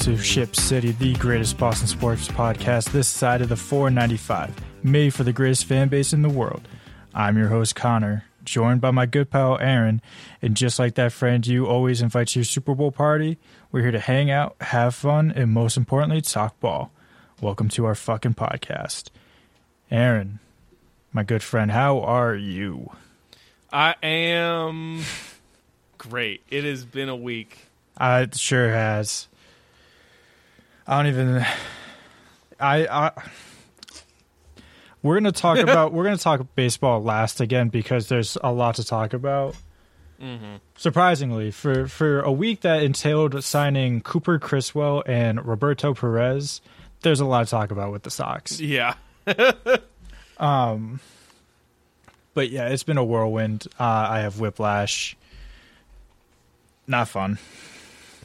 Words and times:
to 0.00 0.16
Ship 0.16 0.54
City, 0.54 0.92
the 0.92 1.14
greatest 1.14 1.58
Boston 1.58 1.88
sports 1.88 2.28
podcast 2.28 2.92
this 2.92 3.08
side 3.08 3.42
of 3.42 3.48
the 3.48 3.56
495, 3.56 4.54
made 4.84 5.12
for 5.12 5.24
the 5.24 5.32
greatest 5.32 5.64
fan 5.64 5.88
base 5.88 6.12
in 6.12 6.22
the 6.22 6.28
world. 6.28 6.68
I'm 7.14 7.36
your 7.36 7.48
host, 7.48 7.74
Connor, 7.74 8.24
joined 8.44 8.80
by 8.80 8.92
my 8.92 9.06
good 9.06 9.28
pal, 9.28 9.58
Aaryn. 9.58 10.00
And 10.40 10.56
just 10.56 10.78
like 10.78 10.94
that 10.94 11.12
friend 11.12 11.44
you 11.44 11.66
always 11.66 12.00
invite 12.00 12.28
to 12.28 12.38
your 12.38 12.44
Super 12.44 12.74
Bowl 12.74 12.92
party, 12.92 13.38
we're 13.72 13.82
here 13.82 13.90
to 13.90 13.98
hang 13.98 14.30
out, 14.30 14.56
have 14.60 14.94
fun, 14.94 15.32
and 15.34 15.50
most 15.50 15.76
importantly, 15.76 16.20
talk 16.20 16.58
ball. 16.60 16.92
Welcome 17.40 17.68
to 17.70 17.84
our 17.84 17.94
fucking 17.94 18.34
podcast. 18.34 19.10
Aaryn, 19.90 20.38
my 21.12 21.24
good 21.24 21.42
friend, 21.42 21.72
how 21.72 22.00
are 22.00 22.34
you? 22.34 22.92
I 23.72 23.94
am 24.02 25.02
great. 25.96 26.42
It 26.50 26.64
has 26.64 26.84
been 26.84 27.08
a 27.08 27.16
week. 27.16 27.66
Uh, 27.96 28.26
it 28.28 28.36
sure 28.36 28.70
has. 28.70 29.27
I 30.88 30.96
don't 30.96 31.06
even. 31.06 31.46
I. 32.58 32.86
I 32.86 33.12
we're 35.02 35.14
gonna 35.14 35.30
talk 35.30 35.58
about 35.68 35.92
we're 35.92 36.04
gonna 36.04 36.16
talk 36.16 36.44
baseball 36.56 37.02
last 37.02 37.40
again 37.40 37.68
because 37.68 38.08
there's 38.08 38.36
a 38.42 38.50
lot 38.50 38.76
to 38.76 38.84
talk 38.84 39.12
about. 39.12 39.54
Mm-hmm. 40.20 40.56
Surprisingly, 40.76 41.52
for 41.52 41.86
for 41.86 42.20
a 42.22 42.32
week 42.32 42.62
that 42.62 42.82
entailed 42.82 43.44
signing 43.44 44.00
Cooper 44.00 44.40
Criswell 44.40 45.04
and 45.06 45.46
Roberto 45.46 45.94
Perez, 45.94 46.60
there's 47.02 47.20
a 47.20 47.24
lot 47.24 47.44
to 47.44 47.50
talk 47.50 47.70
about 47.70 47.92
with 47.92 48.02
the 48.02 48.10
Sox. 48.10 48.58
Yeah. 48.58 48.94
Um, 50.38 51.00
but 52.34 52.50
yeah, 52.50 52.68
it's 52.68 52.84
been 52.84 52.98
a 52.98 53.04
whirlwind. 53.04 53.66
Uh, 53.78 53.84
I 53.84 54.20
have 54.20 54.38
whiplash. 54.38 55.16
Not 56.86 57.08
fun. 57.08 57.38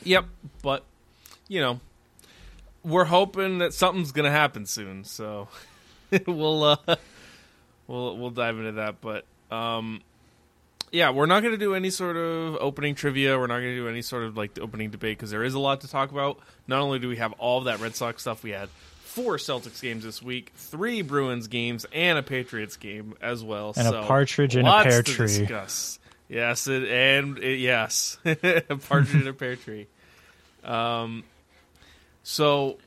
Yep. 0.03 0.25
But 0.61 0.83
you 1.47 1.59
know, 1.59 1.79
we're 2.83 3.05
hoping 3.05 3.59
that 3.59 3.73
something's 3.73 4.11
gonna 4.11 4.31
happen 4.31 4.65
soon. 4.65 5.03
So 5.03 5.47
we'll 6.27 6.63
uh, 6.63 6.95
we'll 7.87 8.17
we'll 8.17 8.31
dive 8.31 8.57
into 8.57 8.73
that. 8.73 9.01
But 9.01 9.25
um, 9.51 10.01
yeah, 10.91 11.11
we're 11.11 11.25
not 11.25 11.43
gonna 11.43 11.57
do 11.57 11.75
any 11.75 11.89
sort 11.89 12.17
of 12.17 12.57
opening 12.59 12.95
trivia. 12.95 13.37
We're 13.37 13.47
not 13.47 13.59
gonna 13.59 13.75
do 13.75 13.87
any 13.87 14.01
sort 14.01 14.23
of 14.23 14.37
like 14.37 14.53
the 14.53 14.61
opening 14.61 14.89
debate 14.89 15.17
because 15.17 15.31
there 15.31 15.43
is 15.43 15.53
a 15.53 15.59
lot 15.59 15.81
to 15.81 15.87
talk 15.87 16.11
about. 16.11 16.39
Not 16.67 16.81
only 16.81 16.99
do 16.99 17.09
we 17.09 17.17
have 17.17 17.33
all 17.33 17.61
that 17.61 17.79
Red 17.79 17.95
Sox 17.95 18.21
stuff, 18.21 18.43
we 18.43 18.51
had 18.51 18.69
four 18.69 19.37
Celtics 19.37 19.81
games 19.81 20.03
this 20.03 20.21
week, 20.21 20.51
three 20.55 21.01
Bruins 21.01 21.47
games, 21.47 21.85
and 21.93 22.17
a 22.17 22.23
Patriots 22.23 22.77
game 22.77 23.15
as 23.21 23.43
well. 23.43 23.73
And 23.75 23.87
so 23.87 24.01
a 24.01 24.05
partridge 24.05 24.55
in 24.55 24.65
a 24.65 24.83
pear 24.83 25.03
to 25.03 25.11
tree. 25.11 25.27
Discuss. 25.27 25.99
Yes, 26.29 26.67
it, 26.67 26.83
and 26.85 27.37
it, 27.37 27.59
yes, 27.59 28.17
a 28.25 28.77
partridge 28.87 29.21
in 29.21 29.27
a 29.27 29.33
pear 29.33 29.55
tree. 29.55 29.87
Um, 30.63 31.23
so 32.23 32.77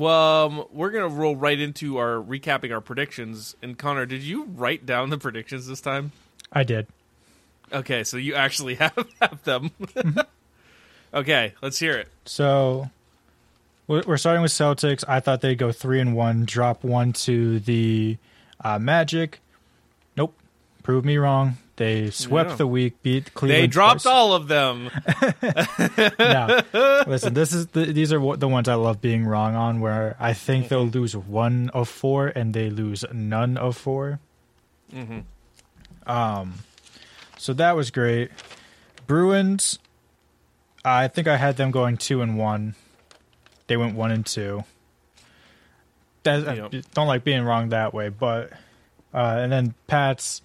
um, 0.00 0.64
we're 0.72 0.90
gonna 0.90 1.08
roll 1.08 1.36
right 1.36 1.58
into 1.58 1.98
our 1.98 2.16
recapping 2.16 2.72
our 2.72 2.80
predictions. 2.80 3.54
And 3.62 3.78
Connor, 3.78 4.06
did 4.06 4.22
you 4.22 4.44
write 4.44 4.84
down 4.84 5.10
the 5.10 5.18
predictions 5.18 5.66
this 5.66 5.80
time? 5.80 6.12
I 6.52 6.64
did. 6.64 6.86
Okay, 7.72 8.04
so 8.04 8.16
you 8.16 8.34
actually 8.34 8.74
have, 8.76 9.06
have 9.20 9.42
them. 9.44 9.70
okay, 11.14 11.54
let's 11.62 11.78
hear 11.78 11.96
it. 11.96 12.08
So 12.24 12.90
we're 13.86 14.02
we're 14.06 14.16
starting 14.16 14.42
with 14.42 14.52
Celtics. 14.52 15.04
I 15.06 15.20
thought 15.20 15.40
they'd 15.40 15.58
go 15.58 15.72
three 15.72 16.00
and 16.00 16.16
one, 16.16 16.44
drop 16.44 16.82
one 16.82 17.12
to 17.12 17.60
the 17.60 18.16
uh, 18.64 18.78
Magic. 18.78 19.40
Nope, 20.16 20.34
prove 20.82 21.04
me 21.04 21.18
wrong. 21.18 21.58
They 21.76 22.08
swept 22.10 22.50
Yeah. 22.50 22.56
the 22.56 22.66
week, 22.66 23.02
beat 23.02 23.34
Cleveland. 23.34 23.62
They 23.62 23.66
dropped 23.66 24.02
twice. 24.02 24.12
all 24.12 24.32
of 24.32 24.48
them. 24.48 24.90
No, 26.18 26.60
listen, 27.06 27.34
this 27.34 27.52
is 27.52 27.66
the, 27.68 27.84
these 27.92 28.12
are 28.12 28.36
the 28.36 28.48
ones 28.48 28.68
I 28.68 28.74
love 28.74 29.00
being 29.00 29.26
wrong 29.26 29.54
on. 29.54 29.80
Where 29.80 30.16
I 30.18 30.32
think 30.32 30.68
they'll 30.68 30.86
lose 30.86 31.14
one 31.16 31.70
of 31.74 31.88
four, 31.88 32.28
and 32.28 32.54
they 32.54 32.70
lose 32.70 33.04
none 33.12 33.56
of 33.56 33.76
4 33.76 34.20
Mhm. 34.94 35.24
Um, 36.06 36.54
so 37.36 37.52
that 37.52 37.76
was 37.76 37.90
great. 37.90 38.30
Bruins, 39.06 39.78
I 40.84 41.08
think 41.08 41.26
I 41.28 41.36
had 41.36 41.56
them 41.56 41.70
going 41.72 41.96
two 41.96 42.22
and 42.22 42.38
one. 42.38 42.74
They 43.66 43.76
went 43.76 43.94
one 43.96 44.12
and 44.12 44.24
two. 44.24 44.64
That, 46.22 46.48
I 46.48 46.54
Yep. 46.54 46.72
don't 46.94 47.06
like 47.08 47.24
being 47.24 47.42
wrong 47.42 47.68
that 47.70 47.92
way, 47.92 48.08
but 48.08 48.52
uh, 49.14 49.38
and 49.40 49.50
then 49.52 49.74
Pats, 49.86 50.42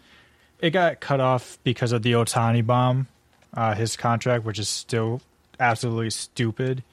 it 0.61 0.69
got 0.71 0.99
cut 0.99 1.19
off 1.19 1.57
because 1.63 1.91
of 1.91 2.03
the 2.03 2.13
Ohtani 2.13 2.65
bomb, 2.65 3.07
uh, 3.53 3.73
his 3.75 3.95
contract, 3.97 4.43
which 4.45 4.59
is 4.59 4.69
still 4.69 5.21
absolutely 5.59 6.09
stupid. 6.11 6.83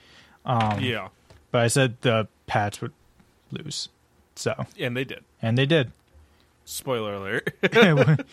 Um, 0.45 0.81
yeah, 0.81 1.09
But 1.51 1.63
I 1.63 1.69
said 1.69 1.97
the 2.01 2.27
Pats 2.47 2.81
would 2.81 2.93
lose, 3.51 3.89
so 4.35 4.67
and 4.79 4.97
they 4.97 5.05
did. 5.05 5.25
and 5.43 5.57
they 5.59 5.67
did. 5.67 5.93
Spoiler 6.65 7.15
alert. 7.15 7.55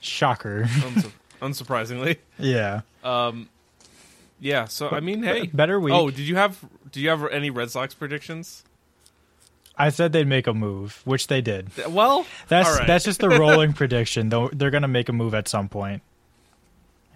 Shocker. 0.00 0.64
Unsu- 0.68 1.12
unsurprisingly. 1.42 2.18
yeah. 2.38 2.82
Um, 3.02 3.48
yeah. 4.40 4.66
So 4.66 4.90
I 4.90 5.00
mean, 5.00 5.22
hey. 5.22 5.46
Better 5.46 5.80
week. 5.80 5.94
Oh, 5.94 6.10
did 6.10 6.20
you 6.28 6.36
have? 6.36 6.64
Do 6.92 7.00
you 7.00 7.08
have 7.08 7.26
any 7.30 7.50
Red 7.50 7.70
Sox 7.70 7.94
predictions? 7.94 8.62
I 9.78 9.90
said 9.90 10.12
they'd 10.12 10.26
make 10.26 10.46
a 10.46 10.54
move, 10.54 11.02
which 11.04 11.26
they 11.26 11.40
did. 11.42 11.68
Well, 11.88 12.26
That's 12.48 12.78
right. 12.78 12.86
that's 12.86 13.04
just 13.04 13.20
the 13.20 13.28
rolling 13.38 13.72
prediction. 13.74 14.30
Though 14.30 14.48
they're 14.52 14.70
gonna 14.70 14.88
make 14.88 15.08
a 15.08 15.12
move 15.12 15.34
at 15.34 15.48
some 15.48 15.68
point, 15.68 16.02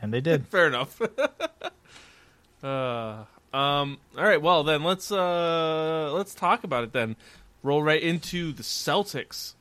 and 0.02 0.12
they 0.12 0.20
did. 0.20 0.46
fair 0.48 0.66
enough. 0.66 1.00
uh, 2.62 3.24
um. 3.52 3.98
All 4.16 4.24
right. 4.24 4.40
Well, 4.40 4.62
then 4.64 4.84
let's 4.84 5.10
uh 5.10 6.12
let's 6.12 6.34
talk 6.34 6.64
about 6.64 6.84
it. 6.84 6.92
Then 6.92 7.16
roll 7.62 7.82
right 7.82 8.02
into 8.02 8.52
the 8.52 8.62
Celtics. 8.62 9.54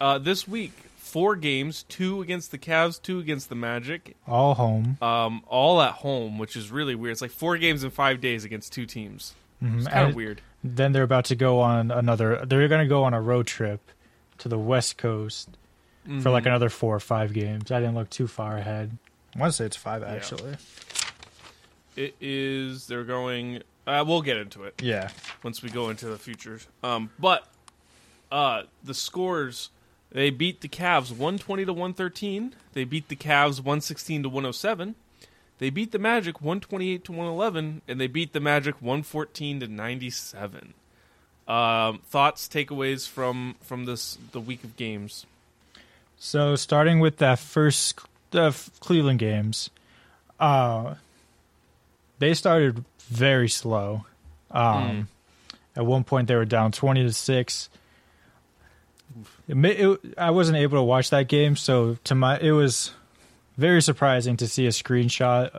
Uh, 0.00 0.16
this 0.18 0.48
week, 0.48 0.72
four 0.96 1.36
games: 1.36 1.82
two 1.88 2.22
against 2.22 2.50
the 2.50 2.58
Cavs, 2.58 3.00
two 3.00 3.18
against 3.18 3.50
the 3.50 3.54
Magic. 3.54 4.16
All 4.26 4.54
home. 4.54 4.96
Um, 5.02 5.42
all 5.46 5.82
at 5.82 5.92
home, 5.92 6.38
which 6.38 6.56
is 6.56 6.70
really 6.70 6.94
weird. 6.94 7.12
It's 7.12 7.20
like 7.22 7.30
four 7.30 7.58
games 7.58 7.84
in 7.84 7.90
five 7.90 8.20
days 8.22 8.44
against 8.44 8.72
two 8.72 8.86
teams. 8.86 9.34
Mhm. 9.62 9.78
It's 9.78 9.88
kind 9.88 10.08
of 10.08 10.14
weird. 10.14 10.40
Then 10.64 10.92
they're 10.92 11.02
about 11.02 11.24
to 11.26 11.36
go 11.36 11.60
on 11.60 11.90
another. 11.90 12.44
They're 12.46 12.68
gonna 12.68 12.86
go 12.86 13.04
on 13.04 13.14
a 13.14 13.20
road 13.20 13.46
trip 13.46 13.80
to 14.38 14.48
the 14.48 14.58
West 14.58 14.96
Coast 14.98 15.48
for 16.22 16.30
like 16.30 16.44
Mhm. 16.44 16.48
another 16.48 16.70
four 16.70 16.94
or 16.96 17.00
five 17.00 17.32
games. 17.32 17.70
I 17.70 17.80
didn't 17.80 17.94
look 17.94 18.10
too 18.10 18.26
far 18.26 18.56
ahead. 18.56 18.96
I 19.34 19.38
want 19.38 19.52
to 19.52 19.56
say 19.56 19.64
it's 19.66 19.76
five 19.76 20.02
actually. 20.02 20.56
It 21.96 22.14
is. 22.20 22.86
They're 22.86 23.04
going. 23.04 23.62
Uh, 23.86 24.04
we'll 24.06 24.22
get 24.22 24.36
into 24.36 24.64
it. 24.64 24.80
Yeah. 24.82 25.08
once 25.42 25.62
we 25.62 25.70
go 25.70 25.88
into 25.88 26.06
the 26.06 26.18
futures. 26.18 26.66
Um, 26.82 27.10
but 27.18 27.46
uh, 28.30 28.62
the 28.84 28.92
scores 28.94 29.70
they 30.12 30.28
beat 30.30 30.60
the 30.60 30.68
Cavs 30.68 31.10
120 31.10 31.64
to 31.64 31.72
113. 31.72 32.54
They 32.74 32.84
beat 32.84 33.08
the 33.08 33.16
Cavs 33.16 33.58
116 33.58 34.22
to 34.24 34.28
107. 34.28 34.96
They 35.60 35.68
beat 35.68 35.92
the 35.92 35.98
Magic 35.98 36.40
128 36.40 37.04
to 37.04 37.12
111, 37.12 37.82
and 37.86 38.00
they 38.00 38.06
beat 38.06 38.32
the 38.32 38.40
Magic 38.40 38.80
114 38.80 39.60
to 39.60 39.68
97. 39.68 40.72
Um, 41.46 41.98
thoughts, 42.06 42.48
takeaways 42.48 43.06
from 43.06 43.56
from 43.60 43.84
this 43.84 44.16
the 44.32 44.40
week 44.40 44.64
of 44.64 44.76
games. 44.76 45.26
So 46.16 46.56
starting 46.56 46.98
with 46.98 47.18
that 47.18 47.38
first 47.38 48.00
uh, 48.32 48.52
Cleveland 48.80 49.18
games, 49.18 49.68
uh, 50.38 50.94
they 52.20 52.32
started 52.32 52.84
very 53.08 53.48
slow. 53.48 54.06
Um, 54.50 55.08
At 55.76 55.84
one 55.84 56.04
point, 56.04 56.26
they 56.28 56.36
were 56.36 56.46
down 56.46 56.72
twenty 56.72 57.02
to 57.02 57.12
six. 57.12 57.68
It, 59.46 59.56
it, 59.56 60.00
I 60.16 60.30
wasn't 60.30 60.56
able 60.56 60.78
to 60.78 60.82
watch 60.82 61.10
that 61.10 61.28
game, 61.28 61.54
so 61.56 61.98
to 62.04 62.14
my 62.14 62.38
it 62.38 62.52
was 62.52 62.92
very 63.60 63.82
surprising 63.82 64.36
to 64.38 64.48
see 64.48 64.66
a 64.66 64.70
screenshot 64.70 65.56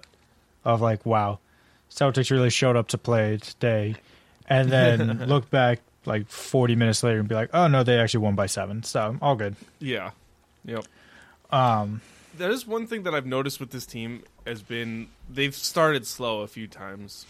of 0.66 0.82
like, 0.82 1.06
wow, 1.06 1.40
Celtics 1.90 2.32
really 2.32 2.50
showed 2.50 2.76
up 2.76 2.90
to 2.90 2.98
play 2.98 3.38
today, 3.38 3.96
and 4.48 4.70
then 4.72 5.20
look 5.28 5.50
back 5.50 5.80
like 6.06 6.28
forty 6.28 6.76
minutes 6.76 7.04
later 7.04 7.20
and 7.20 7.30
be 7.30 7.36
like, 7.36 7.52
oh 7.54 7.68
no, 7.68 7.84
they 7.84 8.00
actually 8.00 8.24
won 8.24 8.36
by 8.36 8.48
seven. 8.48 8.84
So 8.84 9.18
all 9.22 9.36
good. 9.36 9.56
Yeah, 9.80 10.12
yep. 10.66 10.86
Um, 11.52 12.02
That 12.38 12.50
is 12.50 12.66
one 12.66 12.88
thing 12.88 13.04
that 13.04 13.14
I've 13.14 13.26
noticed 13.26 13.60
with 13.60 13.72
this 13.72 13.86
team 13.86 14.24
has 14.48 14.62
been 14.62 15.08
they've 15.30 15.56
started 15.56 16.08
slow 16.08 16.42
a 16.42 16.48
few 16.48 16.68
times, 16.68 17.26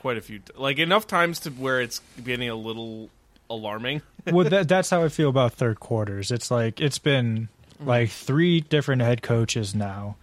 quite 0.00 0.16
a 0.16 0.20
few, 0.20 0.40
like 0.56 0.78
enough 0.78 1.06
times 1.06 1.38
to 1.40 1.50
where 1.50 1.80
it's 1.80 2.00
getting 2.24 2.48
a 2.48 2.56
little 2.56 3.10
alarming. 3.50 4.02
well, 4.26 4.48
that, 4.48 4.68
that's 4.72 4.90
how 4.90 5.04
I 5.04 5.08
feel 5.10 5.28
about 5.28 5.52
third 5.52 5.78
quarters. 5.80 6.30
It's 6.32 6.50
like 6.50 6.80
it's 6.80 6.98
been 6.98 7.48
like 7.80 8.10
three 8.10 8.60
different 8.60 9.02
head 9.02 9.22
coaches 9.22 9.74
now, 9.74 10.16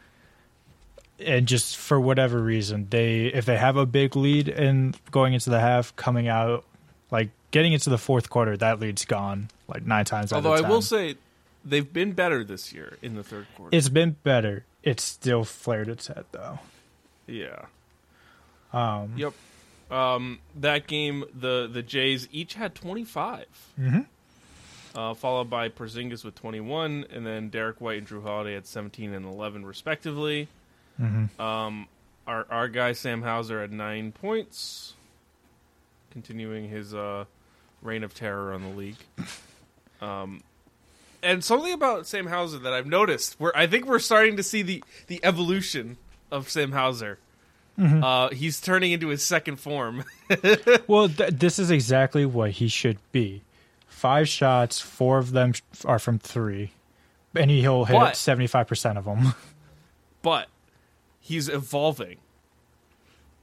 and 1.19 1.47
just 1.47 1.77
for 1.77 1.99
whatever 1.99 2.39
reason, 2.41 2.87
they 2.89 3.25
if 3.27 3.45
they 3.45 3.57
have 3.57 3.77
a 3.77 3.85
big 3.85 4.15
lead 4.15 4.47
in 4.47 4.95
going 5.11 5.33
into 5.33 5.49
the 5.49 5.59
half, 5.59 5.95
coming 5.95 6.27
out 6.27 6.65
like 7.11 7.29
getting 7.51 7.73
into 7.73 7.89
the 7.89 7.97
fourth 7.97 8.29
quarter, 8.29 8.57
that 8.57 8.79
lead's 8.79 9.05
gone 9.05 9.49
like 9.67 9.85
nine 9.85 10.05
times 10.05 10.33
out 10.33 10.37
Although 10.37 10.53
I 10.53 10.67
will 10.67 10.81
say 10.81 11.15
they've 11.63 11.91
been 11.91 12.11
better 12.11 12.43
this 12.43 12.73
year 12.73 12.97
in 13.01 13.15
the 13.15 13.23
third 13.23 13.47
quarter. 13.55 13.75
it's 13.75 13.89
been 13.89 14.17
better. 14.23 14.65
It's 14.83 15.03
still 15.03 15.43
flared 15.43 15.87
its 15.87 16.07
head 16.07 16.25
though. 16.31 16.59
yeah. 17.27 17.65
Um, 18.73 19.13
Yep. 19.15 19.33
Um, 19.89 20.39
that 20.55 20.87
game, 20.87 21.25
the 21.33 21.69
the 21.71 21.81
Jays 21.83 22.27
each 22.31 22.55
had 22.55 22.75
25. 22.75 23.45
Mm-hmm. 23.79 23.99
Uh, 24.95 25.13
followed 25.13 25.49
by 25.49 25.67
Porzingis 25.67 26.23
with 26.23 26.35
21, 26.35 27.05
and 27.11 27.25
then 27.25 27.49
Derrick 27.49 27.81
White 27.81 27.97
and 27.97 28.07
Jrue 28.07 28.23
Holiday 28.23 28.55
at 28.55 28.65
17 28.65 29.13
and 29.13 29.25
11 29.25 29.65
respectively. 29.65 30.47
Mm-hmm. 31.01 31.41
Um, 31.41 31.87
our 32.25 32.45
our 32.49 32.67
guy 32.67 32.93
Sam 32.93 33.21
Hauser 33.21 33.61
had 33.61 33.71
nine 33.73 34.11
points, 34.13 34.93
continuing 36.11 36.69
his 36.69 36.93
uh, 36.93 37.25
reign 37.81 38.03
of 38.03 38.13
terror 38.13 38.53
on 38.53 38.63
the 38.63 38.69
league. 38.69 38.95
Um, 40.01 40.41
and 41.21 41.43
something 41.43 41.73
about 41.73 42.07
Sam 42.07 42.27
Hauser 42.27 42.59
that 42.59 42.71
I've 42.73 42.87
noticed, 42.87 43.35
where 43.39 43.55
I 43.57 43.67
think 43.67 43.85
we're 43.85 43.99
starting 43.99 44.37
to 44.37 44.43
see 44.43 44.61
the 44.61 44.83
the 45.07 45.19
evolution 45.23 45.97
of 46.31 46.49
Sam 46.49 46.71
Hauser. 46.71 47.17
Uh, 47.77 48.29
he's 48.29 48.61
turning 48.61 48.93
into 48.93 49.09
his 49.09 49.21
second 49.21 49.57
form. 49.57 50.05
Well, 50.87 51.09
th- 51.09 51.31
this 51.31 51.59
is 51.59 51.69
exactly 51.69 52.25
what 52.25 52.51
he 52.51 52.67
should 52.69 52.97
be. 53.11 53.41
Five 53.95 54.27
shots, 54.27 54.81
four 54.81 55.17
of 55.19 55.31
them 55.31 55.53
are 55.85 55.99
from 55.99 56.19
three, 56.19 56.71
and 57.33 57.49
he'll 57.49 57.85
hit 57.85 57.95
seventy 58.17 58.45
five 58.47 58.67
percent 58.67 58.97
of 58.97 59.05
them. 59.05 59.33
but 60.21 60.49
he's 61.21 61.47
evolving 61.47 62.17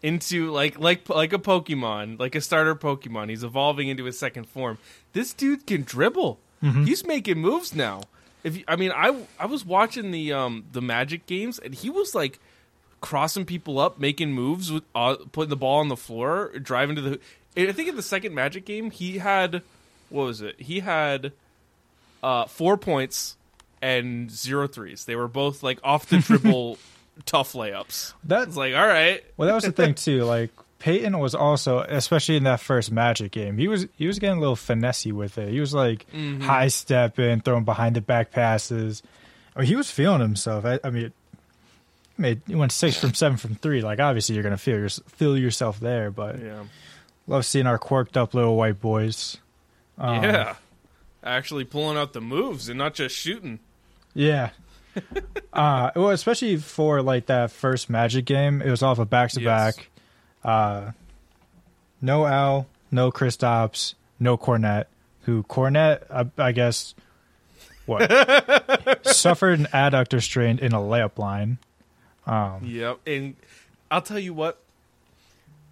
into 0.02 0.50
like 0.50 0.78
like 0.78 1.08
like 1.08 1.32
a 1.32 1.38
Pokemon, 1.38 2.18
like 2.18 2.34
a 2.34 2.40
starter 2.40 2.74
Pokemon. 2.74 3.30
He's 3.30 3.42
evolving 3.42 3.88
into 3.88 4.04
his 4.04 4.18
second 4.18 4.44
form. 4.46 4.78
This 5.14 5.32
dude 5.32 5.66
can 5.66 5.82
dribble. 5.82 6.38
He's 6.84 7.04
making 7.04 7.38
moves 7.38 7.74
now. 7.74 8.02
If 8.44 8.56
you, 8.58 8.64
I 8.68 8.76
mean, 8.76 8.92
I 8.94 9.22
I 9.40 9.46
was 9.46 9.64
watching 9.64 10.10
the 10.10 10.32
um 10.32 10.64
the 10.70 10.82
Magic 10.82 11.26
games, 11.26 11.58
and 11.58 11.74
he 11.74 11.88
was 11.90 12.14
like 12.14 12.38
crossing 13.00 13.44
people 13.46 13.78
up, 13.80 13.98
making 13.98 14.32
moves 14.32 14.70
with 14.70 14.84
uh, 14.94 15.16
putting 15.32 15.50
the 15.50 15.56
ball 15.56 15.80
on 15.80 15.88
the 15.88 15.96
floor, 15.96 16.52
driving 16.58 16.94
to 16.96 17.02
the. 17.02 17.20
I 17.56 17.72
think 17.72 17.88
in 17.88 17.96
the 17.96 18.02
second 18.02 18.34
Magic 18.34 18.64
game, 18.64 18.90
he 18.92 19.18
had 19.18 19.62
what 20.12 20.26
was 20.26 20.40
it? 20.42 20.60
He 20.60 20.80
had 20.80 21.32
uh, 22.22 22.46
four 22.46 22.76
points 22.76 23.36
and 23.80 24.30
zero 24.30 24.66
threes. 24.68 25.04
They 25.06 25.16
were 25.16 25.28
both 25.28 25.62
like 25.62 25.78
off 25.82 26.06
the 26.06 26.18
dribble, 26.18 26.78
tough 27.26 27.52
layups. 27.54 28.12
That's 28.24 28.56
like, 28.56 28.74
all 28.74 28.86
right, 28.86 29.24
well, 29.36 29.48
that 29.48 29.54
was 29.54 29.64
the 29.64 29.72
thing 29.72 29.94
too. 29.94 30.24
Like 30.24 30.50
Peyton 30.78 31.18
was 31.18 31.34
also, 31.34 31.80
especially 31.80 32.36
in 32.36 32.44
that 32.44 32.60
first 32.60 32.90
Magic 32.92 33.32
game, 33.32 33.58
he 33.58 33.68
was 33.68 33.86
he 33.96 34.06
was 34.06 34.18
getting 34.18 34.38
a 34.38 34.40
little 34.40 34.56
finessey 34.56 35.12
with 35.12 35.38
it. 35.38 35.50
He 35.50 35.60
was 35.60 35.74
like 35.74 36.06
Mm-hmm. 36.12 36.42
high 36.42 36.68
stepping, 36.68 37.40
throwing 37.40 37.64
behind 37.64 37.96
the 37.96 38.00
back 38.00 38.30
passes. 38.30 39.02
I 39.54 39.60
mean, 39.60 39.68
he 39.68 39.76
was 39.76 39.90
feeling 39.90 40.20
himself. 40.20 40.64
I, 40.64 40.78
I 40.82 40.90
mean, 40.90 41.12
made 42.18 42.40
he 42.46 42.54
went 42.54 42.72
six 42.72 42.98
from 42.98 43.14
seven 43.14 43.36
from 43.36 43.54
three. 43.56 43.80
Like 43.82 43.98
obviously 44.00 44.34
you're 44.34 44.44
gonna 44.44 44.56
feel 44.56 44.78
your, 44.78 44.88
feel 44.88 45.36
yourself 45.36 45.80
there, 45.80 46.10
but 46.10 46.40
yeah, 46.40 46.62
love 47.26 47.44
seeing 47.46 47.66
our 47.66 47.78
quirked 47.78 48.16
up 48.16 48.34
little 48.34 48.56
white 48.56 48.80
boys. 48.80 49.38
Um, 50.02 50.24
yeah, 50.24 50.56
actually 51.22 51.64
pulling 51.64 51.96
out 51.96 52.12
the 52.12 52.20
moves 52.20 52.68
and 52.68 52.76
not 52.76 52.94
just 52.94 53.16
shooting. 53.16 53.60
Yeah. 54.14 54.50
uh 55.54 55.90
well 55.96 56.10
especially 56.10 56.56
for 56.58 57.00
like 57.00 57.26
that 57.26 57.50
first 57.50 57.88
magic 57.88 58.24
game, 58.26 58.60
it 58.60 58.68
was 58.68 58.82
off 58.82 58.98
a 58.98 59.06
back 59.06 59.30
to 59.30 59.40
back. 59.40 59.88
Uh 60.44 60.90
no 62.02 62.26
Al, 62.26 62.66
no 62.90 63.10
Kristaps, 63.10 63.94
no 64.20 64.36
Kornet, 64.36 64.86
who 65.22 65.44
Kornet 65.44 66.02
I, 66.10 66.26
I 66.48 66.52
guess 66.52 66.94
what 67.86 68.10
suffered 69.06 69.60
an 69.60 69.66
adductor 69.66 70.20
strain 70.20 70.58
in 70.58 70.72
a 70.72 70.78
layup 70.78 71.16
line. 71.16 71.58
Um 72.26 72.60
Yep, 72.64 72.98
and 73.06 73.36
I'll 73.90 74.02
tell 74.02 74.18
you 74.18 74.34
what, 74.34 74.60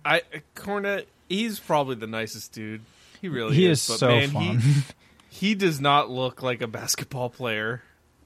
I 0.04 0.22
Kornet, 0.54 1.06
he's 1.28 1.58
probably 1.58 1.96
the 1.96 2.06
nicest 2.06 2.52
dude. 2.52 2.82
He 3.20 3.28
really 3.28 3.54
he 3.56 3.66
is. 3.66 3.80
is 3.82 3.88
but 3.88 3.98
so 3.98 4.08
man, 4.08 4.28
fun. 4.30 4.58
He, 4.58 4.82
he 5.48 5.54
does 5.54 5.80
not 5.80 6.10
look 6.10 6.42
like 6.42 6.62
a 6.62 6.66
basketball 6.66 7.30
player. 7.30 7.82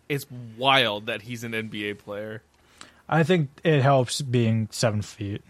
It's 0.08 0.26
wild 0.58 1.06
that 1.06 1.22
he's 1.22 1.44
an 1.44 1.52
NBA 1.52 1.98
player. 1.98 2.42
I 3.08 3.22
think 3.22 3.50
it 3.64 3.82
helps 3.82 4.20
being 4.22 4.68
seven 4.70 5.02
feet. 5.02 5.42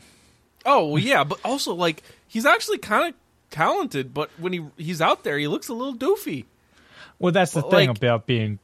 Oh 0.67 0.89
well, 0.89 0.99
yeah, 1.03 1.25
but 1.25 1.39
also 1.45 1.75
like 1.75 2.03
he's 2.27 2.47
actually 2.47 2.79
kind 2.79 3.09
of 3.13 3.21
talented, 3.51 4.15
but 4.15 4.31
when 4.39 4.53
he 4.53 4.65
he's 4.77 5.01
out 5.01 5.25
there, 5.25 5.39
he 5.39 5.47
looks 5.47 5.69
a 5.69 5.75
little 5.75 5.95
doofy. 5.95 6.45
Well, 7.19 7.33
that's 7.33 7.53
the 7.53 7.61
Well, 7.61 7.71
thing 7.71 7.89
like- 7.89 7.99
about 7.99 8.27
being. 8.27 8.59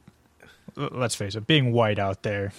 Let's 0.75 1.15
face 1.15 1.35
it, 1.35 1.45
being 1.47 1.73
white 1.73 1.99
out 1.99 2.23
there, 2.23 2.53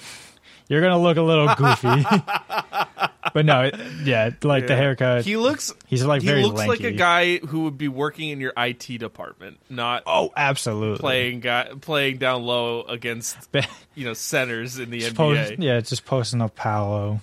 you're 0.72 0.80
gonna 0.80 0.98
look 0.98 1.18
a 1.18 1.22
little 1.22 1.54
goofy. 1.54 2.02
but 3.34 3.44
no, 3.44 3.64
it- 3.64 3.78
yeah, 4.04 4.30
like 4.42 4.66
the 4.66 4.74
haircut. 4.74 5.22
He 5.26 5.36
looks 5.36 5.74
he's 5.86 6.02
like 6.02 6.22
he 6.22 6.28
very 6.28 6.42
looks 6.44 6.66
like 6.66 6.80
a 6.80 6.92
guy 6.92 7.36
who 7.36 7.64
would 7.64 7.76
be 7.76 7.88
working 7.88 8.30
in 8.30 8.40
your 8.40 8.54
IT 8.56 8.98
department, 8.98 9.58
not 9.68 10.02
oh, 10.06 10.32
absolutely. 10.34 10.98
playing 10.98 11.40
guy 11.40 11.68
playing 11.78 12.16
down 12.16 12.42
low 12.42 12.84
against 12.84 13.36
you 13.94 14.06
know 14.06 14.14
centers 14.14 14.78
in 14.78 14.88
the 14.88 15.00
just 15.00 15.12
NBA. 15.12 15.16
post- 15.16 15.58
yeah, 15.58 15.78
just 15.80 16.06
posting 16.06 16.40
up 16.40 16.54
Paolo. 16.56 17.20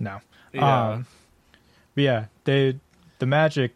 No. 0.00 0.20
Yeah. 0.52 0.88
Um, 0.90 1.06
but 1.94 2.02
yeah, 2.02 2.24
they 2.42 2.80
the 3.20 3.26
Magic, 3.26 3.72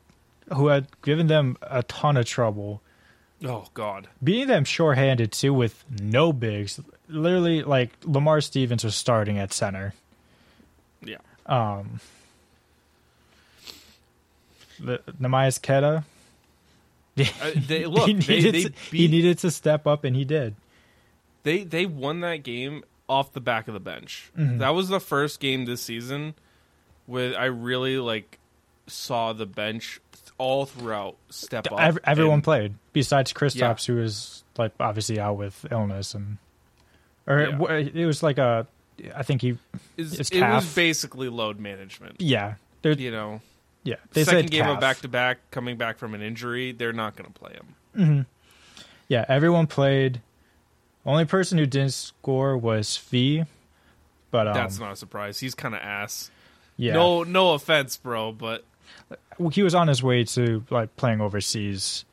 who 0.52 0.66
had 0.66 0.88
given 1.02 1.28
them 1.28 1.56
a 1.62 1.84
ton 1.84 2.16
of 2.16 2.26
trouble, 2.26 2.82
oh 3.44 3.66
God, 3.75 4.08
beating 4.25 4.49
them 4.49 4.64
shorthanded 4.64 5.31
too 5.31 5.55
with 5.55 5.84
no 5.88 6.32
bigs. 6.32 6.81
Literally, 7.14 7.62
like 7.62 7.90
Lamar 8.05 8.40
Stevens 8.40 8.84
was 8.84 8.94
starting 8.94 9.38
at 9.38 9.52
center. 9.52 9.94
yeah. 11.05 11.16
Um, 11.46 12.00
the 14.81 14.99
Neemias 15.20 15.61
Queta. 15.62 16.05
Uh, 17.16 17.52
they 17.68 17.87
look. 17.87 18.09
he, 18.09 18.14
needed 18.14 18.54
they, 18.54 18.62
to, 18.64 18.71
beat, 18.90 18.99
he 19.00 19.06
needed 19.06 19.38
to 19.38 19.49
step 19.49 19.87
up, 19.87 20.02
and 20.02 20.16
he 20.16 20.25
did. 20.25 20.56
they 21.44 21.62
they 21.62 21.87
won 21.87 22.18
that 22.23 22.42
game 22.42 22.83
off 23.09 23.33
the 23.33 23.40
back 23.40 23.68
of 23.68 23.75
the 23.75 23.78
bench. 23.78 24.33
Mhm. 24.37 24.59
That 24.59 24.71
was 24.71 24.88
the 24.88 24.99
first 24.99 25.38
game 25.38 25.64
this 25.64 25.80
season 25.80 26.35
where 27.06 27.38
I 27.38 27.44
really 27.44 27.99
like 27.99 28.40
saw 28.88 29.33
the 29.33 29.47
bench 29.47 30.00
all 30.38 30.66
throughout 30.66 31.14
step 31.30 31.71
up. 31.71 31.78
Ev- 31.80 31.99
everyone 32.02 32.35
and- 32.35 32.42
played 32.44 32.75
besides 32.92 33.33
Kristaps, 33.33 33.87
Yeah. 33.87 33.94
who 33.94 34.00
was 34.00 34.42
like 34.59 34.73
obviously 34.80 35.21
out 35.21 35.37
with 35.37 35.64
illness, 35.71 36.14
and 36.14 36.38
or 37.26 37.40
Yeah. 37.40 37.73
it, 37.76 37.97
it 37.97 38.07
was 38.07 38.23
like 38.23 38.38
a. 38.38 38.66
I 39.14 39.23
think 39.25 39.40
he. 39.43 39.57
is- 39.97 40.31
it 40.31 40.40
was 40.40 40.75
basically 40.75 41.28
load 41.28 41.59
management. 41.59 42.21
Yeah, 42.21 42.54
they're 42.83 42.93
You 42.93 43.11
know, 43.11 43.40
yeah. 43.83 43.97
They 44.12 44.25
second 44.25 44.43
said 44.45 44.50
game 44.50 44.62
calf. 44.64 44.75
of 44.75 44.81
back 44.81 44.99
to 44.99 45.09
back, 45.09 45.38
coming 45.50 45.76
back 45.76 45.99
from 45.99 46.14
an 46.14 46.23
injury, 46.23 46.73
they're 46.73 46.93
not 46.93 47.16
going 47.16 47.31
to 47.33 47.38
play 47.38 47.52
him. 47.54 47.75
hmm 47.95 48.21
Yeah, 49.09 49.25
everyone 49.28 49.66
played. 49.66 50.21
Only 51.07 51.25
person 51.26 51.59
who 51.59 51.66
didn't 51.66 51.93
score 51.93 52.57
was 52.57 52.97
Fee, 52.97 53.45
but 54.31 54.47
um, 54.49 54.54
That's 54.54 54.78
not 54.78 54.93
a 54.93 54.97
surprise. 54.97 55.38
He's 55.40 55.54
kind 55.54 55.75
of 55.75 55.81
ass. 55.83 56.31
yeah. 56.78 56.95
No, 56.95 57.25
no 57.25 57.52
offense, 57.52 57.97
bro, 57.99 58.33
but 58.33 58.64
Well, 59.38 59.50
he 59.50 59.62
was 59.62 59.75
on 59.75 59.88
his 59.88 60.02
way 60.02 60.25
to 60.25 60.64
like 60.71 60.97
playing 60.97 61.21
overseas. 61.21 62.04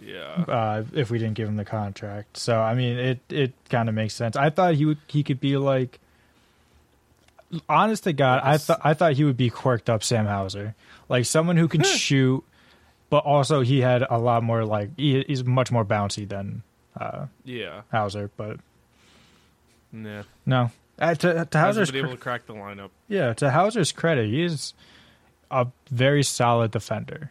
Yeah, 0.00 0.44
uh, 0.48 0.84
if 0.92 1.10
we 1.10 1.18
didn't 1.18 1.34
give 1.34 1.48
him 1.48 1.56
the 1.56 1.64
contract. 1.64 2.36
So 2.36 2.60
I 2.60 2.74
mean, 2.74 2.98
it 2.98 3.20
it 3.28 3.52
kind 3.68 3.88
of 3.88 3.94
makes 3.94 4.14
sense. 4.14 4.36
I 4.36 4.50
thought 4.50 4.74
he 4.74 4.84
would 4.84 4.98
he 5.08 5.22
could 5.22 5.40
be 5.40 5.56
like, 5.56 5.98
honest 7.68 8.04
to 8.04 8.12
God, 8.12 8.40
I 8.42 8.58
thought 8.58 8.80
I 8.84 8.94
thought 8.94 9.14
he 9.14 9.24
would 9.24 9.36
be 9.36 9.50
quirked 9.50 9.88
up 9.88 10.02
Sam 10.02 10.26
Hauser, 10.26 10.74
like 11.08 11.24
someone 11.24 11.56
who 11.56 11.68
can 11.68 11.82
shoot, 11.82 12.44
but 13.10 13.24
also 13.24 13.60
he 13.60 13.80
had 13.80 14.04
a 14.08 14.18
lot 14.18 14.42
more 14.42 14.64
like 14.64 14.90
he, 14.96 15.24
he's 15.26 15.44
much 15.44 15.70
more 15.70 15.84
bouncy 15.84 16.28
than 16.28 16.62
uh, 16.98 17.26
yeah, 17.44 17.82
Hauser. 17.90 18.30
But 18.36 18.58
nah. 19.92 20.22
no, 20.44 20.70
uh, 20.98 21.14
to, 21.14 21.44
to 21.46 21.58
Hauser's 21.58 21.90
been 21.90 22.04
able 22.04 22.16
to 22.16 22.20
crack 22.20 22.46
the 22.46 22.54
lineup. 22.54 22.90
yeah 23.08 23.32
to 23.34 23.50
Hauser's 23.50 23.92
credit, 23.92 24.26
he 24.26 24.42
is 24.42 24.74
a 25.50 25.66
very 25.90 26.22
solid 26.22 26.70
defender. 26.70 27.30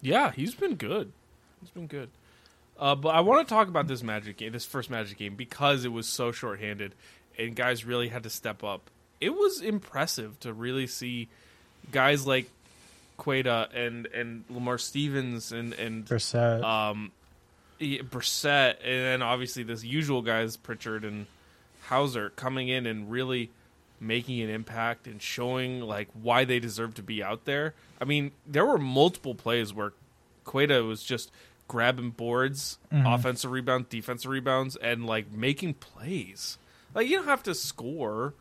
Yeah, 0.00 0.32
he's 0.32 0.54
been 0.54 0.76
good. 0.76 1.12
He's 1.60 1.70
been 1.70 1.86
good. 1.86 2.10
Uh, 2.78 2.94
but 2.94 3.10
I 3.10 3.20
want 3.20 3.46
to 3.46 3.52
talk 3.52 3.68
about 3.68 3.88
this 3.88 4.02
Magic 4.02 4.36
game, 4.36 4.52
this 4.52 4.64
first 4.64 4.88
Magic 4.88 5.18
game, 5.18 5.34
because 5.34 5.84
it 5.84 5.92
was 5.92 6.06
so 6.06 6.30
shorthanded 6.30 6.94
and 7.38 7.54
guys 7.54 7.84
really 7.84 8.08
had 8.08 8.22
to 8.24 8.30
step 8.30 8.62
up. 8.62 8.90
It 9.20 9.30
was 9.30 9.60
impressive 9.60 10.38
to 10.40 10.52
really 10.52 10.86
see 10.86 11.28
guys 11.90 12.26
like 12.26 12.48
Queta 13.16 13.68
and 13.74 14.06
and 14.06 14.44
Lamar 14.48 14.78
Stevens 14.78 15.50
and 15.50 15.72
and 15.74 16.04
Brissett. 16.04 16.62
um, 16.62 17.10
Brissett, 17.80 18.76
and 18.82 19.04
then 19.04 19.22
obviously 19.22 19.62
this 19.64 19.84
usual 19.84 20.22
guys 20.22 20.56
Pritchard 20.56 21.04
and 21.04 21.26
Hauser 21.82 22.30
coming 22.30 22.68
in 22.68 22.86
and 22.86 23.10
really 23.10 23.50
making 24.00 24.40
an 24.40 24.50
impact 24.50 25.08
and 25.08 25.20
showing 25.20 25.80
like 25.80 26.08
why 26.12 26.44
they 26.44 26.60
deserve 26.60 26.94
to 26.94 27.02
be 27.02 27.22
out 27.22 27.44
there. 27.44 27.74
I 28.00 28.04
mean, 28.04 28.30
there 28.46 28.64
were 28.64 28.78
multiple 28.78 29.34
plays 29.34 29.74
where 29.74 29.92
Queta 30.44 30.84
was 30.84 31.02
just 31.02 31.32
grabbing 31.68 32.10
boards, 32.10 32.78
Mhm. 32.92 33.14
offensive 33.14 33.50
rebounds, 33.50 33.88
defensive 33.88 34.30
rebounds, 34.30 34.74
and 34.76 35.06
like 35.06 35.30
making 35.30 35.74
plays. 35.74 36.58
Like 36.94 37.06
you 37.08 37.16
don't 37.18 37.26
have 37.26 37.42
to 37.44 37.54
score, 37.54 38.34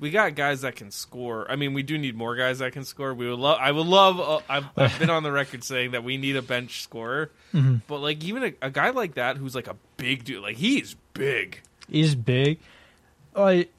we 0.00 0.10
got 0.10 0.34
guys 0.34 0.60
that 0.62 0.76
can 0.76 0.90
score. 0.90 1.50
I 1.50 1.56
mean, 1.56 1.72
we 1.72 1.82
do 1.82 1.96
need 1.96 2.14
more 2.16 2.34
guys 2.36 2.58
that 2.58 2.72
can 2.72 2.84
score. 2.84 3.14
We 3.14 3.28
would 3.28 3.38
love. 3.38 3.58
I 3.60 3.70
would 3.72 3.86
love. 3.86 4.20
Uh, 4.20 4.40
I've, 4.48 4.64
I've 4.76 4.98
been 4.98 5.08
on 5.10 5.22
the 5.22 5.32
record 5.32 5.62
saying 5.64 5.92
that 5.92 6.04
we 6.04 6.16
need 6.16 6.36
a 6.36 6.42
bench 6.42 6.82
scorer. 6.82 7.30
Mm-hmm. 7.54 7.76
But 7.86 7.98
like 8.00 8.22
even 8.24 8.42
a, 8.44 8.52
a 8.66 8.70
guy 8.70 8.90
like 8.90 9.14
that 9.14 9.36
who's 9.38 9.54
like 9.54 9.68
a 9.68 9.76
big 9.96 10.24
dude, 10.24 10.42
like 10.42 10.56
he's 10.56 10.96
big. 11.14 11.60
He's 11.88 12.14
big. 12.14 12.58
Like 13.34 13.70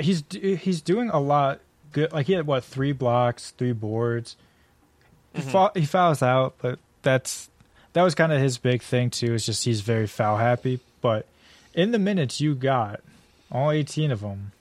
he's 0.00 0.22
he's 0.30 0.80
doing 0.82 1.10
a 1.10 1.20
lot 1.20 1.60
good. 1.92 2.12
Like 2.12 2.26
he 2.26 2.32
had 2.34 2.46
what 2.46 2.64
three 2.64 2.92
blocks, 2.92 3.50
three 3.52 3.72
boards. 3.72 4.36
He, 5.32 5.42
Mhm. 5.42 5.50
fa- 5.50 5.72
he 5.80 5.84
fouls 5.86 6.22
out, 6.22 6.54
but 6.58 6.78
that's 7.02 7.50
that 7.94 8.02
was 8.02 8.14
kind 8.14 8.32
of 8.32 8.40
his 8.40 8.58
big 8.58 8.82
thing 8.82 9.08
too. 9.10 9.34
Is 9.34 9.46
just 9.46 9.64
he's 9.64 9.80
very 9.80 10.06
foul 10.06 10.36
happy. 10.36 10.80
But 11.00 11.26
in 11.74 11.90
the 11.90 11.98
minutes 11.98 12.40
you 12.40 12.54
got, 12.54 13.00
all 13.50 13.70
eighteen 13.70 14.10
of 14.10 14.20
them, 14.20 14.52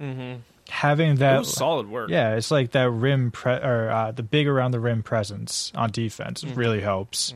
Mm-hmm. 0.00 0.40
having 0.68 1.16
That 1.16 1.44
solid 1.46 1.88
work. 1.88 2.10
yeah, 2.10 2.34
it's 2.36 2.50
like 2.52 2.70
that 2.72 2.88
rim 2.90 3.30
pre- 3.32 3.52
or 3.54 3.90
uh, 3.90 4.12
the 4.12 4.22
big 4.22 4.46
around 4.46 4.70
the 4.70 4.80
rim 4.80 5.02
presence 5.02 5.72
on 5.74 5.90
defense 5.90 6.44
Mhm. 6.44 6.56
really 6.56 6.80
helps. 6.80 7.34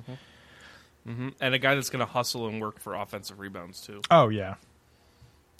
hmm 1.05 1.31
And 1.41 1.55
a 1.55 1.59
guy 1.59 1.75
that's 1.75 1.91
going 1.91 2.05
to 2.07 2.13
hustle 2.13 2.47
and 2.47 2.61
work 2.61 2.79
for 2.79 2.95
offensive 2.95 3.41
rebounds 3.41 3.81
too. 3.81 4.01
Oh 4.11 4.29
yeah, 4.29 4.55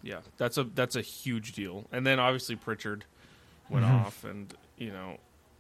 Yeah, 0.03 0.19
that's 0.37 0.59
a 0.59 0.65
that's 0.65 0.95
a 0.97 1.01
huge 1.03 1.53
deal. 1.53 1.87
And 1.93 2.07
then 2.07 2.19
obviously 2.21 2.55
Pritchard 2.57 3.05
went 3.69 3.85
Mhm. 3.87 4.05
off, 4.07 4.25
and 4.25 4.53
you 4.79 4.93
know, 4.93 5.19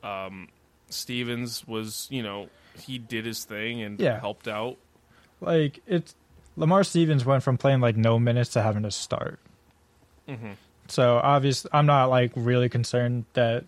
um, 0.08 0.48
Stevens 0.90 1.66
was 1.66 2.06
you 2.10 2.22
know 2.22 2.48
he 2.80 2.98
did 2.98 3.24
his 3.26 3.44
thing 3.44 3.82
and 3.82 3.98
Yeah. 4.00 4.20
helped 4.20 4.48
out. 4.48 4.76
like 5.40 5.80
it's 5.86 6.14
Lamar 6.56 6.84
Stevens 6.84 7.24
went 7.24 7.42
from 7.42 7.58
playing 7.58 7.80
like 7.80 7.96
no 7.96 8.18
minutes 8.18 8.50
to 8.50 8.62
having 8.62 8.82
to 8.84 8.90
start. 8.90 9.40
Mm-hmm. 10.28 10.52
So 10.88 11.16
obvious, 11.22 11.66
I'm 11.72 11.86
not 11.86 12.10
like 12.10 12.30
really 12.36 12.68
concerned 12.68 13.24
that 13.32 13.64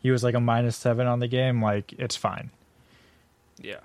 he 0.00 0.10
was 0.10 0.22
like 0.24 0.34
a 0.34 0.40
minus 0.40 0.76
seven 0.76 1.06
on 1.06 1.18
the 1.18 1.28
game. 1.28 1.62
Like 1.62 1.92
it's 1.98 2.16
fine. 2.16 2.50
Yeah. 3.60 3.80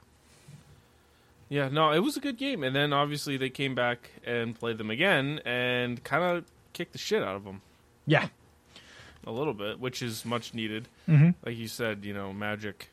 Yeah, 1.50 1.70
no, 1.70 1.92
it 1.92 2.00
was 2.00 2.18
a 2.18 2.20
good 2.20 2.38
game, 2.38 2.64
and 2.64 2.76
then 2.76 2.92
obviously 2.92 3.38
they 3.38 3.50
came 3.52 3.76
back 3.76 4.10
and 4.26 4.58
played 4.58 4.78
them 4.80 4.90
again, 4.90 5.42
and 5.46 6.04
kind 6.04 6.24
of 6.24 6.46
kicked 6.74 6.92
the 6.94 6.98
shit 6.98 7.22
out 7.22 7.36
of 7.36 7.44
them 7.44 7.62
Yeah. 8.08 8.30
a 9.28 9.32
little 9.32 9.54
bit, 9.54 9.80
which 9.80 10.02
is 10.02 10.26
much 10.26 10.54
needed. 10.56 10.88
Mm-hmm. 11.08 11.32
Like 11.46 11.56
you 11.58 11.68
said, 11.68 12.04
you 12.04 12.14
know, 12.16 12.34
Magic 12.34 12.90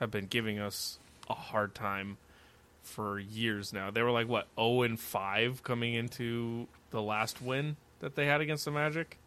have 0.00 0.10
been 0.10 0.26
giving 0.26 0.58
us 0.58 0.98
a 1.28 1.34
hard 1.34 1.74
time 1.74 2.16
for 2.82 3.18
years 3.18 3.72
now. 3.72 3.90
They 3.90 4.02
were 4.02 4.10
like 4.10 4.28
what 4.28 4.46
zero 4.56 4.82
and 4.82 4.98
five 4.98 5.62
coming 5.62 5.94
into 5.94 6.66
the 6.90 7.02
last 7.02 7.42
win 7.42 7.76
that 8.00 8.14
they 8.14 8.26
had 8.26 8.40
against 8.40 8.64
the 8.64 8.70
Magic. 8.70 9.18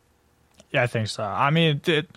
Yeah, 0.71 0.83
I 0.83 0.87
think 0.87 1.07
so. 1.07 1.23
I 1.23 1.49
mean, 1.51 1.81
it, 1.85 2.09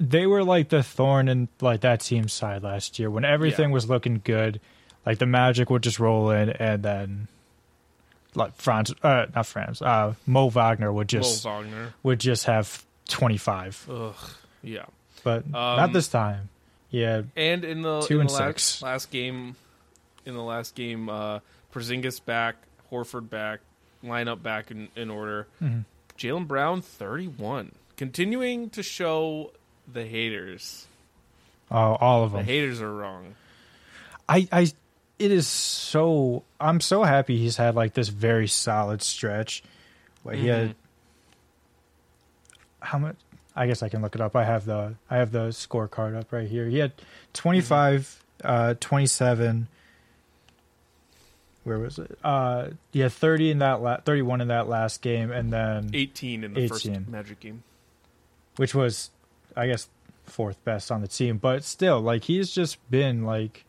they 0.00 0.26
were 0.26 0.42
like 0.42 0.70
the 0.70 0.82
thorn 0.82 1.28
in 1.28 1.48
like 1.60 1.82
that 1.82 2.00
team's 2.00 2.32
side 2.32 2.62
last 2.62 2.98
year 2.98 3.10
when 3.10 3.24
everything 3.24 3.68
Yeah. 3.70 3.74
was 3.74 3.88
looking 3.88 4.20
good. 4.24 4.60
Like 5.06 5.18
the 5.18 5.26
Magic 5.26 5.68
would 5.70 5.82
just 5.82 6.00
roll 6.00 6.30
in, 6.30 6.48
and 6.48 6.82
then 6.82 7.28
like 8.34 8.56
Franz, 8.56 8.92
uh, 9.02 9.26
not 9.34 9.44
Franz, 9.46 9.82
uh, 9.82 10.14
Mo 10.26 10.48
Wagner 10.48 10.90
would 10.92 11.08
just 11.08 11.44
Wagner. 11.44 11.92
would 12.02 12.18
just 12.20 12.46
have 12.46 12.84
twenty 13.06 13.36
five, 13.36 13.86
Ugh. 13.90 14.14
Yeah. 14.62 14.86
but 15.22 15.44
Um, 15.44 15.50
not 15.52 15.92
this 15.92 16.08
time. 16.08 16.48
Yeah, 16.94 17.22
And 17.34 17.64
in 17.64 17.82
the, 17.82 18.02
Two 18.02 18.14
in 18.16 18.20
and 18.22 18.30
the 18.30 18.34
last, 18.34 18.44
six. 18.66 18.82
last 18.82 19.10
game, 19.10 19.56
in 20.24 20.34
the 20.34 20.42
last 20.42 20.74
game, 20.76 21.08
uh, 21.08 21.40
Porzingis 21.74 22.24
back, 22.24 22.54
Horford 22.92 23.28
back, 23.28 23.60
lineup 24.04 24.42
back 24.44 24.70
in, 24.70 24.88
in 24.94 25.10
order. 25.10 25.48
Mhm. 25.60 25.84
Jaylen 26.16 26.46
Brown 26.46 26.80
thirty 26.82 27.26
one, 27.26 27.72
continuing 27.96 28.70
to 28.70 28.82
show 28.84 29.50
the 29.92 30.06
haters. 30.06 30.86
oh, 31.70 31.96
all 31.96 32.22
of 32.22 32.30
them. 32.32 32.46
The 32.46 32.52
haters 32.52 32.80
are 32.80 32.94
wrong. 32.94 33.34
I, 34.28 34.46
I, 34.52 34.72
it 35.18 35.32
is 35.32 35.48
so. 35.48 36.44
I'm 36.60 36.80
so 36.80 37.02
happy 37.02 37.36
he's 37.38 37.56
had 37.56 37.74
like 37.74 37.94
this 37.94 38.08
very 38.08 38.46
solid 38.46 39.02
stretch. 39.02 39.64
Where 40.22 40.36
he 40.36 40.46
had 40.46 40.68
Mhm. 40.70 40.74
how 42.80 42.98
much? 42.98 43.16
I 43.56 43.66
guess 43.66 43.82
I 43.82 43.88
can 43.88 44.02
look 44.02 44.14
it 44.14 44.20
up. 44.20 44.34
I 44.34 44.44
have 44.44 44.64
the 44.64 44.94
I 45.10 45.16
have 45.16 45.30
the 45.32 45.48
scorecard 45.48 46.16
up 46.18 46.32
right 46.32 46.48
here. 46.48 46.66
He 46.66 46.78
had 46.78 46.92
25, 47.34 48.24
uh, 48.42 48.74
27. 48.80 49.68
Where 51.62 51.78
was 51.78 51.98
it? 51.98 52.18
Uh, 52.22 52.68
had 52.94 53.12
30 53.12 53.50
in 53.52 53.58
that 53.60 53.80
la- 53.80 53.96
31 54.00 54.40
in 54.42 54.48
that 54.48 54.68
last 54.68 55.00
game, 55.00 55.30
and 55.30 55.52
then 55.52 55.90
eighteen 55.94 56.44
in 56.44 56.52
the 56.52 56.68
first 56.68 56.84
18. 56.86 57.06
Magic 57.08 57.40
game. 57.40 57.62
which 58.56 58.74
was, 58.74 59.10
I 59.56 59.66
guess, 59.68 59.88
fourth 60.26 60.62
best 60.64 60.90
on 60.92 61.00
the 61.00 61.08
team. 61.08 61.38
But 61.38 61.64
still, 61.64 62.00
like 62.00 62.24
he's 62.24 62.50
just 62.50 62.78
been 62.90 63.24
like 63.24 63.64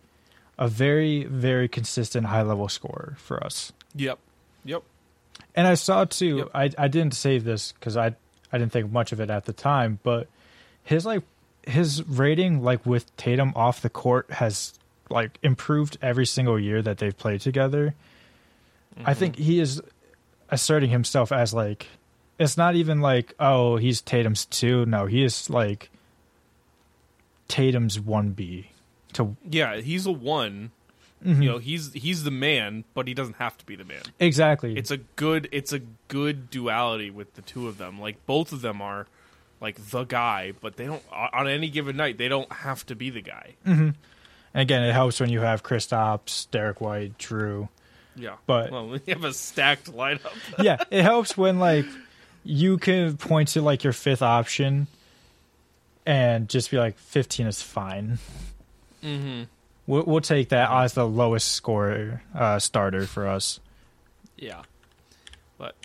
a 0.57 0.67
very 0.67 1.23
very 1.25 1.67
consistent 1.69 2.27
high 2.27 2.41
level 2.41 2.67
scorer 2.67 3.15
for 3.17 3.41
us. 3.43 3.71
Yep. 3.95 4.19
Yep. 4.65 4.83
And 5.55 5.65
I 5.67 5.75
saw 5.75 6.03
too. 6.03 6.37
Yep. 6.37 6.49
I 6.53 6.69
I 6.77 6.87
didn't 6.89 7.13
save 7.13 7.45
this 7.45 7.71
because 7.71 7.95
I 7.95 8.15
I 8.55 8.57
didn't 8.57 8.71
think 8.71 8.89
much 8.91 9.11
of 9.11 9.19
it 9.19 9.29
at 9.29 9.43
the 9.45 9.53
time, 9.53 9.99
but 10.01 10.27
his 10.83 11.05
like 11.05 11.23
his 11.67 12.01
rating 12.03 12.63
like 12.63 12.85
with 12.85 13.13
Tatum 13.17 13.51
off 13.55 13.81
the 13.81 13.89
court 13.89 14.31
has 14.31 14.73
like 15.09 15.37
improved 15.43 15.97
every 16.01 16.25
single 16.25 16.57
year 16.59 16.81
that 16.81 16.97
they've 16.99 17.17
played 17.17 17.41
together. 17.41 17.93
I 18.97 19.01
Mm-hmm. 19.11 19.19
think 19.19 19.35
he 19.35 19.59
is 19.59 19.81
asserting 20.49 20.89
himself 20.89 21.31
as 21.33 21.53
like 21.53 21.87
it's 22.39 22.55
not 22.55 22.75
even 22.75 23.01
like 23.01 23.33
oh 23.39 23.75
he's 23.77 23.99
Tatum's 24.01 24.45
two. 24.45 24.85
No, 24.85 25.05
he 25.05 25.23
is 25.23 25.49
like 25.49 25.89
Tatum's 27.47 27.99
one 27.99 28.31
B. 28.31 28.69
To 29.13 29.35
Yeah, 29.49 29.77
he's 29.77 30.05
a 30.05 30.11
one. 30.11 30.71
Mhm. 31.25 31.41
You 31.43 31.49
know, 31.49 31.57
he's 31.57 31.91
he's 31.93 32.23
the 32.23 32.31
man, 32.31 32.83
but 32.93 33.07
he 33.07 33.13
doesn't 33.13 33.37
have 33.37 33.57
to 33.57 33.65
be 33.65 33.75
the 33.75 33.83
man. 33.85 34.03
exactly. 34.19 34.77
It's 34.77 34.91
a 34.91 34.97
good 34.97 35.49
it's 35.51 35.73
a 35.73 35.79
good 36.07 36.49
duality 36.51 37.09
with 37.09 37.33
the 37.33 37.41
two 37.41 37.67
of 37.67 37.77
them. 37.77 37.99
Like 37.99 38.23
both 38.25 38.51
of 38.51 38.61
them 38.61 38.81
are 38.81 39.07
like 39.59 39.77
the 39.89 40.03
guy, 40.03 40.53
but 40.61 40.75
they 40.77 40.85
don't 40.85 41.01
on 41.11 41.47
any 41.47 41.69
given 41.69 41.97
night 41.97 42.17
they 42.17 42.27
don't 42.27 42.51
have 42.51 42.85
to 42.87 42.95
be 42.95 43.09
the 43.09 43.21
guy. 43.21 43.55
And 43.65 43.95
again, 44.53 44.83
it 44.83 44.93
helps 44.93 45.19
when 45.19 45.29
you 45.29 45.41
have 45.41 45.63
Chris 45.63 45.87
Kristaps, 45.87 46.49
Derrick 46.51 46.79
White, 46.79 47.17
Jrue. 47.17 47.69
Yeah. 48.15 48.35
But- 48.45 48.71
well, 48.71 48.87
we 49.05 49.11
have 49.11 49.23
a 49.23 49.33
stacked 49.33 49.91
lineup. 49.91 50.31
yeah, 50.59 50.77
it 50.91 51.01
helps 51.01 51.35
when 51.35 51.59
like 51.59 51.85
you 52.43 52.77
can 52.77 53.17
point 53.17 53.49
to 53.49 53.61
like 53.61 53.83
your 53.83 53.93
fifth 53.93 54.21
option 54.21 54.85
and 56.05 56.47
just 56.47 56.69
be 56.69 56.77
like 56.77 56.97
15 56.99 57.47
is 57.47 57.61
fine. 57.63 58.19
mm-hmm. 59.03 59.43
We'll, 59.87 60.03
we'll 60.03 60.21
take 60.21 60.49
that 60.49 60.71
as 60.71 60.93
the 60.93 61.07
lowest 61.07 61.51
score 61.51 62.23
uh, 62.33 62.59
starter 62.59 63.05
for 63.05 63.27
us. 63.27 63.59
Yeah. 64.37 64.63
But 65.57 65.75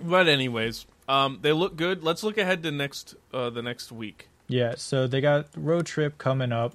but 0.00 0.28
anyways, 0.28 0.86
um 1.08 1.38
they 1.42 1.52
look 1.52 1.76
good. 1.76 2.02
Let's 2.02 2.22
look 2.22 2.38
ahead 2.38 2.62
to 2.64 2.70
next 2.70 3.14
uh 3.32 3.50
the 3.50 3.62
next 3.62 3.92
week. 3.92 4.28
Yeah, 4.48 4.74
so 4.76 5.06
they 5.06 5.20
got 5.20 5.46
road 5.56 5.86
trip 5.86 6.16
coming 6.16 6.52
up. 6.52 6.74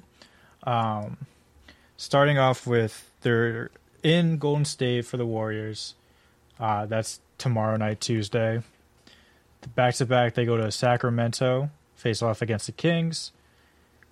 Um, 0.64 1.18
starting 1.98 2.38
off 2.38 2.68
with 2.68 3.12
they're 3.22 3.72
in 4.04 4.38
Golden 4.38 4.66
State 4.66 5.06
for 5.06 5.18
the 5.18 5.26
Warriors. 5.26 5.96
Uh, 6.60 6.86
that's 6.86 7.20
tomorrow 7.38 7.76
night, 7.78 8.00
Tuesday. 8.00 8.62
Back 9.76 9.96
to 9.96 10.06
back, 10.06 10.36
they 10.36 10.46
go 10.46 10.58
to 10.58 10.72
Sacramento, 10.72 11.72
face 11.96 12.22
off 12.22 12.42
against 12.42 12.68
the 12.68 12.74
Kings. 12.74 13.32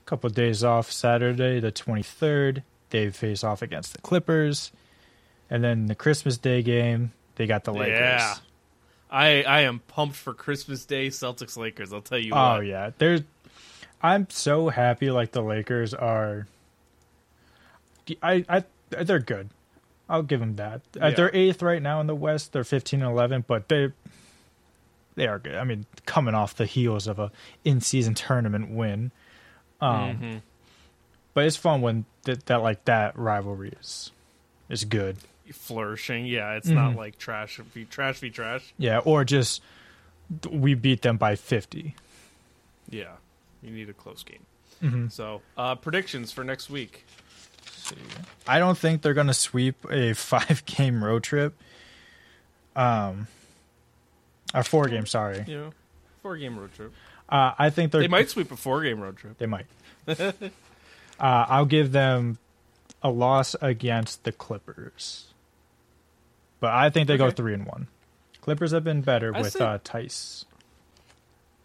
A 0.01 0.09
couple 0.09 0.27
of 0.27 0.33
days 0.35 0.63
off 0.63 0.91
Saturday, 0.91 1.59
the 1.59 1.71
23rd. 1.71 2.63
They 2.89 3.09
face 3.11 3.43
off 3.43 3.61
against 3.61 3.93
the 3.93 4.01
Clippers. 4.01 4.71
And 5.49 5.63
then 5.63 5.85
the 5.87 5.95
Christmas 5.95 6.37
Day 6.37 6.61
game, 6.61 7.11
they 7.35 7.45
got 7.47 7.63
the 7.63 7.73
Lakers. 7.73 7.99
Yeah. 7.99 8.35
I 9.09 9.43
I 9.43 9.61
am 9.61 9.79
pumped 9.79 10.15
for 10.15 10.33
Christmas 10.33 10.85
Day 10.85 11.07
Celtics 11.07 11.57
Lakers, 11.57 11.91
I'll 11.91 12.01
tell 12.01 12.17
you 12.17 12.31
Oh 12.33 12.55
what. 12.57 12.65
yeah, 12.65 12.91
there's. 12.97 13.21
I'm 14.01 14.27
so 14.29 14.69
happy. 14.69 15.11
Like 15.11 15.31
the 15.33 15.41
Lakers 15.43 15.93
are. 15.93 16.47
I 18.23 18.45
I 18.49 18.63
they're 19.03 19.19
good. 19.19 19.49
I'll 20.09 20.23
give 20.23 20.39
them 20.39 20.55
that. 20.57 20.81
Uh, 21.01 21.07
Yeah. 21.07 21.09
they're 21.11 21.35
eighth 21.35 21.61
right 21.61 21.81
now 21.81 22.01
in 22.01 22.07
the 22.07 22.15
West. 22.15 22.51
They're 22.51 22.63
15 22.65 23.01
and 23.01 23.11
11, 23.11 23.45
but 23.47 23.69
they 23.69 23.91
they 25.15 25.27
are 25.27 25.39
good. 25.39 25.55
I 25.55 25.63
mean, 25.63 25.85
coming 26.05 26.33
off 26.35 26.55
the 26.55 26.65
heels 26.65 27.07
of 27.07 27.19
a 27.19 27.31
in 27.63 27.81
season 27.81 28.13
tournament 28.13 28.69
win. 28.71 29.11
Um, 29.81 30.17
Mhm. 30.19 30.41
but 31.33 31.45
it's 31.45 31.57
fun 31.57 31.81
when 31.81 32.05
that, 32.23 32.45
that 32.45 32.61
like 32.61 32.85
that 32.85 33.17
rivalry 33.17 33.73
is 33.79 34.11
is 34.69 34.85
good. 34.85 35.17
Flourishing. 35.51 36.25
Yeah, 36.25 36.53
it's 36.53 36.67
not 36.69 36.93
Mhm. 36.93 36.97
like 36.97 37.17
trash 37.17 37.59
be 37.73 37.85
trash 37.85 38.19
be 38.21 38.29
trash. 38.29 38.73
Yeah, 38.77 38.99
or 38.99 39.25
just 39.25 39.61
we 40.49 40.75
beat 40.75 41.01
them 41.01 41.17
by 41.17 41.35
50. 41.35 41.95
Yeah. 42.89 43.15
You 43.61 43.71
need 43.71 43.89
a 43.89 43.93
close 43.93 44.23
game. 44.23 44.45
Mm-hmm. 44.81 45.07
So, 45.09 45.41
uh 45.57 45.75
predictions 45.75 46.31
for 46.31 46.43
next 46.43 46.69
week. 46.69 47.05
I 48.47 48.57
don't 48.59 48.77
think 48.77 49.01
they're 49.01 49.13
going 49.13 49.27
to 49.27 49.33
sweep 49.33 49.75
a 49.89 50.13
five 50.31 50.63
game 50.65 51.03
road 51.03 51.23
trip. 51.23 51.53
Um, 52.75 53.27
Or 54.53 54.63
four 54.63 54.87
game, 54.87 55.05
sorry. 55.05 55.43
Know, 55.47 55.71
four 56.21 56.37
game 56.37 56.57
road 56.57 56.73
trip. 56.73 56.93
Uh, 57.31 57.53
I 57.57 57.69
think 57.69 57.91
they're 57.91 58.01
They 58.01 58.07
might 58.09 58.29
sweep 58.29 58.51
a 58.51 58.57
four 58.57 58.83
game 58.83 58.99
road 58.99 59.15
trip. 59.17 59.37
They 59.37 59.45
might. 59.45 59.65
uh, 60.07 60.31
I'll 61.19 61.65
give 61.65 61.93
them 61.93 62.37
a 63.01 63.09
loss 63.09 63.55
against 63.61 64.25
the 64.25 64.31
Clippers, 64.31 65.27
but 66.59 66.71
I 66.71 66.89
think 66.89 67.07
they 67.07 67.17
go 67.17 67.31
three 67.31 67.53
and 67.53 67.65
one. 67.65 67.87
Clippers 68.41 68.71
have 68.71 68.83
been 68.83 69.01
better 69.01 69.33
I 69.35 69.41
with 69.41 69.53
say- 69.53 69.63
uh, 69.63 69.77
Tice. 69.83 70.45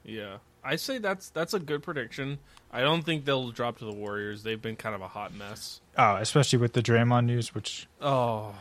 Yeah, 0.04 0.37
I 0.62 0.76
say 0.76 0.99
that's 0.99 1.30
that's 1.30 1.52
a 1.52 1.58
good 1.58 1.82
prediction. 1.82 2.38
I 2.73 2.82
don't 2.82 3.02
think 3.02 3.25
they'll 3.25 3.50
drop 3.50 3.78
to 3.78 3.85
the 3.85 3.92
Warriors. 3.92 4.42
They've 4.42 4.61
been 4.61 4.76
kind 4.76 4.94
of 4.94 5.00
a 5.00 5.08
hot 5.08 5.35
mess. 5.35 5.80
Oh, 5.99 6.16
especially 6.16 6.58
with 6.58 6.75
the 6.75 6.82
Draymond 6.82 7.25
news, 7.25 7.54
which 7.54 7.88
Oh, 8.00 8.54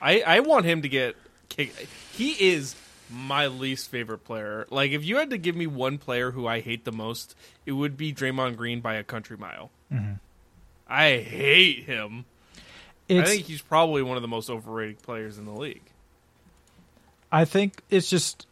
I 0.00 0.20
I 0.22 0.40
want 0.40 0.64
him 0.64 0.82
to 0.82 0.88
get 0.88 1.16
kicked. 1.48 1.86
He 2.12 2.30
is 2.52 2.74
my 3.10 3.46
least 3.46 3.90
favorite 3.90 4.24
player. 4.24 4.66
Like, 4.70 4.90
if 4.92 5.04
you 5.04 5.16
had 5.16 5.30
to 5.30 5.38
give 5.38 5.56
me 5.56 5.66
one 5.66 5.98
player 5.98 6.30
who 6.30 6.46
I 6.46 6.60
hate 6.60 6.84
the 6.84 6.92
most, 6.92 7.34
it 7.64 7.72
would 7.72 7.96
be 7.96 8.12
Draymond 8.12 8.56
Green 8.56 8.80
by 8.80 8.94
a 8.94 9.04
country 9.04 9.36
mile. 9.36 9.70
I 10.88 11.18
hate 11.18 11.84
him. 11.84 12.24
it's. 13.08 13.28
I 13.28 13.32
think 13.34 13.46
he's 13.46 13.62
probably 13.62 14.02
one 14.02 14.16
of 14.16 14.22
the 14.22 14.28
most 14.28 14.50
overrated 14.50 15.02
players 15.02 15.38
in 15.38 15.44
the 15.44 15.52
league. 15.52 15.82
I 17.30 17.44
think 17.44 17.82
it's 17.90 18.08
just. 18.08 18.46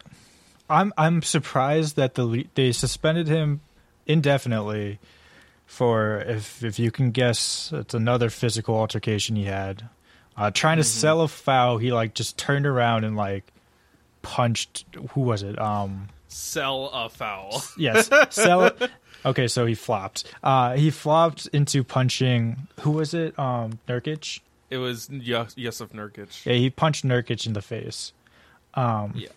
I'm 0.68 0.92
I'm 0.96 1.23
surprised 1.23 1.96
that 1.96 2.14
the 2.14 2.46
they 2.54 2.73
suspended 2.73 3.28
him 3.28 3.61
indefinitely 4.06 4.99
for 5.66 6.20
if 6.20 6.62
if 6.64 6.78
you 6.78 6.90
can 6.90 7.11
guess 7.11 7.70
it's 7.73 7.94
another 7.94 8.30
physical 8.30 8.76
altercation 8.76 9.37
he 9.37 9.44
had. 9.44 9.88
Uh, 10.37 10.50
trying 10.50 10.78
to 10.78 10.84
sell 10.84 11.20
a 11.20 11.28
foul, 11.28 11.78
he 11.78 11.92
like 11.92 12.14
just 12.14 12.37
turned 12.37 12.66
around 12.66 13.04
and 13.04 13.14
like 13.16 13.44
punched 14.25 14.85
who 15.11 15.21
was 15.21 15.43
it? 15.45 15.59
Um 15.61 16.09
Sell 16.28 16.87
a 16.93 17.09
foul. 17.09 17.62
yes, 17.78 18.11
sell 18.31 18.71
Okay, 19.25 19.47
so 19.47 19.64
he 19.66 19.75
flopped. 19.75 20.25
Uh 20.43 20.75
he 20.75 20.90
flopped 20.90 21.47
into 21.52 21.85
punching 21.85 22.66
who 22.81 22.90
was 22.90 23.14
it? 23.14 23.38
Um 23.38 23.78
Nurkic. 23.88 24.40
It 24.71 24.78
was 24.78 25.09
Yus- 25.11 25.54
Jusuf 25.54 25.90
Nurkic. 25.90 26.45
Yeah, 26.45 26.54
he 26.54 26.71
punched 26.71 27.04
Nurkic 27.04 27.47
in 27.47 27.52
the 27.52 27.62
face. 27.62 28.12
Um 28.75 29.12
Yeah. 29.14 29.28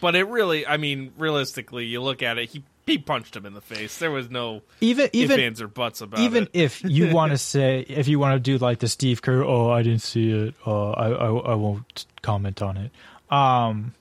But 0.00 0.14
it 0.14 0.24
really, 0.24 0.66
I 0.66 0.76
mean, 0.76 1.12
realistically, 1.16 1.86
you 1.86 2.02
look 2.02 2.22
at 2.22 2.36
it, 2.36 2.50
he 2.50 2.62
he 2.86 2.98
punched 2.98 3.34
him 3.34 3.46
in 3.46 3.54
the 3.54 3.60
face. 3.62 3.98
There 3.98 4.10
was 4.10 4.30
no 4.30 4.62
even 4.80 5.08
even 5.14 5.40
ifs, 5.40 5.60
or 5.60 5.68
buts 5.68 6.02
about 6.02 6.20
even 6.20 6.44
it. 6.44 6.50
if 6.52 6.84
you 6.84 7.10
want 7.14 7.32
to 7.32 7.38
say 7.38 7.80
if 7.88 8.06
you 8.06 8.18
want 8.18 8.34
to 8.34 8.40
do 8.40 8.58
like 8.58 8.78
the 8.80 8.88
Steve 8.88 9.22
Kerr, 9.22 9.42
oh 9.42 9.70
I 9.70 9.82
didn't 9.82 10.02
see 10.02 10.30
it, 10.30 10.54
uh, 10.66 10.90
I, 10.90 11.08
I 11.08 11.26
I 11.52 11.54
won't 11.54 12.04
comment 12.22 12.60
on 12.62 12.76
it. 12.76 12.90
Um, 13.32 13.94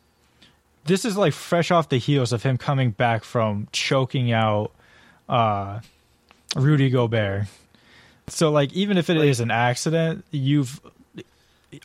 this 0.86 1.04
is 1.04 1.18
like 1.18 1.34
fresh 1.34 1.72
off 1.72 1.90
the 1.90 1.98
heels 1.98 2.32
of 2.32 2.44
him 2.44 2.58
coming 2.58 2.92
back 2.92 3.24
from 3.24 3.68
choking 3.72 4.32
out 4.32 4.72
uh, 5.28 5.80
Rudy 6.56 6.90
Gobert. 6.90 7.48
So 8.28 8.52
like 8.52 8.72
even 8.74 8.98
if 8.98 9.10
it 9.10 9.18
is 9.18 9.40
an 9.40 9.52
accident, 9.52 10.26
you've 10.32 10.80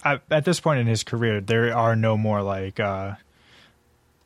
I, 0.04 0.20
at 0.30 0.44
this 0.44 0.60
point 0.60 0.80
in 0.80 0.86
his 0.86 1.02
career 1.02 1.40
there 1.40 1.74
are 1.76 1.96
no 1.96 2.16
more 2.16 2.42
like 2.42 2.78
uh, 2.78 3.14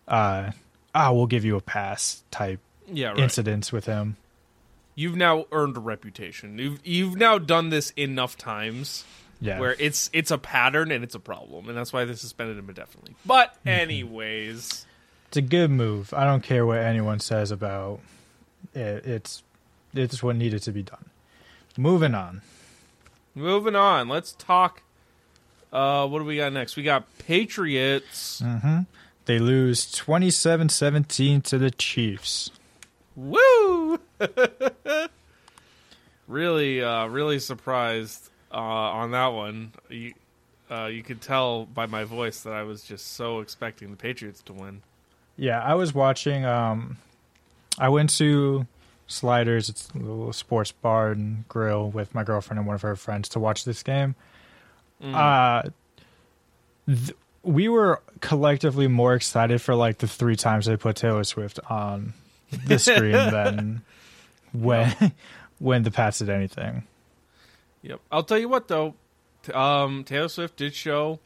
uh, 0.06 0.50
ah 0.94 1.12
we'll 1.12 1.26
give 1.26 1.44
you 1.44 1.56
a 1.56 1.60
pass 1.60 2.22
type 2.30 2.60
yeah, 2.92 3.08
right. 3.08 3.18
incidents 3.18 3.72
with 3.72 3.86
him. 3.86 4.16
You've 4.96 5.16
now 5.16 5.46
earned 5.50 5.76
a 5.76 5.80
reputation. 5.80 6.58
You've 6.58 6.80
you've 6.84 7.16
now 7.16 7.38
done 7.38 7.70
this 7.70 7.90
enough 7.96 8.36
times 8.36 9.04
Yeah, 9.40 9.58
where 9.60 9.76
it's 9.78 10.10
it's 10.12 10.30
a 10.30 10.38
pattern 10.38 10.90
and 10.92 11.04
it's 11.04 11.14
a 11.14 11.20
problem, 11.20 11.68
and 11.68 11.76
that's 11.76 11.92
why 11.92 12.04
they 12.04 12.14
suspended 12.14 12.56
him 12.58 12.68
indefinitely. 12.68 13.14
But 13.26 13.54
anyways, 13.66 14.86
It's 15.28 15.36
a 15.36 15.42
good 15.42 15.70
move. 15.70 16.12
I 16.14 16.24
don't 16.24 16.42
care 16.42 16.64
what 16.64 16.78
anyone 16.78 17.20
says 17.20 17.50
about 17.50 18.00
it. 18.74 19.06
It's 19.06 19.42
it's 19.94 20.22
what 20.22 20.36
needed 20.36 20.62
to 20.62 20.72
be 20.72 20.82
done. 20.82 21.06
Moving 21.76 22.14
on. 22.14 22.42
moving 23.34 23.74
on. 23.76 24.08
Let's 24.08 24.32
talk. 24.32 24.82
Uh, 25.72 26.06
what 26.06 26.20
do 26.20 26.24
we 26.24 26.36
got 26.36 26.52
next? 26.52 26.76
We 26.76 26.84
got 26.84 27.06
Patriots. 27.18 28.40
Mm-hmm. 28.44 28.82
They 29.26 29.40
lose 29.40 29.90
27-17 29.92 31.42
to 31.44 31.58
the 31.58 31.70
Chiefs. 31.72 32.50
Woo! 33.16 33.98
really, 36.28 36.82
uh, 36.82 37.06
really 37.06 37.38
surprised 37.38 38.30
uh, 38.54 38.56
on 38.56 39.10
that 39.10 39.28
one. 39.28 39.72
You, 39.90 40.14
uh, 40.70 40.86
you 40.86 41.02
could 41.02 41.20
tell 41.20 41.66
by 41.66 41.86
my 41.86 42.04
voice 42.04 42.42
that 42.42 42.52
I 42.52 42.62
was 42.62 42.82
just 42.84 43.14
so 43.14 43.40
expecting 43.40 43.90
the 43.90 43.96
Patriots 43.96 44.42
to 44.42 44.52
win. 44.52 44.82
Yeah, 45.36 45.60
I 45.60 45.74
was 45.74 45.92
watching. 45.92 46.44
Um, 46.44 46.98
I 47.78 47.88
went 47.88 48.10
to 48.18 48.66
Sliders. 49.08 49.68
It's 49.68 49.88
a 49.90 49.98
little 49.98 50.32
sports 50.32 50.72
bar 50.72 51.10
and 51.10 51.46
grill 51.48 51.90
with 51.90 52.14
my 52.14 52.22
girlfriend 52.22 52.58
and 52.58 52.66
one 52.66 52.76
of 52.76 52.82
her 52.82 52.96
friends 52.96 53.28
to 53.30 53.40
watch 53.40 53.64
this 53.64 53.82
game. 53.82 54.14
Uh, 55.02 55.62
th- 56.86 57.12
we 57.42 57.68
were 57.68 58.00
collectively 58.20 58.86
more 58.88 59.14
excited 59.14 59.60
for 59.60 59.74
like 59.74 59.98
the 59.98 60.08
three 60.08 60.36
times 60.36 60.64
they 60.64 60.76
put 60.76 60.96
Taylor 60.96 61.24
Swift 61.24 61.60
on 61.68 62.14
the 62.66 62.78
screen 62.78 63.12
than 63.12 63.82
when 64.54 65.12
when 65.58 65.82
the 65.82 65.90
Pats 65.90 66.20
did 66.20 66.30
anything. 66.30 66.84
Yep. 67.84 68.00
I'll 68.10 68.22
tell 68.24 68.38
you 68.38 68.48
what 68.48 68.66
though, 68.68 68.94
um, 69.52 70.02
Taylor 70.04 70.28
Swift 70.28 70.56
did 70.56 70.74
show. 70.74 71.20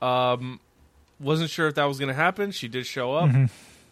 Um, 0.00 0.58
wasn't 1.20 1.50
sure 1.50 1.68
if 1.68 1.76
that 1.76 1.84
was 1.84 1.98
going 1.98 2.08
to 2.08 2.14
happen. 2.14 2.50
She 2.50 2.66
did 2.66 2.86
show 2.86 3.14
up. 3.14 3.30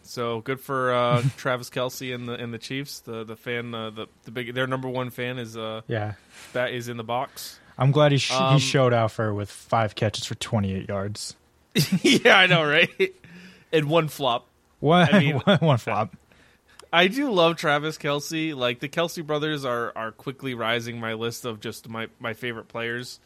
So 0.03 0.41
good 0.41 0.59
for 0.59 0.91
uh, 0.91 1.21
Travis 1.37 1.69
Kelce 1.69 2.13
and 2.13 2.27
the 2.27 2.33
and 2.33 2.53
the 2.53 2.57
Chiefs. 2.57 2.99
The 3.01 3.23
the 3.23 3.35
fan, 3.35 3.73
uh, 3.73 3.91
the 3.91 4.07
the 4.25 4.31
big 4.31 4.53
their 4.53 4.67
number 4.67 4.89
one 4.89 5.11
fan 5.11 5.37
is 5.37 5.55
uh 5.55 5.81
Yeah, 5.87 6.13
that 6.53 6.73
is 6.73 6.89
in 6.89 6.97
the 6.97 7.03
box. 7.03 7.59
I'm 7.77 7.91
glad 7.91 8.11
he 8.11 8.17
sh- 8.17 8.31
Um, 8.33 8.55
he 8.55 8.59
showed 8.59 8.93
out 8.93 9.11
for 9.11 9.33
with 9.33 9.49
five 9.49 9.95
catches 9.95 10.25
for 10.25 10.35
28 10.35 10.89
yards. 10.89 11.35
yeah, 12.01 12.37
I 12.37 12.47
know, 12.47 12.63
right? 12.63 12.89
and 13.71 13.85
one 13.89 14.07
flop. 14.07 14.47
One 14.79 15.07
I 15.13 15.19
mean- 15.19 15.35
one- 15.37 15.57
one 15.59 15.77
flop. 15.77 16.15
I 16.93 17.07
do 17.07 17.31
love 17.31 17.55
Travis 17.55 17.97
Kelce. 17.97 18.55
Like 18.55 18.79
the 18.79 18.89
Kelsey 18.89 19.21
brothers 19.21 19.63
are 19.65 19.93
are 19.95 20.11
quickly 20.11 20.53
rising 20.53 20.99
my 20.99 21.13
list 21.13 21.45
of 21.45 21.59
just 21.59 21.87
my 21.87 22.07
my 22.19 22.33
favorite 22.33 22.67
players, 22.67 23.19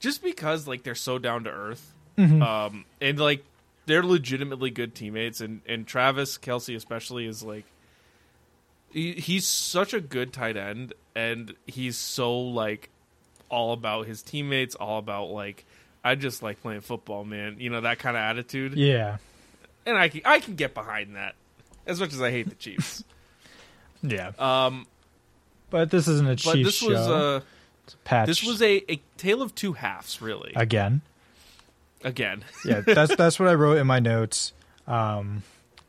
just 0.00 0.22
because 0.22 0.66
like 0.66 0.82
they're 0.82 0.94
so 0.94 1.18
down 1.18 1.44
to 1.44 1.50
earth, 1.50 1.92
um, 2.42 2.84
and 3.00 3.18
like 3.18 3.44
they're 3.86 4.02
legitimately 4.02 4.70
good 4.70 4.94
teammates. 4.94 5.40
And 5.40 5.60
and 5.66 5.86
Travis 5.86 6.38
Kelce 6.38 6.74
especially 6.74 7.26
is 7.26 7.42
like 7.42 7.64
he, 8.92 9.12
he's 9.12 9.46
such 9.46 9.92
a 9.92 10.00
good 10.00 10.32
tight 10.32 10.56
end, 10.56 10.94
and 11.14 11.54
he's 11.66 11.96
so 11.98 12.38
like 12.38 12.88
all 13.50 13.72
about 13.72 14.06
his 14.06 14.22
teammates, 14.22 14.74
all 14.74 14.98
about 14.98 15.30
like 15.30 15.66
I 16.02 16.14
just 16.14 16.42
like 16.42 16.62
playing 16.62 16.80
football, 16.80 17.24
man. 17.24 17.56
You 17.58 17.70
know 17.70 17.82
that 17.82 17.98
kind 17.98 18.16
of 18.16 18.22
attitude, 18.22 18.74
Yeah, 18.74 19.18
and 19.84 19.98
I 19.98 20.08
can 20.08 20.22
I 20.24 20.40
can 20.40 20.54
get 20.54 20.72
behind 20.72 21.16
that. 21.16 21.34
As 21.86 22.00
much 22.00 22.12
as 22.12 22.20
I 22.22 22.30
hate 22.30 22.48
the 22.48 22.54
Chiefs. 22.54 23.04
yeah. 24.02 24.32
Um, 24.38 24.86
But 25.70 25.90
this 25.90 26.06
isn't 26.08 26.26
a 26.26 26.30
but 26.34 26.38
Chiefs 26.38 26.80
this 26.80 26.82
was 26.82 27.06
show. 27.06 27.14
uh, 27.36 27.40
It's 27.84 27.94
a 27.94 27.96
Pats 27.98 28.26
this 28.28 28.44
was 28.44 28.62
a, 28.62 28.92
a 28.92 29.00
tale 29.16 29.42
of 29.42 29.54
two 29.54 29.72
halves, 29.74 30.20
really. 30.22 30.52
again. 30.56 31.00
Again, 32.04 32.44
Yeah, 32.64 32.80
that's 32.80 33.14
that's 33.14 33.38
what 33.38 33.48
I 33.48 33.54
wrote 33.54 33.78
in 33.78 33.86
my 33.86 34.00
notes. 34.00 34.52
Um, 34.88 35.44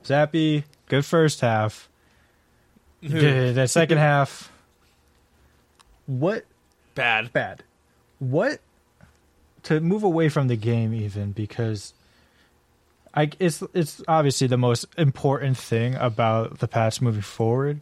Zappe, 0.06 0.64
good 0.88 1.04
first 1.06 1.42
half. 1.42 1.90
the, 3.02 3.52
the 3.56 3.68
second 3.68 3.98
half, 4.10 4.52
what 6.06 6.46
bad. 6.96 7.34
bad? 7.34 7.64
What 8.20 8.60
to 9.64 9.80
move 9.80 10.04
away 10.04 10.30
from 10.30 10.48
the 10.50 10.56
game 10.56 10.94
even 10.94 11.32
because 11.32 11.94
I 13.14 13.30
it's 13.40 13.62
it's 13.74 14.02
obviously 14.08 14.48
the 14.48 14.58
most 14.58 14.86
important 14.98 15.58
thing 15.58 15.96
about 15.96 16.60
the 16.60 16.68
Pats 16.68 17.02
moving 17.02 17.22
forward. 17.22 17.80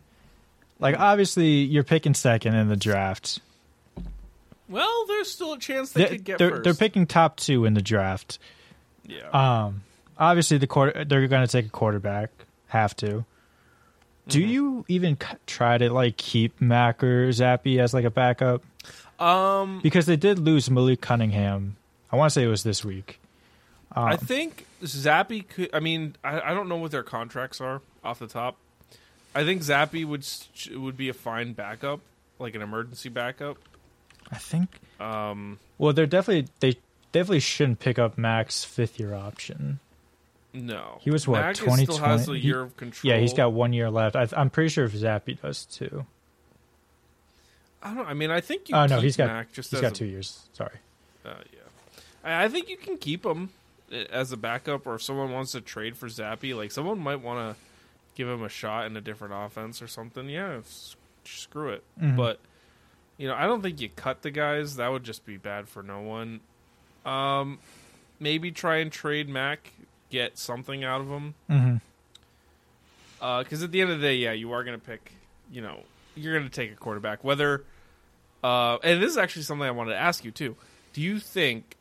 Like 0.79 0.99
obviously 0.99 1.61
you're 1.63 1.83
picking 1.83 2.13
second 2.13 2.55
in 2.55 2.67
the 2.67 2.75
draft. 2.75 3.39
Well, 4.67 5.05
there's 5.07 5.29
still 5.29 5.53
a 5.53 5.59
chance 5.59 5.91
they 5.91 6.03
They, 6.03 6.09
could 6.09 6.23
get 6.23 6.37
they're 6.37 6.49
first. 6.51 6.63
they're 6.63 6.73
picking 6.73 7.05
top 7.05 7.37
two 7.37 7.65
in 7.65 7.73
the 7.73 7.81
draft. 7.81 8.39
yeah. 9.05 9.27
Um, 9.31 9.83
obviously 10.17 10.57
the 10.57 10.67
quarter 10.67 11.03
they're 11.05 11.27
going 11.27 11.45
to 11.45 11.51
take 11.51 11.65
a 11.65 11.69
quarterback. 11.69 12.29
Have 12.67 12.95
to. 12.97 13.25
Do 14.27 14.39
Mm-hmm. 14.39 14.49
you 14.49 14.85
even 14.87 15.17
try 15.47 15.77
to 15.77 15.91
like 15.91 16.15
keep 16.17 16.61
Mac 16.61 17.03
or 17.03 17.29
Zappe 17.29 17.79
as 17.79 17.93
like 17.93 18.05
a 18.05 18.09
backup? 18.11 18.63
um, 19.19 19.79
Because 19.83 20.05
they 20.05 20.15
did 20.15 20.39
lose 20.39 20.69
Malik 20.69 21.01
Cunningham. 21.01 21.75
I 22.11 22.15
want 22.17 22.31
to 22.31 22.33
say 22.33 22.43
it 22.43 22.47
was 22.47 22.63
this 22.63 22.83
week. 22.85 23.19
Um, 23.95 24.06
I 24.06 24.15
think 24.15 24.65
Zappe 24.84 25.47
could. 25.49 25.69
I 25.73 25.80
mean, 25.80 26.15
I, 26.23 26.39
I 26.41 26.54
don't 26.54 26.69
know 26.69 26.77
what 26.77 26.91
their 26.91 27.04
contracts 27.04 27.60
are 27.60 27.82
off 28.04 28.19
the 28.19 28.27
top. 28.27 28.56
I 29.36 29.43
think 29.43 29.62
Zappe 29.62 30.06
would 30.06 30.25
would 30.80 30.97
be 30.97 31.10
a 31.10 31.13
fine 31.13 31.54
backup, 31.54 31.99
like 32.39 32.56
an 32.56 32.62
emergency 32.62 33.10
backup. 33.10 33.58
I 34.32 34.38
think. 34.38 34.69
Um, 34.99 35.60
Well, 35.77 35.93
they're 35.93 36.06
definitely 36.06 36.49
they 36.62 36.77
definitely 37.12 37.39
shouldn't 37.41 37.80
pick 37.80 37.99
up 37.99 38.17
Mac's 38.17 38.63
fifth 38.63 38.99
year 38.99 39.13
option. 39.13 39.80
No, 40.54 40.97
He 40.99 41.10
was, 41.12 41.25
what, 41.30 41.39
Mac 41.39 41.51
is 41.54 41.60
still 41.60 41.71
has 41.75 42.25
2020? 42.25 42.38
a 42.38 42.41
He- 42.41 42.47
year 42.47 42.60
of 42.62 42.75
control. 42.75 43.13
Yeah, 43.13 43.19
he's 43.21 43.32
got 43.34 43.54
one 43.54 43.71
year 43.71 43.89
left. 43.89 44.17
I, 44.17 44.27
I'm 44.36 44.49
pretty 44.49 44.67
sure 44.67 44.84
if 44.84 44.91
Zappe 44.93 45.41
does 45.41 45.63
too. 45.65 46.06
I 47.82 47.93
don't. 47.93 48.08
I 48.08 48.13
mean, 48.13 48.32
I 48.32 48.41
think 48.41 48.69
you. 48.69 48.75
Oh 48.75 48.86
no, 48.86 48.99
he's 48.99 49.17
got 49.17 49.27
Mac 49.27 49.54
just 49.54 49.71
he's 49.71 49.82
got 49.82 49.93
a- 49.93 49.95
two 49.95 50.06
years. 50.06 50.43
Sorry. 50.54 50.75
Uh, 51.25 51.30
yeah, 51.54 51.60
I, 52.23 52.43
I 52.45 52.47
think 52.49 52.69
you 52.69 52.77
can 52.77 52.97
keep 52.97 53.25
him 53.25 53.49
as 53.91 54.32
a 54.32 54.38
backup, 54.38 54.86
or 54.88 54.95
if 54.95 55.04
someone 55.04 55.32
wants 55.32 55.51
to 55.54 55.62
trade 55.62 55.97
for 55.97 56.08
Zappe, 56.08 56.56
like 56.56 56.71
someone 56.71 56.99
might 56.99 57.21
want 57.21 57.56
to 57.56 57.62
give 58.15 58.27
him 58.27 58.43
a 58.43 58.49
shot 58.49 58.86
in 58.86 58.95
a 58.97 59.01
different 59.01 59.34
offense 59.36 59.82
or 59.82 59.88
something. 59.88 60.30
Yeah, 60.30 60.60
screw 61.23 61.69
it. 61.69 61.84
Mhm. 62.01 62.15
But 62.15 62.39
you 63.17 63.27
know, 63.27 63.36
I 63.36 63.45
don't 63.45 63.62
think 63.62 63.80
you 63.82 63.89
cut 63.89 64.21
the 64.21 64.32
guys. 64.32 64.77
That 64.77 64.91
would 64.91 65.04
just 65.04 65.25
be 65.25 65.38
bad 65.38 65.69
for 65.69 65.84
no 65.84 66.01
one. 66.01 66.39
Um, 67.06 67.60
maybe 68.19 68.51
try 68.51 68.77
and 68.77 68.91
trade 68.91 69.30
Mac, 69.30 69.71
get 70.10 70.38
something 70.38 70.84
out 70.84 71.01
of 71.01 71.08
him. 71.08 71.34
Mm-hmm. 71.49 71.75
Uh, 73.23 73.43
Because 73.43 73.62
at 73.63 73.71
the 73.71 73.82
end 73.82 73.91
of 73.91 73.99
the 73.99 74.08
day, 74.08 74.15
yeah, 74.15 74.32
you 74.32 74.51
are 74.54 74.63
going 74.63 74.80
to 74.80 74.84
pick. 74.86 75.12
You 75.51 75.62
know, 75.62 75.82
you're 76.15 76.34
going 76.34 76.45
to 76.49 76.54
take 76.54 76.71
a 76.71 76.75
quarterback. 76.75 77.23
Whether, 77.23 77.63
uh, 78.43 78.77
and 78.84 79.01
this 79.01 79.12
is 79.12 79.17
actually 79.17 79.43
something 79.43 79.67
I 79.67 79.71
wanted 79.71 79.91
to 79.91 79.99
ask 79.99 80.23
you 80.25 80.32
too. 80.32 80.56
Do 80.93 81.01
you 81.01 81.19
think 81.19 81.75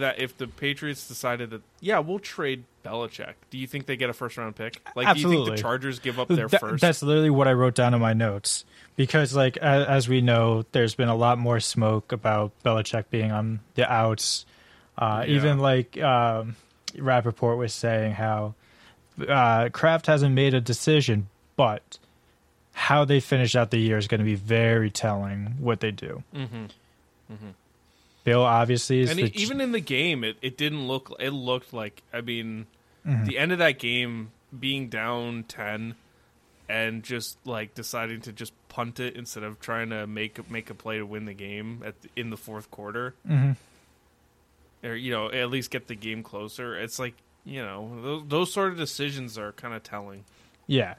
that 0.00 0.18
if 0.18 0.36
the 0.36 0.46
Patriots 0.46 1.06
decided 1.08 1.50
that, 1.50 1.62
yeah, 1.80 1.98
we'll 1.98 2.18
trade 2.18 2.64
Belichick, 2.84 3.34
do 3.50 3.58
you 3.58 3.66
think 3.66 3.86
they 3.86 3.96
get 3.96 4.10
a 4.10 4.12
first 4.12 4.36
round 4.36 4.56
pick? 4.56 4.80
Like, 4.94 5.14
do 5.14 5.20
you 5.20 5.28
think 5.30 5.46
the 5.50 5.56
Chargers 5.56 5.98
give 5.98 6.18
up 6.20 6.28
their 6.28 6.48
That- 6.48 6.60
first? 6.60 6.80
That's 6.80 7.02
literally 7.02 7.30
what 7.30 7.48
I 7.48 7.52
wrote 7.52 7.74
down 7.74 7.94
in 7.94 8.00
my 8.00 8.12
notes 8.12 8.64
because, 8.96 9.34
like, 9.34 9.56
as, 9.58 9.86
as 9.86 10.08
we 10.08 10.20
know, 10.20 10.64
there's 10.72 10.94
been 10.94 11.08
a 11.08 11.16
lot 11.16 11.38
more 11.38 11.60
smoke 11.60 12.12
about 12.12 12.52
Belichick 12.64 13.04
being 13.10 13.32
on 13.32 13.60
the 13.74 13.90
outs. 13.90 14.46
Uh, 14.98 15.24
Yeah. 15.26 15.34
Even 15.36 15.58
like 15.58 15.98
um, 16.00 16.56
Rapoport 16.96 17.58
was 17.58 17.74
saying 17.74 18.12
how 18.12 18.54
uh, 19.28 19.68
Kraft 19.70 20.06
hasn't 20.06 20.34
made 20.34 20.54
a 20.54 20.60
decision, 20.60 21.28
but 21.56 21.98
how 22.72 23.04
they 23.06 23.20
finish 23.20 23.56
out 23.56 23.70
the 23.70 23.78
year 23.78 23.96
is 23.96 24.06
going 24.08 24.20
to 24.20 24.24
be 24.24 24.34
very 24.34 24.90
telling 24.90 25.56
what 25.58 25.80
they 25.80 25.90
do. 25.90 26.22
Mhm. 26.34 26.68
Bill 28.26 28.42
obviously 28.42 29.00
is 29.00 29.08
And 29.10 29.20
the 29.20 29.40
even 29.40 29.60
in 29.60 29.70
the 29.72 29.80
game, 29.80 30.24
it, 30.24 30.36
it 30.42 30.58
didn't 30.58 30.86
look. 30.88 31.14
It 31.20 31.30
looked 31.30 31.72
like. 31.72 32.02
I 32.12 32.20
mean, 32.20 32.66
Mhm. 33.06 33.24
the 33.24 33.38
end 33.38 33.52
of 33.52 33.58
that 33.58 33.78
game 33.78 34.32
being 34.58 34.88
down 34.88 35.44
ten, 35.46 35.94
and 36.68 37.04
just 37.04 37.38
like 37.46 37.74
deciding 37.74 38.20
to 38.22 38.32
just 38.32 38.52
punt 38.68 38.98
it 38.98 39.14
instead 39.14 39.44
of 39.44 39.60
trying 39.60 39.90
to 39.90 40.06
make 40.08 40.50
make 40.50 40.68
a 40.70 40.74
play 40.74 40.98
to 40.98 41.06
win 41.06 41.24
the 41.24 41.34
game 41.34 41.82
at 41.86 42.02
the, 42.02 42.08
in 42.16 42.30
the 42.30 42.36
fourth 42.36 42.68
quarter, 42.72 43.14
Mhm. 43.30 43.54
or 44.82 44.94
you 44.96 45.12
know 45.12 45.30
at 45.30 45.48
least 45.50 45.70
get 45.70 45.86
the 45.86 45.94
game 45.94 46.22
closer. 46.24 46.76
It's 46.76 46.98
like 46.98 47.14
you 47.44 47.62
know 47.62 48.00
those, 48.02 48.22
those 48.26 48.52
sort 48.52 48.72
of 48.72 48.76
decisions 48.76 49.38
are 49.38 49.52
kind 49.52 49.72
of 49.72 49.84
telling. 49.84 50.24
Yeah, 50.66 50.94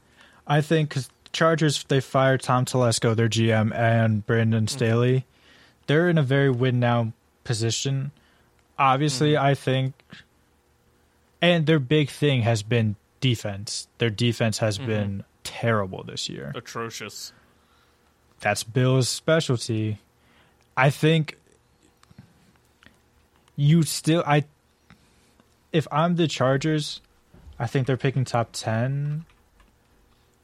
I 0.48 0.62
think 0.62 0.88
because 0.90 1.10
Chargers 1.34 1.84
they 1.90 2.00
fired 2.00 2.42
Tom 2.42 2.64
Telesco, 2.64 3.14
their 3.14 3.28
GM, 3.28 3.74
and 3.76 4.26
Brandon 4.26 4.68
Staley. 4.68 5.26
They're 5.88 6.10
in 6.10 6.18
a 6.18 6.24
very 6.24 6.50
win 6.50 6.80
now 6.82 7.14
position. 7.48 8.12
Obviously, 8.78 9.32
mm-hmm. 9.32 9.46
I 9.46 9.56
think, 9.56 9.94
and 11.42 11.66
their 11.66 11.80
big 11.80 12.10
thing 12.10 12.42
has 12.42 12.62
been 12.62 12.98
defense. 13.22 13.88
Their 13.98 14.12
defense 14.12 14.60
has 14.60 14.78
mm-hmm. 14.78 14.88
been 14.88 15.24
terrible 15.44 16.04
this 16.04 16.30
year. 16.30 16.52
Atrocious. 16.54 17.32
That's 18.42 18.64
Bill's 18.64 19.10
specialty. 19.10 20.00
I 20.76 20.92
think 20.92 21.38
you 23.56 23.82
still 23.82 24.24
I 24.28 24.44
if 25.72 25.88
I'm 25.92 26.16
the 26.18 26.28
Chargers, 26.28 27.02
I 27.58 27.66
think 27.66 27.88
they're 27.88 27.98
picking 27.98 28.26
top 28.26 28.50
10 28.52 29.26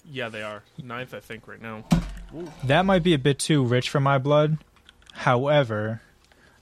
Yeah, 0.10 0.30
they 0.30 0.42
are 0.42 0.63
ninth, 0.82 1.13
I 1.13 1.20
think, 1.20 1.48
right 1.48 1.62
now. 1.62 1.86
That 2.63 2.86
might 2.86 3.04
be 3.04 3.13
a 3.13 3.20
bit 3.20 3.38
too 3.38 3.63
rich 3.63 3.89
for 3.89 4.00
my 4.00 4.18
blood. 4.18 4.58
However, 5.13 6.02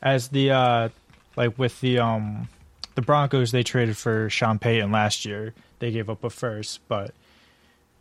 as 0.01 0.29
the 0.29 0.51
uh 0.51 0.89
like 1.35 1.57
with 1.57 1.79
the 1.81 1.99
um 1.99 2.47
the 2.95 3.01
Broncos 3.01 3.51
they 3.51 3.63
traded 3.63 3.97
for 3.97 4.29
Sean 4.29 4.59
Payton 4.59 4.91
last 4.91 5.25
year. 5.25 5.53
They 5.79 5.91
gave 5.91 6.09
up 6.09 6.23
a 6.23 6.29
first, 6.29 6.79
but 6.87 7.13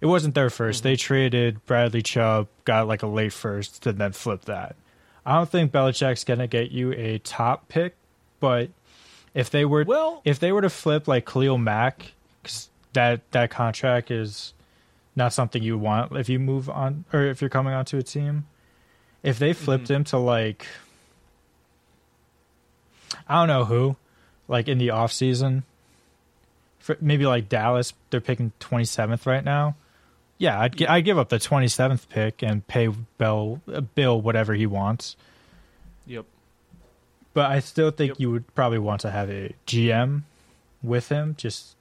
it 0.00 0.06
wasn't 0.06 0.34
their 0.34 0.48
1st 0.48 0.82
They 0.82 0.96
traded 0.96 1.64
Bradley 1.66 2.02
Chubb, 2.02 2.48
got 2.64 2.88
like 2.88 3.02
a 3.02 3.06
late 3.06 3.32
first, 3.32 3.86
and 3.86 3.98
then 3.98 4.12
flipped 4.12 4.46
that. 4.46 4.74
I 5.24 5.34
don't 5.36 5.48
think 5.48 5.72
Belichick's 5.72 6.24
gonna 6.24 6.46
get 6.46 6.70
you 6.70 6.92
a 6.92 7.18
top 7.18 7.68
pick, 7.68 7.94
but 8.40 8.70
if 9.34 9.50
they 9.50 9.64
were 9.64 9.84
Well- 9.84 10.22
if 10.24 10.38
they 10.40 10.52
were 10.52 10.62
to 10.62 10.70
flip 10.70 11.06
like 11.06 11.26
Khalil 11.26 11.58
Mack, 11.58 12.12
'cause 12.42 12.68
that 12.94 13.30
that 13.32 13.50
contract 13.50 14.10
is 14.10 14.52
not 15.14 15.32
something 15.32 15.62
you 15.62 15.76
want 15.78 16.16
if 16.16 16.28
you 16.28 16.38
move 16.38 16.68
on 16.70 17.04
or 17.12 17.22
if 17.24 17.40
you're 17.40 17.50
coming 17.50 17.72
onto 17.74 17.96
a 17.98 18.02
team. 18.02 18.46
If 19.22 19.38
they 19.38 19.52
flipped 19.52 19.90
him 19.90 20.02
to 20.04 20.16
like 20.18 20.66
I 23.28 23.34
don't 23.40 23.48
know 23.48 23.64
who, 23.64 23.96
like 24.48 24.68
in 24.68 24.78
the 24.78 24.90
off 24.90 25.12
season, 25.12 25.64
for 26.78 26.96
maybe 27.00 27.26
like 27.26 27.48
Dallas, 27.48 27.92
they're 28.10 28.20
picking 28.20 28.52
27th 28.60 29.26
right 29.26 29.44
now. 29.44 29.76
Yeah, 30.38 30.58
I'd 30.58 30.76
gi- 30.76 30.86
I'd 30.86 31.04
give 31.04 31.18
up 31.18 31.28
the 31.28 31.36
27th 31.38 32.08
pick 32.08 32.42
and 32.42 32.66
pay 32.66 32.88
Bell 33.18 33.60
uh, 33.72 33.80
Bill 33.82 34.20
whatever 34.20 34.54
he 34.54 34.66
wants. 34.66 35.16
Yep. 36.06 36.24
But 37.34 37.50
I 37.50 37.60
still 37.60 37.90
think 37.90 38.10
Yep. 38.12 38.20
you 38.20 38.30
would 38.30 38.54
probably 38.54 38.78
want 38.78 39.02
to 39.02 39.10
have 39.10 39.28
a 39.30 39.54
GM 39.66 40.22
with 40.82 41.08
him, 41.10 41.34
just 41.36 41.76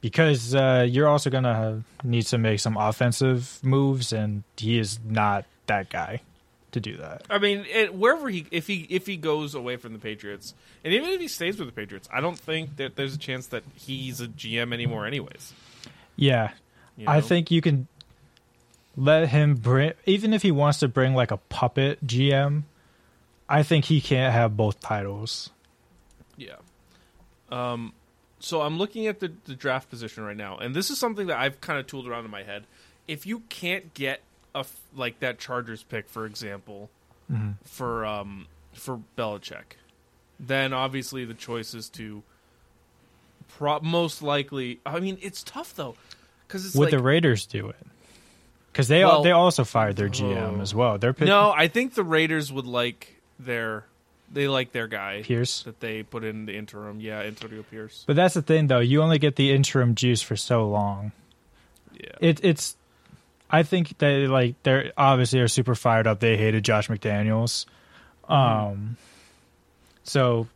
because 0.00 0.54
uh, 0.54 0.86
you're 0.88 1.08
also 1.08 1.30
gonna 1.30 1.84
need 2.04 2.26
to 2.26 2.38
make 2.38 2.60
some 2.60 2.76
offensive 2.76 3.58
moves, 3.62 4.12
and 4.12 4.42
he 4.56 4.78
is 4.78 4.98
not 5.04 5.44
that 5.66 5.88
guy 5.88 6.20
to 6.72 6.80
do 6.80 6.96
that. 6.96 7.22
I 7.30 7.38
mean, 7.38 7.64
it, 7.70 7.94
wherever 7.94 8.28
he 8.28 8.46
if 8.50 8.66
he 8.66 8.86
if 8.90 9.06
he 9.06 9.16
goes 9.16 9.54
away 9.54 9.76
from 9.76 9.92
the 9.92 9.98
Patriots, 9.98 10.54
and 10.84 10.92
even 10.92 11.10
if 11.10 11.20
he 11.20 11.28
stays 11.28 11.58
with 11.58 11.68
the 11.68 11.72
Patriots, 11.72 12.08
I 12.12 12.20
don't 12.20 12.38
think 12.38 12.76
that 12.76 12.96
there's 12.96 13.14
a 13.14 13.18
chance 13.18 13.46
that 13.48 13.62
he's 13.74 14.20
a 14.20 14.28
GM 14.28 14.72
anymore. 14.72 15.06
Anyways, 15.06 15.52
Yeah, 16.16 16.50
you 16.96 17.06
I 17.08 17.20
think 17.20 17.50
you 17.50 17.60
can 17.60 17.86
let 18.96 19.28
him 19.28 19.54
bring, 19.54 19.92
even 20.06 20.32
if 20.32 20.42
he 20.42 20.50
wants 20.50 20.80
to 20.80 20.88
bring 20.88 21.14
like 21.14 21.30
a 21.30 21.36
puppet 21.36 22.04
GM. 22.06 22.64
I 23.48 23.62
think 23.62 23.84
he 23.84 24.00
can't 24.00 24.32
have 24.32 24.56
both 24.56 24.80
titles. 24.80 25.50
Yeah. 26.38 26.56
Um, 27.50 27.92
so 28.38 28.62
I'm 28.62 28.78
looking 28.78 29.06
at 29.06 29.20
the, 29.20 29.30
the 29.44 29.54
draft 29.54 29.90
position 29.90 30.24
right 30.24 30.36
now, 30.36 30.56
and 30.56 30.74
this 30.74 30.88
is 30.88 30.98
something 30.98 31.26
that 31.26 31.38
I've 31.38 31.60
kind 31.60 31.78
of 31.78 31.86
tooled 31.86 32.08
around 32.08 32.24
in 32.24 32.30
my 32.30 32.44
head. 32.44 32.64
If 33.06 33.26
you 33.26 33.40
can't 33.50 33.92
get 33.92 34.22
a 34.54 34.58
f- 34.60 34.80
like 34.94 35.20
that 35.20 35.38
Chargers 35.38 35.82
pick, 35.82 36.08
for 36.08 36.26
example, 36.26 36.90
for 37.64 38.04
um 38.04 38.46
for 38.72 39.00
Belichick, 39.16 39.76
then 40.40 40.72
obviously 40.72 41.24
the 41.24 41.34
choice 41.34 41.72
is 41.74 41.88
to 41.90 42.22
pro- 43.48 43.80
most 43.80 44.22
likely. 44.22 44.80
I 44.84 45.00
mean, 45.00 45.18
it's 45.22 45.42
tough 45.42 45.74
though 45.74 45.94
because 46.46 46.66
it's 46.66 46.74
Would 46.74 46.86
like 46.86 46.90
the 46.98 47.02
Raiders 47.02 47.46
do 47.46 47.68
it? 47.68 47.76
Because 48.72 48.88
they 48.88 49.04
Well- 49.04 49.22
they 49.22 49.30
also 49.30 49.64
fired 49.64 49.96
their 49.96 50.08
GM 50.08 50.58
Oh. 50.58 50.60
as 50.62 50.74
well. 50.74 50.98
They're 50.98 51.12
picking 51.12 51.28
no. 51.28 51.52
I 51.56 51.68
think 51.68 51.94
the 51.94 52.04
Raiders 52.04 52.52
would 52.52 52.66
like 52.66 53.16
their 53.38 53.84
they 54.32 54.48
like 54.48 54.72
their 54.72 54.86
guy 54.88 55.20
Pierce. 55.22 55.62
that 55.64 55.80
they 55.80 56.02
put 56.02 56.24
in 56.24 56.46
the 56.46 56.56
interim. 56.56 57.00
Yeah, 57.00 57.20
Antonio 57.20 57.62
Pierce. 57.70 58.04
But 58.06 58.16
that's 58.16 58.32
the 58.32 58.40
thing, 58.40 58.66
though. 58.68 58.78
You 58.80 59.02
only 59.02 59.18
get 59.18 59.36
the 59.36 59.52
interim 59.52 59.94
juice 59.94 60.22
for 60.22 60.36
so 60.36 60.66
long. 60.66 61.12
Yeah. 61.92 62.06
It, 62.18 62.40
it's. 62.42 62.74
I 63.52 63.62
think 63.62 63.98
they 63.98 64.26
like 64.26 64.60
they're 64.62 64.92
obviously 64.96 65.40
are 65.40 65.48
super 65.48 65.74
fired 65.74 66.06
up. 66.06 66.20
They 66.20 66.38
hated 66.38 66.64
Josh 66.64 66.88
McDaniels. 66.88 67.66
Um. 68.28 68.96
So, 70.04 70.48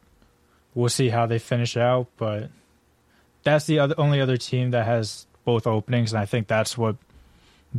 we'll 0.74 0.88
see 0.88 1.08
how 1.08 1.26
they 1.26 1.38
finish 1.38 1.76
out, 1.76 2.08
but 2.16 2.50
that's 3.44 3.66
the 3.66 3.78
other 3.78 3.94
only 3.98 4.20
other 4.20 4.36
team 4.36 4.72
that 4.72 4.86
has 4.86 5.26
both 5.44 5.66
openings, 5.66 6.12
and 6.12 6.20
I 6.20 6.26
think 6.26 6.48
that's 6.48 6.76
what 6.76 6.96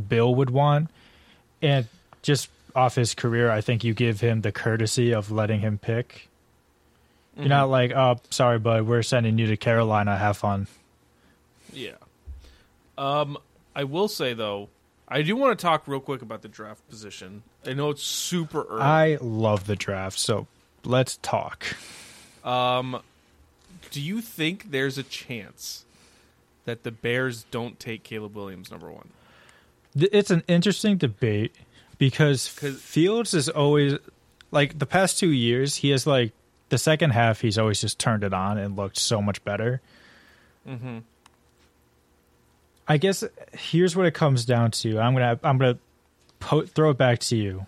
Bill 0.08 0.34
would 0.34 0.50
want. 0.50 0.88
And 1.60 1.86
just 2.22 2.48
off 2.74 2.94
his 2.94 3.14
career, 3.14 3.50
I 3.50 3.60
think 3.60 3.84
you 3.84 3.92
give 3.92 4.20
him 4.20 4.40
the 4.40 4.52
courtesy 4.52 5.12
of 5.12 5.30
letting 5.30 5.60
him 5.60 5.78
pick. 5.78 6.28
You're 7.36 7.48
not 7.48 7.70
like, 7.70 7.92
oh, 7.92 8.16
sorry, 8.30 8.58
bud, 8.58 8.84
we're 8.86 9.02
sending 9.02 9.38
you 9.38 9.46
to 9.46 9.56
Carolina. 9.56 10.16
Have 10.16 10.36
fun. 10.36 10.66
Yeah. 11.72 11.92
Um, 12.96 13.38
I 13.76 13.84
will 13.84 14.08
say 14.08 14.34
though, 14.34 14.70
I 15.08 15.22
do 15.22 15.36
want 15.36 15.58
to 15.58 15.62
talk 15.62 15.88
real 15.88 16.00
quick 16.00 16.22
about 16.22 16.42
the 16.42 16.48
draft 16.48 16.86
position. 16.88 17.42
I 17.66 17.72
know 17.72 17.90
it's 17.90 18.02
super 18.02 18.62
early. 18.64 18.82
I 18.82 19.18
love 19.20 19.66
the 19.66 19.76
draft, 19.76 20.18
so 20.18 20.46
let's 20.84 21.16
talk. 21.22 21.64
um, 22.44 23.00
do 23.90 24.00
you 24.00 24.20
think 24.20 24.70
there's 24.70 24.98
a 24.98 25.02
chance 25.02 25.84
that 26.66 26.82
the 26.82 26.90
Bears 26.90 27.44
don't 27.50 27.80
take 27.80 28.02
Caleb 28.02 28.36
Williams 28.36 28.70
number 28.70 28.90
one? 28.90 29.08
It's 29.96 30.30
an 30.30 30.44
interesting 30.46 30.98
debate 30.98 31.54
because 31.96 32.46
Fields 32.46 33.32
is 33.32 33.48
always 33.48 33.94
like 34.50 34.78
the 34.78 34.86
past 34.86 35.18
two 35.18 35.30
years. 35.30 35.76
He 35.76 35.90
has 35.90 36.06
like 36.06 36.32
the 36.68 36.78
second 36.78 37.10
half. 37.10 37.40
He's 37.40 37.58
always 37.58 37.80
just 37.80 37.98
turned 37.98 38.22
it 38.22 38.34
on 38.34 38.58
and 38.58 38.76
looked 38.76 38.98
so 38.98 39.22
much 39.22 39.42
better. 39.44 39.80
Mm-hmm. 40.68 40.98
I 42.88 42.96
guess 42.96 43.22
here's 43.52 43.94
what 43.94 44.06
it 44.06 44.14
comes 44.14 44.44
down 44.46 44.70
to. 44.72 44.98
I'm 44.98 45.12
gonna 45.12 45.38
I'm 45.42 45.58
gonna 45.58 45.78
po- 46.40 46.64
throw 46.66 46.90
it 46.90 46.98
back 46.98 47.18
to 47.20 47.36
you. 47.36 47.66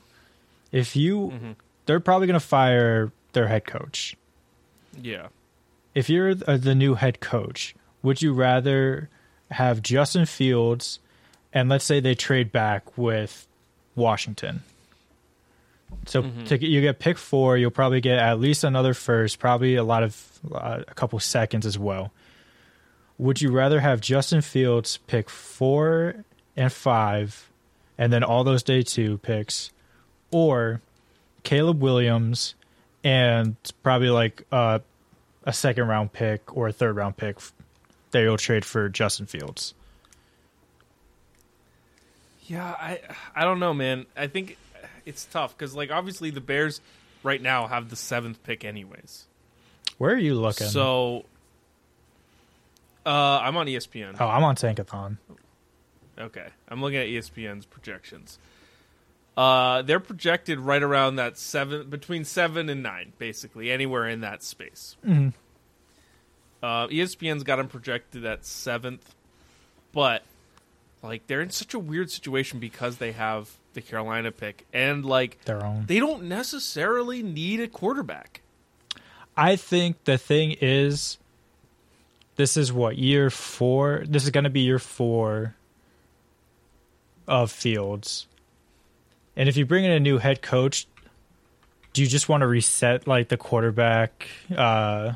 If 0.72 0.96
you, 0.96 1.30
Mm-hmm. 1.34 1.50
they're 1.86 2.00
probably 2.00 2.26
gonna 2.26 2.40
fire 2.40 3.12
their 3.32 3.46
head 3.48 3.64
coach. 3.66 4.16
Yeah. 5.00 5.28
If 5.94 6.08
you're 6.08 6.34
the 6.34 6.56
the 6.56 6.74
new 6.74 6.94
head 6.94 7.20
coach, 7.20 7.74
would 8.02 8.22
you 8.22 8.32
rather 8.32 9.08
have 9.50 9.82
Justin 9.82 10.24
Fields, 10.26 11.00
and 11.52 11.68
let's 11.68 11.84
say 11.84 12.00
they 12.00 12.14
trade 12.14 12.50
back 12.52 12.96
with 12.96 13.46
Washington? 13.96 14.62
So 16.06 16.22
Mhm. 16.22 16.46
to 16.46 16.64
you 16.66 16.80
get 16.80 16.98
pick 17.00 17.18
four, 17.18 17.58
you'll 17.58 17.72
probably 17.72 18.00
get 18.00 18.18
at 18.18 18.38
least 18.38 18.62
another 18.64 18.94
first, 18.94 19.38
probably 19.40 19.74
a 19.74 19.82
lot 19.84 20.02
of 20.04 20.16
uh, 20.54 20.82
a 20.86 20.94
couple 20.94 21.18
seconds 21.18 21.66
as 21.66 21.76
well. 21.78 22.12
Would 23.20 23.42
you 23.42 23.50
rather 23.50 23.80
have 23.80 24.00
Justin 24.00 24.40
Fields 24.40 24.96
pick 25.06 25.28
four 25.28 26.24
and 26.56 26.72
five, 26.72 27.50
and 27.98 28.10
then 28.10 28.24
all 28.24 28.44
those 28.44 28.62
day 28.62 28.80
two 28.80 29.18
picks, 29.18 29.70
or 30.30 30.80
Caleb 31.42 31.82
Williams 31.82 32.54
and 33.04 33.56
probably 33.82 34.08
like 34.08 34.46
uh, 34.50 34.78
a 35.44 35.52
second 35.52 35.86
round 35.86 36.14
pick 36.14 36.56
or 36.56 36.68
a 36.68 36.72
third 36.72 36.96
round 36.96 37.18
pick 37.18 37.36
that 38.12 38.22
you'll 38.22 38.38
trade 38.38 38.64
for 38.64 38.88
Justin 38.88 39.26
Fields? 39.26 39.74
Yeah, 42.46 42.64
I 42.64 43.00
I 43.36 43.44
don't 43.44 43.60
know, 43.60 43.74
man. 43.74 44.06
I 44.16 44.28
think 44.28 44.56
it's 45.04 45.26
tough 45.26 45.54
because 45.54 45.74
like 45.74 45.90
obviously 45.90 46.30
the 46.30 46.40
Bears 46.40 46.80
right 47.22 47.42
now 47.42 47.66
have 47.66 47.90
the 47.90 47.96
seventh 47.96 48.42
pick 48.44 48.64
anyways. 48.64 49.26
Where 49.98 50.14
are 50.14 50.18
you 50.18 50.36
looking? 50.36 50.68
So 50.68 51.26
uh, 53.06 53.10
I'm 53.42 53.56
on 53.56 53.66
ESPN. 53.66 54.16
oh, 54.20 54.26
I'm 54.26 54.44
on 54.44 54.56
Tankathon. 54.56 55.16
Okay, 56.18 56.46
I'm 56.68 56.80
looking 56.82 56.98
at 56.98 57.06
ESPN's 57.06 57.64
projections. 57.66 58.38
Uh, 59.36 59.80
they're 59.82 60.00
projected 60.00 60.58
right 60.58 60.82
around 60.82 61.16
that 61.16 61.38
seven, 61.38 61.88
between 61.88 62.24
seven 62.24 62.68
and 62.68 62.82
nine, 62.82 63.12
basically 63.18 63.70
anywhere 63.70 64.06
in 64.06 64.20
that 64.20 64.42
space. 64.42 64.96
Mhm. 65.06 65.32
Uh, 66.62 66.88
ESPN's 66.88 67.42
got 67.42 67.56
them 67.56 67.68
projected 67.68 68.24
at 68.26 68.44
seventh, 68.44 69.14
but 69.92 70.22
like 71.02 71.26
they're 71.26 71.40
in 71.40 71.48
such 71.50 71.72
a 71.72 71.78
weird 71.78 72.10
situation 72.10 72.58
because 72.58 72.98
they 72.98 73.12
have 73.12 73.56
the 73.72 73.80
Carolina 73.80 74.30
pick, 74.30 74.66
and 74.74 75.06
like 75.06 75.42
Their 75.46 75.64
own. 75.64 75.86
they 75.86 75.98
don't 76.00 76.24
necessarily 76.24 77.22
need 77.22 77.60
a 77.60 77.68
quarterback. 77.68 78.42
I 79.36 79.56
think 79.56 80.04
the 80.04 80.18
thing 80.18 80.56
is, 80.60 81.16
this 82.36 82.56
is 82.56 82.72
what 82.72 82.96
year 82.98 83.30
four. 83.30 84.04
This 84.06 84.24
is 84.24 84.30
going 84.30 84.44
to 84.44 84.50
be 84.50 84.60
year 84.60 84.78
four 84.78 85.54
of 87.28 87.50
Fields, 87.50 88.26
and 89.36 89.48
if 89.48 89.56
you 89.56 89.64
bring 89.64 89.84
in 89.84 89.90
a 89.90 90.00
new 90.00 90.18
head 90.18 90.42
coach, 90.42 90.86
do 91.92 92.02
you 92.02 92.08
just 92.08 92.28
want 92.28 92.42
to 92.42 92.46
reset 92.46 93.06
like 93.06 93.28
the 93.28 93.36
quarterback, 93.36 94.28
uh, 94.56 95.12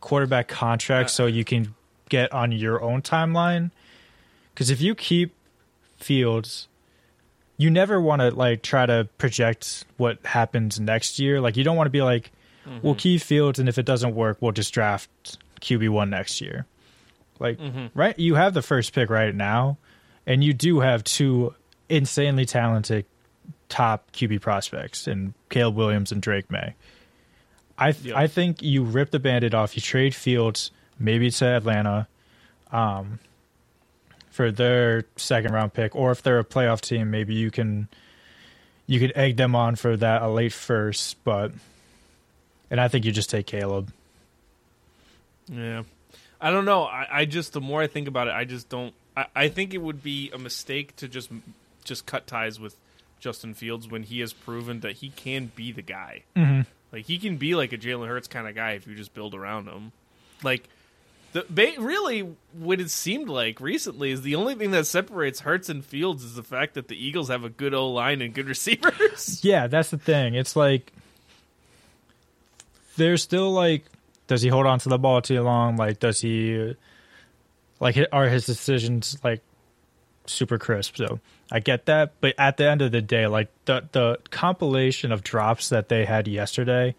quarterback 0.00 0.48
contract 0.48 1.10
so 1.10 1.26
you 1.26 1.44
can 1.44 1.74
get 2.08 2.32
on 2.32 2.52
your 2.52 2.82
own 2.82 3.02
timeline? 3.02 3.70
Because 4.54 4.70
if 4.70 4.80
you 4.80 4.94
keep 4.94 5.34
Fields, 5.96 6.66
you 7.56 7.70
never 7.70 8.00
want 8.00 8.20
to 8.22 8.30
like 8.30 8.62
try 8.62 8.86
to 8.86 9.08
project 9.18 9.84
what 9.96 10.18
happens 10.24 10.80
next 10.80 11.18
year. 11.18 11.40
Like 11.40 11.56
you 11.56 11.64
don't 11.64 11.76
want 11.76 11.86
to 11.86 11.90
be 11.90 12.02
like, 12.02 12.32
we'll 12.82 12.94
keep 12.94 13.20
Fields, 13.22 13.58
and 13.58 13.68
if 13.68 13.78
it 13.78 13.84
doesn't 13.84 14.14
work, 14.14 14.38
we'll 14.40 14.52
just 14.52 14.72
draft 14.72 15.38
QB 15.60 15.88
one 15.90 16.10
next 16.10 16.40
year. 16.40 16.66
Like 17.38 17.58
right, 17.94 18.18
you 18.18 18.34
have 18.34 18.52
the 18.54 18.62
first 18.62 18.92
pick 18.92 19.08
right 19.08 19.34
now, 19.34 19.78
and 20.26 20.44
you 20.44 20.52
do 20.52 20.80
have 20.80 21.02
two 21.04 21.54
insanely 21.88 22.44
talented 22.44 23.06
top 23.68 24.12
QB 24.12 24.40
prospects 24.42 25.08
in 25.08 25.32
Caleb 25.48 25.76
Williams 25.76 26.12
and 26.12 26.20
Drake 26.20 26.50
Maye. 26.50 26.74
I 27.78 27.92
th- 27.92 28.06
Yep. 28.06 28.16
I 28.16 28.26
think 28.26 28.62
you 28.62 28.84
rip 28.84 29.10
the 29.10 29.18
bandit 29.18 29.54
off. 29.54 29.74
You 29.74 29.80
trade 29.80 30.14
Fields 30.14 30.70
maybe 30.98 31.30
to 31.30 31.46
Atlanta, 31.46 32.08
um, 32.72 33.20
for 34.30 34.50
their 34.52 35.04
second 35.16 35.52
round 35.54 35.72
pick, 35.72 35.96
or 35.96 36.10
if 36.10 36.22
they're 36.22 36.38
a 36.38 36.44
playoff 36.44 36.80
team, 36.82 37.10
maybe 37.10 37.34
you 37.34 37.50
can 37.50 37.88
you 38.86 38.98
could 39.00 39.12
egg 39.16 39.36
them 39.36 39.54
on 39.56 39.76
for 39.76 39.96
that 39.96 40.20
a 40.20 40.28
late 40.28 40.52
first. 40.52 41.16
But 41.24 41.52
and 42.70 42.78
I 42.80 42.88
think 42.88 43.06
you 43.06 43.12
just 43.12 43.30
take 43.30 43.46
Caleb. 43.46 43.92
Yeah. 45.50 45.82
I 46.40 46.50
don't 46.50 46.64
know. 46.64 46.84
I, 46.84 47.06
I 47.10 47.24
just 47.24 47.52
the 47.52 47.60
more 47.60 47.82
I 47.82 47.86
think 47.86 48.08
about 48.08 48.28
it, 48.28 48.34
I 48.34 48.44
just 48.44 48.68
don't. 48.68 48.94
I, 49.16 49.26
I 49.34 49.48
think 49.48 49.74
it 49.74 49.78
would 49.78 50.02
be 50.02 50.30
a 50.32 50.38
mistake 50.38 50.96
to 50.96 51.08
just 51.08 51.30
just 51.84 52.06
cut 52.06 52.26
ties 52.26 52.58
with 52.58 52.76
Justin 53.18 53.54
Fields 53.54 53.88
when 53.88 54.04
he 54.04 54.20
has 54.20 54.32
proven 54.32 54.80
that 54.80 54.96
he 54.96 55.10
can 55.10 55.52
be 55.54 55.72
the 55.72 55.82
guy. 55.82 56.22
Mm-hmm. 56.36 56.62
Like 56.92 57.06
he 57.06 57.18
can 57.18 57.36
be 57.36 57.54
like 57.54 57.72
a 57.72 57.78
Jalen 57.78 58.08
Hurts 58.08 58.28
kind 58.28 58.48
of 58.48 58.54
guy 58.54 58.72
if 58.72 58.86
you 58.86 58.94
just 58.94 59.14
build 59.14 59.34
around 59.34 59.66
him. 59.66 59.92
Like 60.42 60.68
the 61.32 61.44
ba- 61.48 61.74
really 61.78 62.34
what 62.52 62.80
it 62.80 62.90
seemed 62.90 63.28
like 63.28 63.60
recently 63.60 64.10
is 64.10 64.22
the 64.22 64.34
only 64.34 64.54
thing 64.54 64.72
that 64.72 64.86
separates 64.86 65.40
Hurts 65.40 65.68
and 65.68 65.84
Fields 65.84 66.24
is 66.24 66.34
the 66.34 66.42
fact 66.42 66.74
that 66.74 66.88
the 66.88 66.96
Eagles 66.96 67.28
have 67.28 67.44
a 67.44 67.48
good 67.48 67.74
O 67.74 67.90
line 67.90 68.20
and 68.22 68.34
good 68.34 68.48
receivers. 68.48 69.44
Yeah, 69.44 69.66
that's 69.66 69.90
the 69.90 69.98
thing. 69.98 70.34
It's 70.34 70.56
like 70.56 70.92
they're 72.96 73.16
still 73.16 73.52
like, 73.52 73.84
does 74.30 74.42
he 74.42 74.48
hold 74.48 74.64
on 74.64 74.78
to 74.78 74.88
the 74.88 74.96
ball 74.98 75.20
too 75.20 75.42
long? 75.42 75.76
Like, 75.76 75.98
does 75.98 76.20
he 76.20 76.76
like 77.80 77.98
are 78.12 78.28
his 78.28 78.46
decisions 78.46 79.18
like 79.24 79.42
super 80.24 80.56
crisp? 80.56 80.96
So 80.96 81.18
I 81.50 81.58
get 81.58 81.86
that, 81.86 82.12
but 82.20 82.36
at 82.38 82.56
the 82.56 82.70
end 82.70 82.80
of 82.80 82.92
the 82.92 83.02
day, 83.02 83.26
like 83.26 83.48
the 83.64 83.88
the 83.90 84.18
compilation 84.30 85.10
of 85.10 85.24
drops 85.24 85.68
that 85.70 85.88
they 85.88 86.04
had 86.04 86.28
yesterday, 86.28 86.94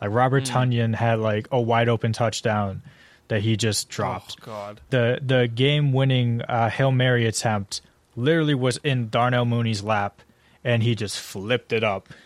like 0.00 0.10
Robert 0.10 0.44
Tonyan 0.44 0.94
had 0.94 1.18
like 1.18 1.48
a 1.52 1.60
wide 1.60 1.90
open 1.90 2.14
touchdown 2.14 2.80
that 3.28 3.42
he 3.42 3.58
just 3.58 3.90
dropped 3.90 4.36
Oh 4.40 4.46
God. 4.46 4.80
the 4.88 5.20
the 5.24 5.48
game 5.48 5.92
winning 5.92 6.40
uh, 6.42 6.70
hail 6.70 6.92
mary 6.92 7.26
attempt 7.26 7.82
literally 8.16 8.54
was 8.54 8.78
in 8.78 9.10
Darnell 9.10 9.44
Mooney's 9.44 9.82
lap, 9.82 10.22
and 10.64 10.82
he 10.82 10.94
just 10.94 11.20
flipped 11.20 11.74
it 11.74 11.84
up. 11.84 12.08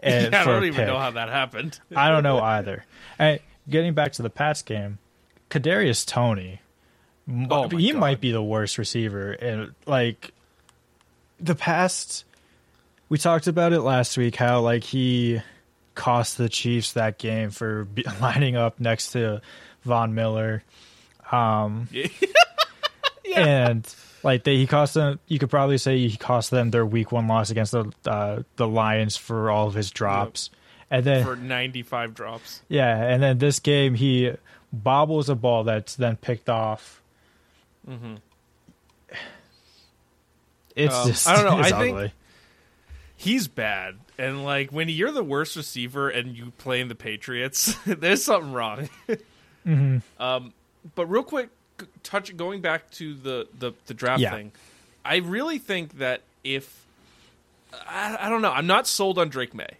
And 0.00 0.32
I 0.32 0.44
don't 0.44 0.62
even 0.62 0.76
pick. 0.76 0.86
know 0.86 0.96
how 0.96 1.10
that 1.10 1.28
happened. 1.28 1.80
I 1.96 2.08
don't 2.10 2.22
know 2.22 2.38
either. 2.38 2.84
And 3.18 3.40
getting 3.68 3.94
back 3.94 4.12
to 4.12 4.22
the 4.22 4.30
Pats 4.30 4.62
game, 4.62 4.98
Kadarius 5.50 6.06
Toney, 6.06 6.60
Oh 7.50 7.68
he 7.68 7.92
God. 7.92 8.00
might 8.00 8.20
be 8.20 8.32
the 8.32 8.42
worst 8.42 8.78
receiver. 8.78 9.32
And 9.32 9.74
like 9.86 10.32
the 11.38 11.54
past, 11.54 12.24
we 13.10 13.18
talked 13.18 13.46
about 13.46 13.72
it 13.72 13.80
last 13.82 14.16
week. 14.16 14.36
How 14.36 14.60
like 14.60 14.82
he 14.84 15.42
cost 15.94 16.38
the 16.38 16.48
Chiefs 16.48 16.92
that 16.94 17.18
game 17.18 17.50
for 17.50 17.84
be- 17.94 18.04
lining 18.20 18.56
up 18.56 18.80
next 18.80 19.10
to 19.12 19.42
Von 19.84 20.14
Miller. 20.14 20.62
Um, 21.30 21.88
and 23.36 23.94
like 24.22 24.44
they, 24.44 24.56
he 24.56 24.66
cost 24.66 24.94
them. 24.94 25.18
You 25.26 25.38
could 25.38 25.50
probably 25.50 25.78
say 25.78 25.98
he 26.08 26.16
cost 26.16 26.50
them 26.50 26.70
their 26.70 26.86
week 26.86 27.12
one 27.12 27.28
loss 27.28 27.50
against 27.50 27.72
the 27.72 27.92
uh, 28.06 28.42
the 28.56 28.66
Lions 28.66 29.16
for 29.16 29.50
all 29.50 29.66
of 29.68 29.74
his 29.74 29.90
drops. 29.90 30.50
And 30.90 31.04
then 31.04 31.24
for 31.24 31.36
95 31.36 32.14
drops. 32.14 32.62
yeah, 32.68 32.96
and 33.04 33.22
then 33.22 33.38
this 33.38 33.60
game 33.60 33.94
he 33.94 34.32
bobbles 34.72 35.28
a 35.28 35.34
ball 35.34 35.64
that's 35.64 35.94
then 35.96 36.16
picked 36.16 36.48
off. 36.48 37.02
Mm-hmm. 37.88 38.14
It's 40.76 40.94
Um, 40.94 41.08
just 41.08 41.26
I 41.28 41.34
don't 41.34 41.44
know, 41.44 41.58
I 41.64 41.70
think- 41.70 42.12
He's 43.16 43.48
bad. 43.48 43.96
And 44.16 44.44
like 44.44 44.70
when 44.70 44.88
you're 44.88 45.10
the 45.10 45.24
worst 45.24 45.56
receiver 45.56 46.08
and 46.08 46.36
you 46.36 46.52
play 46.58 46.80
in 46.80 46.86
the 46.88 46.94
Patriots, 46.94 47.74
there's 47.86 48.22
something 48.24 48.52
wrong. 48.52 48.88
Mhm. 49.66 50.00
Um, 50.18 50.54
but 50.94 51.06
real 51.06 51.24
quick, 51.24 51.50
touch 52.02 52.34
going 52.38 52.62
back 52.62 52.90
to 52.92 53.12
the 53.12 53.48
the, 53.58 53.72
the 53.86 53.92
draft 53.92 54.22
Yeah. 54.22 54.30
thing. 54.34 54.52
I 55.04 55.16
really 55.16 55.58
think 55.58 55.98
that 55.98 56.22
if 56.42 56.86
I, 57.86 58.16
I 58.18 58.28
don't 58.30 58.40
know, 58.40 58.52
I'm 58.52 58.66
not 58.68 58.86
sold 58.86 59.18
on 59.18 59.28
Drake 59.28 59.52
Maye. 59.52 59.76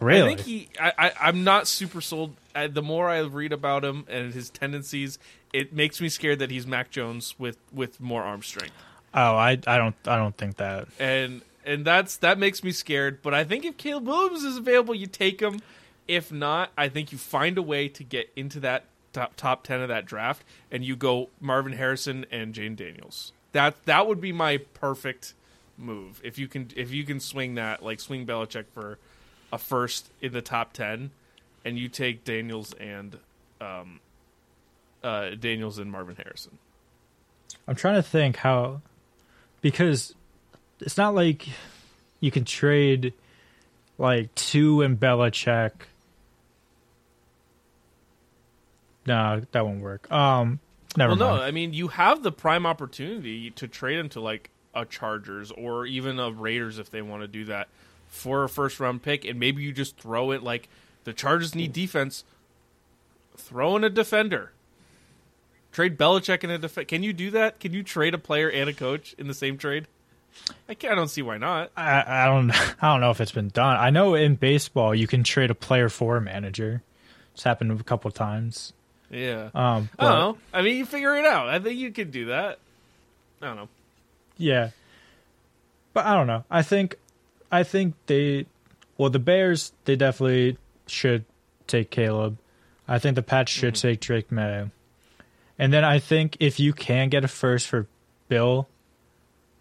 Really? 0.00 0.32
I 0.32 0.36
think 0.36 0.46
he. 0.46 0.68
I, 0.80 0.92
I, 0.98 1.12
I'm 1.20 1.44
not 1.44 1.66
super 1.66 2.00
sold. 2.00 2.34
I, 2.54 2.66
the 2.66 2.82
more 2.82 3.08
I 3.08 3.20
read 3.20 3.52
about 3.52 3.84
him 3.84 4.04
and 4.08 4.32
his 4.32 4.50
tendencies, 4.50 5.18
it 5.52 5.72
makes 5.72 6.00
me 6.00 6.08
scared 6.08 6.38
that 6.38 6.50
he's 6.50 6.66
Mac 6.66 6.90
Jones 6.90 7.34
with 7.38 7.58
with 7.72 8.00
more 8.00 8.22
arm 8.22 8.42
strength, 8.42 8.74
oh, 9.14 9.36
I 9.36 9.58
I 9.66 9.76
don't 9.76 9.94
I 10.06 10.16
don't 10.16 10.36
think 10.36 10.56
that. 10.56 10.88
and 10.98 11.42
and 11.64 11.84
that's 11.84 12.16
that 12.18 12.38
makes 12.38 12.64
me 12.64 12.72
scared. 12.72 13.22
But 13.22 13.34
I 13.34 13.44
think 13.44 13.64
if 13.64 13.76
Caleb 13.76 14.06
Williams 14.06 14.42
is 14.44 14.56
available, 14.56 14.94
you 14.94 15.06
take 15.06 15.40
him. 15.40 15.60
If 16.08 16.32
not, 16.32 16.70
I 16.76 16.88
think 16.88 17.12
you 17.12 17.18
find 17.18 17.56
a 17.58 17.62
way 17.62 17.88
to 17.88 18.02
get 18.02 18.30
into 18.34 18.58
that 18.60 18.84
top 19.12 19.36
top 19.36 19.64
ten 19.64 19.80
of 19.80 19.88
that 19.88 20.06
draft, 20.06 20.42
and 20.70 20.84
you 20.84 20.96
go 20.96 21.28
Marvin 21.40 21.74
Harrison 21.74 22.26
and 22.30 22.54
Jayden 22.54 22.76
Daniels. 22.76 23.32
That 23.52 23.84
that 23.84 24.06
would 24.06 24.20
be 24.20 24.32
my 24.32 24.58
perfect 24.58 25.34
move 25.76 26.20
if 26.22 26.38
you 26.38 26.46
can 26.46 26.68
if 26.76 26.90
you 26.92 27.04
can 27.04 27.18
swing 27.20 27.54
that 27.54 27.82
like 27.82 28.00
swing 28.00 28.26
Belichick 28.26 28.66
for 28.72 28.98
a 29.52 29.58
first 29.58 30.10
in 30.20 30.32
the 30.32 30.42
top 30.42 30.72
ten, 30.72 31.10
and 31.64 31.78
you 31.78 31.88
take 31.88 32.24
Daniels 32.24 32.72
and 32.74 33.18
um 33.60 34.00
uh, 35.02 35.30
Daniels 35.30 35.78
and 35.78 35.90
Marvin 35.90 36.16
Harrison. 36.16 36.58
I'm 37.66 37.74
trying 37.74 37.96
to 37.96 38.02
think 38.02 38.36
how 38.36 38.82
because 39.60 40.14
it's 40.80 40.96
not 40.96 41.14
like 41.14 41.48
you 42.20 42.30
can 42.30 42.44
trade 42.44 43.12
like 43.98 44.34
two 44.34 44.82
and 44.82 44.98
Belichick. 44.98 45.72
No, 49.06 49.42
that 49.52 49.64
won't 49.64 49.80
work. 49.80 50.10
Um, 50.12 50.60
never 50.96 51.14
well, 51.14 51.30
mind. 51.30 51.40
no, 51.40 51.44
I 51.44 51.50
mean 51.50 51.72
you 51.72 51.88
have 51.88 52.22
the 52.22 52.32
prime 52.32 52.66
opportunity 52.66 53.50
to 53.52 53.68
trade 53.68 53.98
him 53.98 54.08
to 54.10 54.20
like 54.20 54.50
a 54.74 54.84
Chargers 54.84 55.50
or 55.50 55.86
even 55.86 56.18
a 56.18 56.30
Raiders 56.30 56.78
if 56.78 56.90
they 56.90 57.02
want 57.02 57.22
to 57.22 57.28
do 57.28 57.46
that 57.46 57.68
for 58.10 58.44
a 58.44 58.48
first 58.48 58.78
round 58.80 59.02
pick, 59.02 59.24
and 59.24 59.38
maybe 59.40 59.62
you 59.62 59.72
just 59.72 59.96
throw 59.96 60.32
it 60.32 60.42
like 60.42 60.68
the 61.04 61.12
Chargers 61.12 61.54
need 61.54 61.72
defense. 61.72 62.24
Throw 63.36 63.76
in 63.76 63.84
a 63.84 63.90
defender. 63.90 64.52
Trade 65.72 65.96
Belichick 65.96 66.44
in 66.44 66.50
a 66.50 66.58
defense. 66.58 66.88
Can 66.88 67.02
you 67.02 67.12
do 67.12 67.30
that? 67.30 67.60
Can 67.60 67.72
you 67.72 67.82
trade 67.82 68.12
a 68.12 68.18
player 68.18 68.50
and 68.50 68.68
a 68.68 68.74
coach 68.74 69.14
in 69.16 69.28
the 69.28 69.34
same 69.34 69.56
trade? 69.56 69.86
I 70.68 70.74
can't. 70.74 70.92
I 70.92 70.96
don't 70.96 71.08
see 71.08 71.22
why 71.22 71.38
not. 71.38 71.70
I, 71.76 72.24
I 72.24 72.26
don't. 72.26 72.50
I 72.82 72.92
don't 72.92 73.00
know 73.00 73.10
if 73.10 73.20
it's 73.20 73.32
been 73.32 73.48
done. 73.48 73.76
I 73.76 73.90
know 73.90 74.14
in 74.14 74.34
baseball 74.34 74.94
you 74.94 75.06
can 75.06 75.22
trade 75.22 75.50
a 75.50 75.54
player 75.54 75.88
for 75.88 76.16
a 76.16 76.20
manager. 76.20 76.82
It's 77.34 77.44
happened 77.44 77.72
a 77.72 77.82
couple 77.84 78.10
times. 78.10 78.72
Yeah. 79.10 79.50
Um, 79.54 79.88
I 79.98 80.04
don't 80.04 80.18
know. 80.18 80.38
I 80.52 80.62
mean, 80.62 80.76
you 80.76 80.86
figure 80.86 81.16
it 81.16 81.24
out. 81.24 81.48
I 81.48 81.58
think 81.58 81.78
you 81.78 81.90
could 81.90 82.12
do 82.12 82.26
that. 82.26 82.58
I 83.40 83.46
don't 83.46 83.56
know. 83.56 83.68
Yeah, 84.36 84.70
but 85.92 86.06
I 86.06 86.14
don't 86.14 86.26
know. 86.26 86.44
I 86.50 86.62
think, 86.62 86.96
I 87.52 87.62
think 87.62 87.94
they, 88.06 88.46
well, 88.96 89.10
the 89.10 89.18
Bears 89.18 89.72
they 89.84 89.96
definitely 89.96 90.56
should 90.86 91.24
take 91.66 91.90
Caleb. 91.90 92.38
I 92.88 92.98
think 92.98 93.14
the 93.14 93.22
Pats 93.22 93.50
should 93.52 93.74
Mm-hmm. 93.74 93.88
take 93.88 94.00
Drake 94.00 94.32
Maye, 94.32 94.70
and 95.58 95.72
then 95.72 95.84
I 95.84 95.98
think 95.98 96.36
if 96.40 96.58
you 96.60 96.72
can 96.72 97.08
get 97.08 97.24
a 97.24 97.28
first 97.28 97.66
for 97.68 97.86
Bill, 98.28 98.68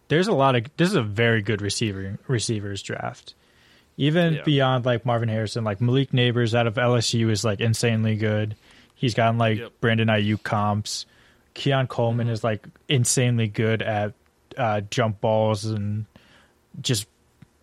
there's 0.07 0.27
a 0.27 0.33
lot 0.33 0.55
of 0.55 0.65
this 0.77 0.89
is 0.89 0.95
a 0.95 1.03
very 1.03 1.41
good 1.41 1.61
receiver 1.61 2.17
receivers 2.27 2.81
draft. 2.81 3.33
Even 3.97 4.35
Yeah. 4.35 4.43
beyond 4.43 4.85
like 4.85 5.05
Marvin 5.05 5.29
Harrison, 5.29 5.63
like 5.63 5.81
Malik 5.81 6.11
Nabers 6.11 6.53
out 6.53 6.67
of 6.67 6.75
LSU 6.75 7.29
is 7.29 7.43
like 7.43 7.59
insanely 7.59 8.15
good. 8.15 8.55
He's 8.95 9.13
gotten 9.13 9.37
like 9.37 9.57
Yep. 9.59 9.71
Brandon 9.81 10.07
Aiyuk 10.07 10.41
comps. 10.43 11.05
Keon 11.53 11.87
Coleman 11.87 12.27
Mm-hmm. 12.27 12.33
is 12.33 12.43
like 12.43 12.65
insanely 12.87 13.47
good 13.47 13.81
at 13.81 14.13
uh, 14.57 14.81
jump 14.89 15.19
balls 15.21 15.65
and 15.65 16.05
just 16.81 17.07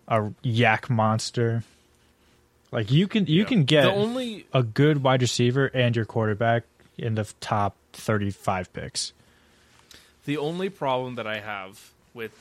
a 0.09 0.31
yak 0.43 0.89
monster. 0.91 1.63
Like 2.73 2.91
you 2.91 3.07
can 3.09 3.27
you 3.27 3.41
Yeah. 3.43 3.47
can 3.49 3.65
get 3.65 3.83
the 3.83 3.93
only 3.93 4.47
a 4.53 4.63
good 4.63 5.03
wide 5.03 5.23
receiver 5.23 5.67
and 5.73 5.95
your 5.97 6.05
quarterback 6.05 6.65
in 6.99 7.15
the 7.15 7.25
top 7.41 7.77
thirty 7.93 8.31
five 8.31 8.73
picks. 8.73 9.13
the 10.25 10.37
only 10.37 10.69
problem 10.69 11.15
that 11.15 11.27
I 11.27 11.39
have 11.41 11.91
with 12.13 12.33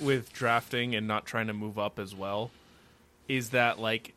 with 0.00 0.32
drafting 0.32 0.94
and 0.94 1.06
not 1.06 1.24
trying 1.26 1.46
to 1.46 1.52
move 1.52 1.78
up 1.78 1.98
as 1.98 2.14
well 2.14 2.50
is 3.28 3.50
that 3.50 3.78
like 3.78 4.12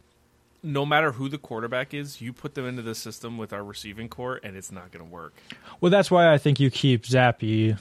no 0.63 0.85
matter 0.85 1.11
who 1.13 1.29
the 1.29 1.37
quarterback 1.37 1.93
is, 1.93 2.19
you 2.19 2.33
put 2.33 2.55
them 2.55 2.65
into 2.65 2.81
the 2.81 2.95
system 2.95 3.37
with 3.37 3.53
our 3.53 3.63
receiving 3.63 4.09
core 4.09 4.39
and 4.43 4.57
it's 4.57 4.71
not 4.71 4.91
going 4.91 5.05
to 5.05 5.09
work. 5.11 5.33
Well, 5.79 5.91
that's 5.91 6.09
why 6.09 6.33
I 6.33 6.37
think 6.39 6.59
you 6.59 6.71
keep 6.71 7.03
Zappe 7.03 7.77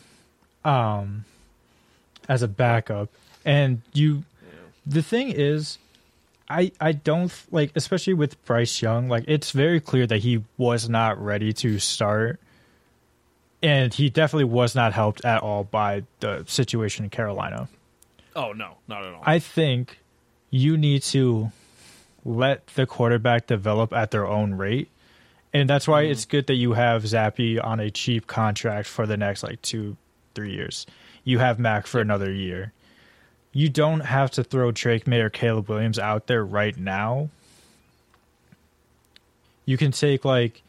um, 0.64 1.24
as 2.28 2.42
a 2.42 2.48
backup. 2.48 3.08
And 3.46 3.80
you, 3.94 4.24
the 4.86 5.02
thing 5.02 5.30
is, 5.30 5.78
I 6.48 6.72
I 6.80 6.92
don't 6.92 7.32
like, 7.50 7.72
especially 7.74 8.14
with 8.14 8.42
Bryce 8.44 8.80
Young. 8.80 9.08
Like, 9.08 9.24
it's 9.26 9.50
very 9.50 9.80
clear 9.80 10.06
that 10.06 10.18
he 10.18 10.44
was 10.56 10.88
not 10.88 11.22
ready 11.22 11.52
to 11.54 11.78
start, 11.78 12.40
and 13.62 13.92
he 13.92 14.10
definitely 14.10 14.44
was 14.44 14.74
not 14.74 14.92
helped 14.92 15.24
at 15.24 15.42
all 15.42 15.64
by 15.64 16.04
the 16.20 16.44
situation 16.46 17.04
in 17.04 17.10
Carolina. 17.10 17.68
Oh 18.34 18.52
no, 18.52 18.76
not 18.86 19.04
at 19.04 19.12
all. 19.12 19.22
I 19.24 19.38
think 19.38 19.98
you 20.50 20.76
need 20.76 21.02
to 21.02 21.50
let 22.24 22.66
the 22.68 22.86
quarterback 22.86 23.46
develop 23.46 23.92
at 23.92 24.10
their 24.10 24.26
own 24.26 24.54
rate. 24.54 24.88
And 25.54 25.70
that's 25.70 25.88
why 25.88 26.02
mm-hmm. 26.02 26.12
it's 26.12 26.24
good 26.24 26.48
that 26.48 26.54
you 26.54 26.74
have 26.74 27.04
Zappe 27.04 27.64
on 27.64 27.80
a 27.80 27.90
cheap 27.90 28.26
contract 28.26 28.88
for 28.88 29.06
the 29.06 29.16
next 29.16 29.42
like 29.42 29.62
two, 29.62 29.96
three 30.34 30.52
years. 30.52 30.86
You 31.24 31.38
have 31.38 31.58
Mac 31.58 31.86
for 31.86 32.00
another 32.00 32.30
year. 32.30 32.72
You 33.56 33.70
don't 33.70 34.00
have 34.00 34.32
to 34.32 34.44
throw 34.44 34.70
Drake 34.70 35.06
Maye 35.06 35.20
or 35.22 35.30
Caleb 35.30 35.70
Williams 35.70 35.98
out 35.98 36.26
there 36.26 36.44
right 36.44 36.76
now. 36.76 37.30
You 39.64 39.78
can 39.78 39.92
take 39.92 40.26
like 40.26 40.62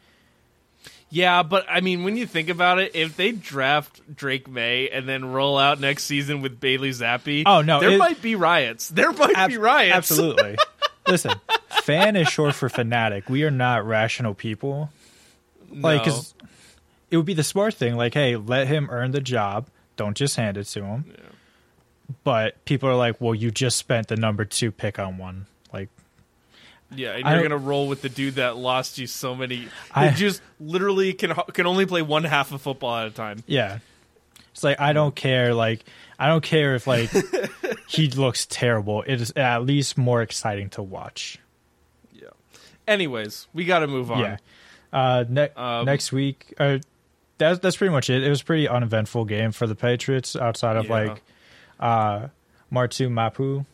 yeah, 1.10 1.42
but 1.42 1.66
I 1.68 1.80
mean, 1.80 2.02
when 2.04 2.16
you 2.16 2.26
think 2.26 2.48
about 2.48 2.78
it, 2.78 2.92
if 2.94 3.14
they 3.16 3.32
draft 3.32 4.14
Drake 4.16 4.48
Maye 4.48 4.88
and 4.90 5.06
then 5.08 5.24
roll 5.32 5.58
out 5.58 5.80
next 5.80 6.04
season 6.04 6.40
with 6.42 6.60
Bailey 6.60 6.90
Zappe, 6.90 7.42
Oh, 7.46 7.60
no, 7.62 7.80
there 7.80 7.90
it- 7.92 7.98
might 7.98 8.22
be 8.22 8.34
riots. 8.34 8.88
There 8.88 9.12
might 9.12 9.36
Ab- 9.36 9.50
be 9.50 9.56
riots. 9.58 9.94
Absolutely. 9.94 10.56
Listen, 11.06 11.32
fan 11.84 12.16
is 12.16 12.28
short 12.28 12.54
for 12.54 12.68
fanatic. 12.68 13.28
We 13.30 13.44
are 13.44 13.50
not 13.50 13.86
rational 13.86 14.32
people. 14.34 14.90
Like, 15.70 16.06
No. 16.06 16.12
'cause 16.12 16.34
it 17.10 17.16
would 17.18 17.26
be 17.26 17.34
the 17.34 17.44
smart 17.44 17.74
thing. 17.74 17.96
Like, 17.96 18.12
hey, 18.14 18.36
let 18.36 18.66
him 18.66 18.88
earn 18.90 19.10
the 19.12 19.20
job. 19.20 19.66
Don't 19.96 20.16
just 20.16 20.36
hand 20.36 20.56
it 20.58 20.64
to 20.64 20.82
him. 20.84 21.04
But 22.24 22.64
people 22.64 22.88
are 22.88 22.96
like, 22.96 23.20
well, 23.20 23.34
you 23.34 23.50
just 23.50 23.76
spent 23.76 24.08
the 24.08 24.16
number 24.16 24.44
two 24.44 24.70
pick 24.70 24.98
on 24.98 25.18
one. 25.18 25.46
Like, 25.72 25.88
Yeah, 26.94 27.12
and 27.12 27.24
you're 27.24 27.34
don't- 27.34 27.42
gonna 27.42 27.56
roll 27.58 27.86
with 27.88 28.00
the 28.02 28.08
dude 28.08 28.36
that 28.36 28.56
lost 28.56 28.98
you 28.98 29.06
so 29.06 29.34
many. 29.34 29.68
I- 29.94 30.10
just 30.10 30.40
literally 30.58 31.12
can 31.12 31.34
can 31.52 31.66
only 31.66 31.84
play 31.86 32.00
one 32.02 32.24
half 32.24 32.50
of 32.52 32.62
football 32.62 32.96
at 32.96 33.06
a 33.06 33.10
time. 33.10 33.42
yeah. 33.46 33.78
It's 34.52 34.64
like, 34.64 34.80
I 34.80 34.92
don't 34.92 35.14
care. 35.14 35.54
Like, 35.54 35.84
I 36.18 36.26
don't 36.26 36.42
care 36.42 36.74
if, 36.74 36.88
like, 36.88 37.10
he 37.88 38.08
looks 38.10 38.44
terrible. 38.46 39.02
It 39.02 39.20
is 39.20 39.32
at 39.36 39.62
least 39.64 39.96
more 39.96 40.20
exciting 40.20 40.68
to 40.70 40.82
watch. 40.82 41.38
Yeah. 42.12 42.30
Anyways, 42.88 43.46
we 43.54 43.64
got 43.66 43.80
to 43.80 43.86
move 43.86 44.10
on. 44.10 44.18
Yeah. 44.20 44.36
Uh, 44.92 45.24
ne- 45.28 45.50
Um, 45.54 45.84
next 45.84 46.10
week, 46.10 46.54
uh, 46.58 46.78
that's 47.36 47.60
that's 47.60 47.76
pretty 47.76 47.92
much 47.92 48.10
it. 48.10 48.24
It 48.24 48.30
was 48.30 48.40
a 48.40 48.44
pretty 48.44 48.66
uneventful 48.66 49.26
game 49.26 49.52
for 49.52 49.68
the 49.68 49.76
Patriots 49.76 50.34
outside 50.34 50.76
of 50.76 50.86
Yeah. 50.86 50.92
like 50.92 51.22
uh, 51.80 52.28
Martu 52.72 53.10
Mapu, 53.10 53.64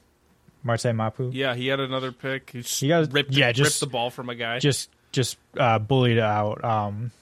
Marte 0.62 0.95
Mapu. 0.95 1.31
Yeah, 1.33 1.55
he 1.55 1.67
had 1.69 1.81
another 1.81 2.12
pick. 2.12 2.51
He, 2.51 2.61
just 2.62 2.81
He 2.81 2.88
got- 2.88 3.12
ripped, 3.12 3.33
yeah, 3.33 3.47
ripped 3.47 3.59
just- 3.59 3.81
the 3.81 3.87
ball 3.87 4.11
from 4.11 4.29
a 4.31 4.35
guy. 4.35 4.59
Just 4.59 4.90
just 5.12 5.37
uh, 5.59 5.79
bullied 5.79 6.19
out 6.19 6.64
um, 6.64 7.12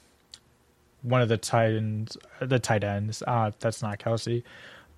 one 1.03 1.21
of 1.21 1.29
the 1.29 1.37
Titans, 1.37 2.17
the 2.41 2.57
tight 2.59 2.83
ends. 2.83 3.21
Uh, 3.25 3.51
that's 3.59 3.81
not 3.81 3.99
Kelce, 3.99 4.43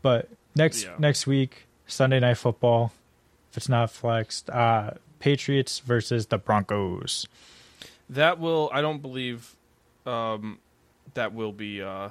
but 0.02 0.30
next 0.56 0.84
Yeah. 0.86 0.95
next 1.00 1.28
week 1.28 1.67
Sunday 1.88 2.19
Night 2.19 2.38
Football. 2.38 2.93
If 3.52 3.58
it's 3.58 3.69
not 3.69 3.89
flexed, 3.91 4.50
uh, 4.50 4.91
Patriots 5.19 5.80
versus 5.80 6.28
the 6.28 6.38
Broncos. 6.38 7.26
that 8.10 8.38
will. 8.39 8.69
I 8.74 8.82
don't 8.82 9.02
believe 9.02 9.56
um, 10.06 10.60
that 11.15 11.34
will 11.34 11.52
be 11.54 11.81
uh, 11.81 12.10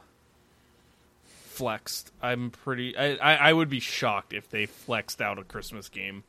flexed. 1.55 2.13
I'm 2.23 2.51
pretty. 2.51 2.97
I, 2.97 3.15
I 3.17 3.35
I 3.51 3.53
would 3.53 3.69
be 3.69 3.81
shocked 3.81 4.33
if 4.33 4.51
they 4.51 4.67
flexed 4.67 5.21
out 5.23 5.39
a 5.39 5.45
Christmas 5.45 5.89
game. 5.89 6.25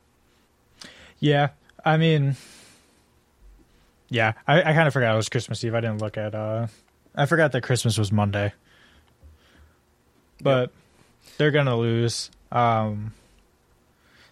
Yeah, 1.18 1.48
I 1.84 1.96
mean, 1.96 2.36
yeah, 4.08 4.34
I, 4.46 4.60
I 4.60 4.72
kind 4.74 4.86
of 4.86 4.92
forgot 4.92 5.14
it 5.14 5.16
was 5.16 5.28
Christmas 5.28 5.62
Eve. 5.64 5.74
I 5.74 5.80
didn't 5.80 5.98
look 6.00 6.16
at. 6.16 6.34
uh 6.34 6.68
I 7.14 7.26
forgot 7.26 7.52
that 7.52 7.62
Christmas 7.62 7.96
was 7.98 8.12
Monday, 8.12 8.52
but 10.42 10.70
they're 11.38 11.50
gonna 11.50 11.76
lose. 11.76 12.30
Um 12.52 13.12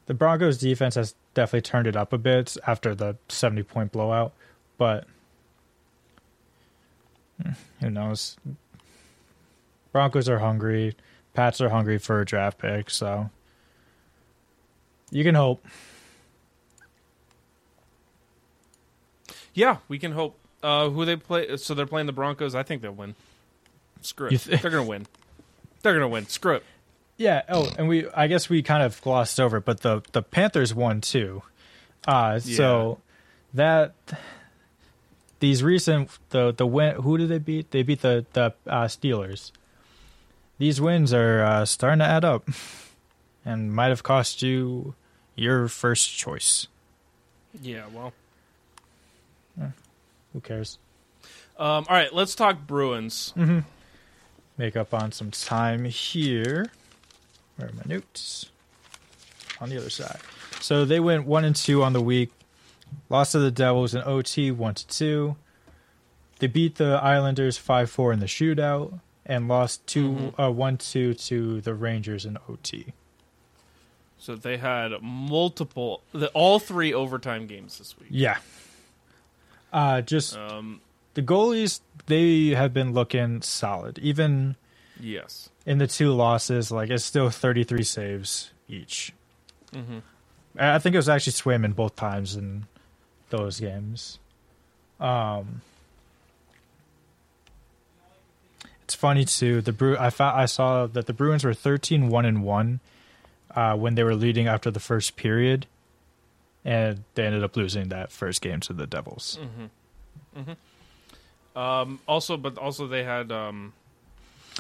The 0.07 0.15
Broncos' 0.15 0.59
defense 0.59 0.95
has 0.97 1.15
definitely 1.33 1.63
turned 1.63 1.87
it 1.87 1.97
up 1.97 2.13
a 2.13 2.19
bit 2.19 2.57
after 2.67 2.95
the 2.95 3.17
seventy-point 3.29 3.91
blowout, 3.93 4.33
but 4.79 5.07
hmm, 7.43 7.53
who 7.81 7.91
knows? 7.91 8.37
Broncos 9.95 10.29
are 10.29 10.41
hungry. 10.41 10.97
Pats 11.35 11.61
are 11.61 11.69
hungry 11.69 11.99
for 11.99 12.21
a 12.21 12.25
draft 12.27 12.59
pick, 12.59 12.91
so 12.91 13.31
you 15.13 15.23
can 15.23 15.37
hope. 15.37 15.65
Yeah, 19.55 19.77
we 19.87 20.01
can 20.01 20.11
hope. 20.11 20.37
Uh, 20.65 20.89
who 20.89 21.05
they 21.05 21.15
play? 21.15 21.57
So 21.59 21.75
they're 21.75 21.87
playing 21.87 22.07
the 22.07 22.13
Broncos. 22.13 22.57
I 22.57 22.65
think 22.65 22.83
they'll 22.83 22.91
win. 22.91 23.15
Screw 24.01 24.27
it. 24.27 24.41
th- 24.41 24.61
they're 24.61 24.71
gonna 24.73 24.83
win. 24.83 25.07
They're 25.83 25.95
gonna 25.95 26.09
win. 26.09 26.27
Screw 26.27 26.57
it. 26.57 26.65
Yeah. 27.17 27.43
Oh, 27.49 27.71
and 27.79 27.87
we 27.87 28.09
I 28.17 28.27
guess 28.27 28.49
we 28.49 28.65
kind 28.65 28.83
of 28.83 29.01
glossed 29.01 29.39
over, 29.39 29.59
it, 29.59 29.65
but 29.65 29.83
the 29.83 30.03
the 30.11 30.23
Panthers 30.23 30.75
won 30.75 31.03
too. 31.03 31.43
Uh 32.05 32.41
so 32.41 32.99
that 33.55 33.95
these 35.39 35.63
recent 35.63 36.11
the 36.31 36.53
the 36.53 36.67
win 36.67 36.97
who 36.97 37.17
did 37.17 37.29
they 37.29 37.39
beat? 37.39 37.71
They 37.71 37.85
beat 37.85 38.03
the 38.03 38.27
the 38.33 38.55
uh, 38.67 38.87
Steelers. 38.87 39.53
These 40.65 40.81
wins 40.81 41.13
are 41.13 41.43
uh, 41.43 41.67
starting 41.67 41.99
to 41.99 42.07
add 42.07 42.25
up, 42.25 42.49
and 43.45 43.71
might 43.71 43.89
have 43.89 44.03
cost 44.03 44.41
you 44.41 44.95
your 45.35 45.69
first 45.69 46.17
choice. 46.17 46.69
Yeah. 47.61 47.85
Well. 47.93 48.15
Who 50.33 50.41
cares? 50.41 50.79
Um, 51.59 51.85
all 51.87 51.95
right, 51.95 52.15
let's 52.15 52.35
talk 52.35 52.67
Bruins. 52.67 53.35
Make 54.57 54.75
up 54.75 54.95
on 54.95 55.13
some 55.13 55.31
time 55.31 55.85
here. 55.85 56.73
Where 57.57 57.69
are 57.69 57.73
my 57.73 57.83
notes? 57.85 58.51
On 59.61 59.69
the 59.69 59.77
other 59.77 59.91
side. 59.91 60.21
So 60.61 60.87
they 60.87 60.99
went 60.99 61.27
one 61.27 61.45
and 61.45 61.55
two 61.55 61.83
on 61.83 61.93
the 61.93 62.01
week. 62.01 62.31
Lost 63.11 63.33
to 63.33 63.39
the 63.39 63.51
Devils 63.51 63.95
in 63.95 64.01
OT, 64.03 64.51
one 64.51 64.77
to 64.77 64.87
two. 64.87 65.37
They 66.39 66.47
beat 66.47 66.77
the 66.77 66.99
Islanders 67.03 67.59
five 67.59 67.91
four 67.91 68.15
in 68.15 68.21
the 68.21 68.27
shootout 68.27 69.01
and 69.27 69.49
lost 69.49 69.87
2 69.87 70.35
uh, 70.39 70.51
one 70.51 70.77
two 70.77 71.15
to 71.15 71.61
the 71.61 71.75
Rangers 71.75 72.25
in 72.25 72.39
OT. 72.49 72.93
So 74.19 74.35
they 74.35 74.57
had 74.57 74.93
multiple, 75.03 76.03
the, 76.13 76.29
all 76.29 76.59
three 76.59 76.95
overtime 76.95 77.47
games 77.47 77.79
this 77.79 77.99
week. 77.99 78.09
Yeah. 78.11 78.39
Uh, 79.73 80.01
just 80.01 80.37
Um, 80.37 80.81
the 81.15 81.23
goalies 81.23 81.81
they 82.07 82.49
have 82.49 82.73
been 82.73 82.93
looking 82.93 83.43
solid. 83.43 83.99
Even 83.99 84.57
yes. 84.99 85.51
in 85.67 85.79
the 85.79 85.87
two 85.87 86.13
losses, 86.13 86.71
like 86.71 86.91
it's 86.91 87.05
still 87.05 87.29
33 87.31 87.83
saves 87.83 88.51
each. 88.69 89.13
Mm-hmm. 89.73 89.99
I 90.59 90.79
think 90.79 90.95
it 90.95 90.99
was 90.99 91.09
actually 91.09 91.33
Swayman 91.33 91.75
both 91.75 91.97
times 91.97 92.37
in 92.37 92.67
those 93.31 93.61
games. 93.61 94.19
Um, 95.01 95.63
it's 98.85 98.95
funny 98.95 99.25
too. 99.25 99.61
The 99.61 99.73
Bru 99.73 99.97
I 99.99 100.11
found, 100.11 100.39
I 100.41 100.47
saw 100.47 100.87
that 100.87 101.07
the 101.07 101.13
Bruins 101.13 101.45
were 101.45 101.55
13 101.55 102.09
1 102.09 102.25
and 102.25 102.43
1 102.45 102.81
uh, 103.55 103.77
when 103.77 103.95
they 103.95 104.05
were 104.05 104.15
leading 104.15 104.47
after 104.47 104.71
the 104.71 104.81
first 104.81 105.17
period 105.17 105.67
and 106.65 107.05
they 107.15 107.27
ended 107.27 107.43
up 107.45 107.57
losing 107.57 107.89
that 107.91 108.11
first 108.13 108.41
game 108.41 108.61
to 108.61 108.73
the 108.73 108.87
Devils. 108.87 109.39
Um, 111.57 112.01
also, 112.09 112.37
but 112.37 112.59
also 112.59 112.87
they 112.89 113.05
had 113.05 113.31
um, 113.31 113.73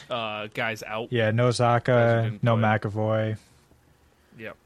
uh, 0.08 0.48
guys 0.54 0.82
out. 0.84 1.08
Yeah, 1.12 1.30
no 1.32 1.48
Zacha, 1.48 2.38
no 2.42 2.56
play. 2.56 2.62
McAvoy. 2.62 3.38
Yep. 4.38 4.56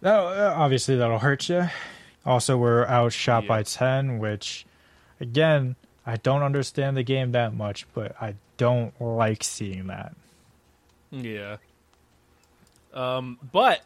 That 0.00 0.14
uh, 0.18 0.54
obviously 0.56 0.96
that'll 0.96 1.18
hurt 1.20 1.48
you. 1.48 1.68
Also, 2.26 2.56
we're 2.56 2.84
outshot 2.86 3.44
Yeah. 3.44 3.48
by 3.48 3.62
ten, 3.62 4.18
which, 4.18 4.66
again, 5.20 5.76
I 6.04 6.16
don't 6.16 6.42
understand 6.42 6.96
the 6.96 7.02
game 7.02 7.32
that 7.32 7.54
much, 7.54 7.86
but 7.94 8.14
I 8.20 8.34
don't 8.60 8.92
like 9.00 9.42
seeing 9.42 9.86
that. 9.86 10.14
Yeah. 11.10 11.56
Um, 12.92 13.38
but 13.52 13.80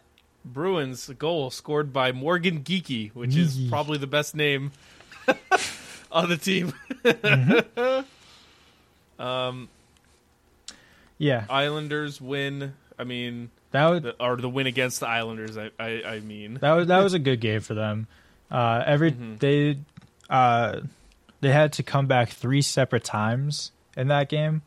Bruins 0.44 1.08
goal 1.16 1.50
scored 1.52 1.92
by 1.92 2.10
Morgan 2.10 2.64
Geekie, 2.64 3.12
which 3.14 3.36
is 3.36 3.56
probably 3.68 3.98
the 3.98 4.08
best 4.08 4.34
name 4.34 4.72
on 6.10 6.28
the 6.28 6.36
team. 6.36 6.72
um, 9.18 9.68
Yeah, 11.18 11.44
Islanders 11.48 12.20
win. 12.20 12.74
I 12.98 13.04
mean, 13.04 13.50
that 13.70 13.86
was 13.88 14.02
the, 14.02 14.22
or 14.22 14.36
the 14.36 14.48
win 14.48 14.66
against 14.66 14.98
the 15.00 15.08
Islanders. 15.08 15.56
I, 15.56 15.70
I, 15.78 16.02
I 16.04 16.20
mean, 16.20 16.54
that 16.60 16.72
was 16.72 16.88
that 16.88 17.00
was 17.02 17.14
a 17.14 17.18
good 17.20 17.40
game 17.40 17.60
for 17.60 17.74
them. 17.74 18.06
Uh, 18.50 18.82
every 18.84 19.12
Mhm. 19.12 19.38
they 19.38 19.78
uh, 20.28 20.80
they 21.40 21.52
had 21.52 21.74
to 21.74 21.82
come 21.82 22.06
back 22.06 22.30
three 22.30 22.62
separate 22.62 23.04
times 23.04 23.70
in 23.96 24.08
that 24.08 24.28
game, 24.28 24.62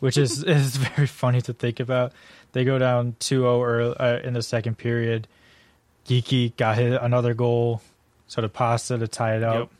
which 0.00 0.16
is 0.16 0.42
is 0.44 0.76
very 0.76 1.06
funny 1.06 1.40
to 1.42 1.52
think 1.52 1.80
about. 1.80 2.12
They 2.52 2.64
go 2.64 2.78
down 2.78 3.16
2-0 3.20 3.66
early, 3.66 3.96
uh, 3.98 4.18
in 4.20 4.32
the 4.34 4.42
second 4.42 4.78
period. 4.78 5.28
Geekie 6.06 6.56
got 6.56 6.78
hit 6.78 7.00
another 7.00 7.34
goal, 7.34 7.82
so 8.28 8.40
the 8.40 8.48
pasta 8.48 8.96
to 8.96 9.08
tie 9.08 9.36
it 9.36 9.42
up. 9.42 9.70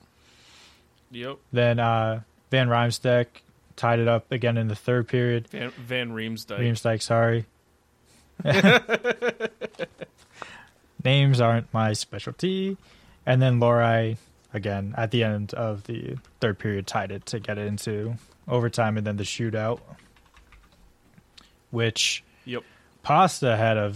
Yep. 1.13 1.27
Yep. 1.27 1.39
Then 1.53 1.79
uh, 1.79 2.21
Van 2.51 2.69
Rijmsdijk 2.69 3.27
tied 3.77 3.99
it 3.99 4.09
up 4.09 4.31
again 4.33 4.57
in 4.57 4.69
the 4.69 4.75
third 4.75 5.09
period. 5.09 5.49
Van, 5.49 5.71
Van 5.71 6.11
Riemsdyk. 6.11 6.59
Riemsdyk, 6.59 7.03
sorry. 7.03 7.47
Names 11.05 11.41
aren't 11.41 11.73
my 11.73 11.93
specialty. 11.93 12.77
And 13.25 13.41
then 13.41 13.61
Lohrei, 13.61 14.17
again, 14.53 14.95
at 14.97 15.11
the 15.11 15.25
end 15.25 15.55
of 15.55 15.85
the 15.85 16.17
third 16.41 16.59
period, 16.59 16.87
tied 16.87 17.11
it 17.13 17.27
to 17.27 17.39
get 17.39 17.59
it 17.59 17.67
into 17.67 18.17
overtime 18.49 18.97
and 18.97 19.07
then 19.07 19.17
the 19.17 19.25
shootout. 19.25 19.81
Which 21.71 22.23
Yep. 22.45 22.63
Pasta 23.03 23.57
had 23.57 23.77
a 23.77 23.95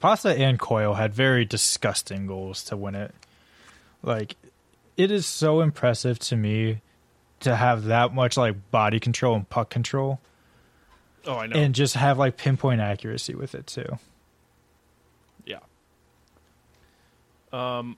Pasta 0.00 0.30
and 0.36 0.58
Coyle 0.58 0.94
had 0.94 1.14
very 1.14 1.44
disgusting 1.44 2.26
goals 2.26 2.64
to 2.64 2.76
win 2.76 2.94
it. 2.94 3.14
Like 4.02 4.36
it 4.96 5.10
is 5.10 5.26
so 5.26 5.60
impressive 5.60 6.18
to 6.20 6.36
me 6.36 6.80
to 7.40 7.54
have 7.56 7.84
that 7.84 8.12
much 8.14 8.36
like 8.36 8.70
body 8.70 8.98
control 9.00 9.34
and 9.36 9.48
puck 9.48 9.68
control 9.70 10.20
Oh, 11.26 11.36
I 11.36 11.46
know. 11.46 11.56
and 11.56 11.74
just 11.74 11.94
have 11.94 12.18
like 12.18 12.36
pinpoint 12.36 12.80
accuracy 12.80 13.34
with 13.34 13.54
it 13.54 13.66
too. 13.66 13.98
yeah. 15.46 15.58
Um, 17.52 17.96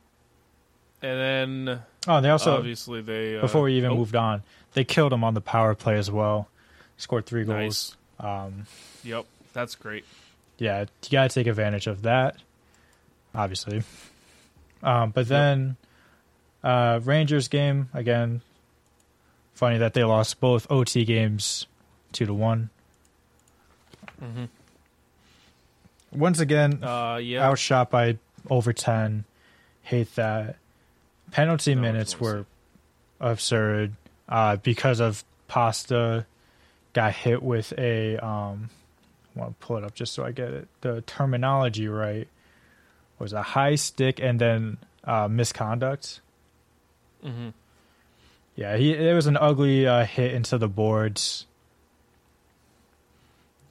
and 1.03 1.21
then 1.69 1.83
Oh, 2.07 2.21
they 2.21 2.29
also 2.31 2.57
obviously 2.57 3.01
they 3.01 3.39
uh, 3.39 3.41
before 3.41 3.63
we 3.63 3.75
even 3.75 3.93
oh, 3.93 3.97
moved 3.97 4.15
on, 4.17 4.43
they 4.75 4.85
killed 4.85 5.13
him 5.13 5.25
on 5.25 5.35
the 5.35 5.41
power 5.41 5.75
play 5.75 5.97
as 5.97 6.11
well. 6.11 6.49
Scored 6.97 7.27
three 7.27 7.45
goals. 7.45 7.97
Nice. 8.21 8.47
Um, 8.47 8.67
Yep, 9.05 9.27
that's 9.53 9.75
great. 9.75 10.05
yeah, 10.59 10.81
you 10.83 11.11
got 11.11 11.31
to 11.31 11.35
take 11.35 11.47
advantage 11.47 11.87
of 11.87 12.03
that, 12.03 12.37
obviously. 13.35 13.83
Um, 14.83 15.11
but 15.11 15.29
then 15.29 15.77
uh, 16.63 17.01
Rangers 17.03 17.49
game 17.49 17.89
again. 17.95 18.41
Funny 19.55 19.79
that 19.79 19.95
they 19.95 20.03
lost 20.05 20.41
both 20.41 20.67
OT 20.71 21.05
games 21.05 21.67
two 22.13 22.27
to 22.27 22.35
one. 22.35 22.71
Mm-hmm. 24.23 24.45
Once 26.13 26.39
again, 26.41 26.83
Uh, 26.83 27.17
yeah. 27.23 27.47
outshot 27.49 27.91
by 27.91 28.19
over 28.51 28.73
10. 28.73 29.25
Hate 29.83 30.15
that. 30.17 30.57
Penalty 31.35 31.75
No, 31.75 31.81
minutes 31.81 32.21
were 32.21 32.47
absurd 33.19 33.95
uh, 34.29 34.55
because 34.55 35.01
of 35.01 35.25
Pasta 35.49 36.27
got 36.93 37.13
hit 37.13 37.43
with 37.43 37.73
a. 37.77 38.17
Um, 38.19 38.71
I 39.35 39.41
want 39.41 39.61
to 39.61 39.67
pull 39.67 39.77
it 39.77 39.83
up 39.83 39.95
just 39.97 40.13
so 40.13 40.25
I 40.25 40.31
get 40.31 40.51
it. 40.51 40.69
The 40.83 41.01
terminology 41.03 41.89
right 41.89 42.29
was 43.19 43.33
a 43.33 43.43
high 43.43 43.75
stick 43.75 44.21
and 44.23 44.41
then 44.41 44.79
uh, 45.03 45.27
misconduct. 45.29 46.21
hmm 47.21 47.49
Yeah, 48.55 48.77
he 48.77 48.93
it 48.95 49.13
was 49.13 49.27
an 49.27 49.37
ugly 49.37 49.89
uh, 49.89 50.05
hit 50.05 50.33
into 50.33 50.57
the 50.57 50.69
boards. 50.69 51.47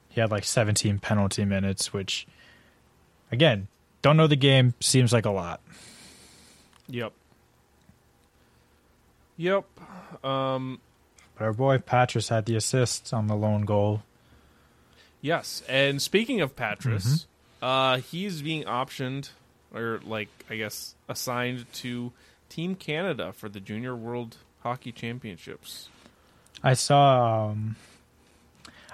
He 0.10 0.20
had 0.20 0.32
like 0.32 0.44
17 0.44 1.00
penalty 1.00 1.46
minutes, 1.46 1.94
which, 1.94 2.28
again, 3.32 3.68
don't 4.02 4.18
know 4.18 4.28
the 4.28 4.36
game. 4.36 4.74
Seems 4.82 5.14
like 5.14 5.26
a 5.26 5.32
lot. 5.32 5.62
Yep. 6.90 7.14
Yep. 9.38 9.66
Um, 10.24 10.80
But 11.38 11.46
our 11.46 11.54
boy 11.54 11.78
Poitras 11.80 12.30
had 12.30 12.46
the 12.46 12.56
assist 12.56 13.14
on 13.14 13.28
the 13.28 13.36
lone 13.36 13.64
goal. 13.66 14.04
yes. 15.22 15.64
And 15.68 16.02
speaking 16.02 16.42
of 16.42 16.56
Poitras, 16.56 17.26
Mm-hmm. 17.62 17.66
uh, 17.66 17.98
he's 17.98 18.42
being 18.42 18.64
optioned, 18.66 19.30
or 19.74 20.00
like 20.06 20.30
I 20.50 20.56
guess 20.58 20.96
assigned 21.10 21.66
to 21.74 22.12
Team 22.50 22.76
Canada 22.76 23.34
for 23.34 23.50
the 23.50 23.60
Junior 23.60 23.96
World 23.96 24.38
Hockey 24.62 24.92
Championships. 24.92 25.90
I 26.64 26.76
saw, 26.76 27.50
um, 27.50 27.76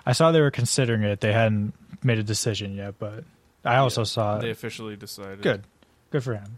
I 0.05 0.13
saw 0.13 0.31
they 0.31 0.41
were 0.41 0.49
considering 0.51 1.03
it. 1.03 1.19
They 1.19 1.33
hadn't 1.33 1.73
made 2.03 2.17
a 2.17 2.23
decision 2.23 2.73
yet, 2.75 2.95
but 2.97 3.25
I 3.65 3.75
also 3.75 4.01
Yeah, 4.01 4.05
saw 4.05 4.37
they 4.39 4.49
officially 4.49 4.95
decided. 4.95 5.41
good, 5.41 5.63
good 6.09 6.23
for 6.23 6.33
him. 6.35 6.57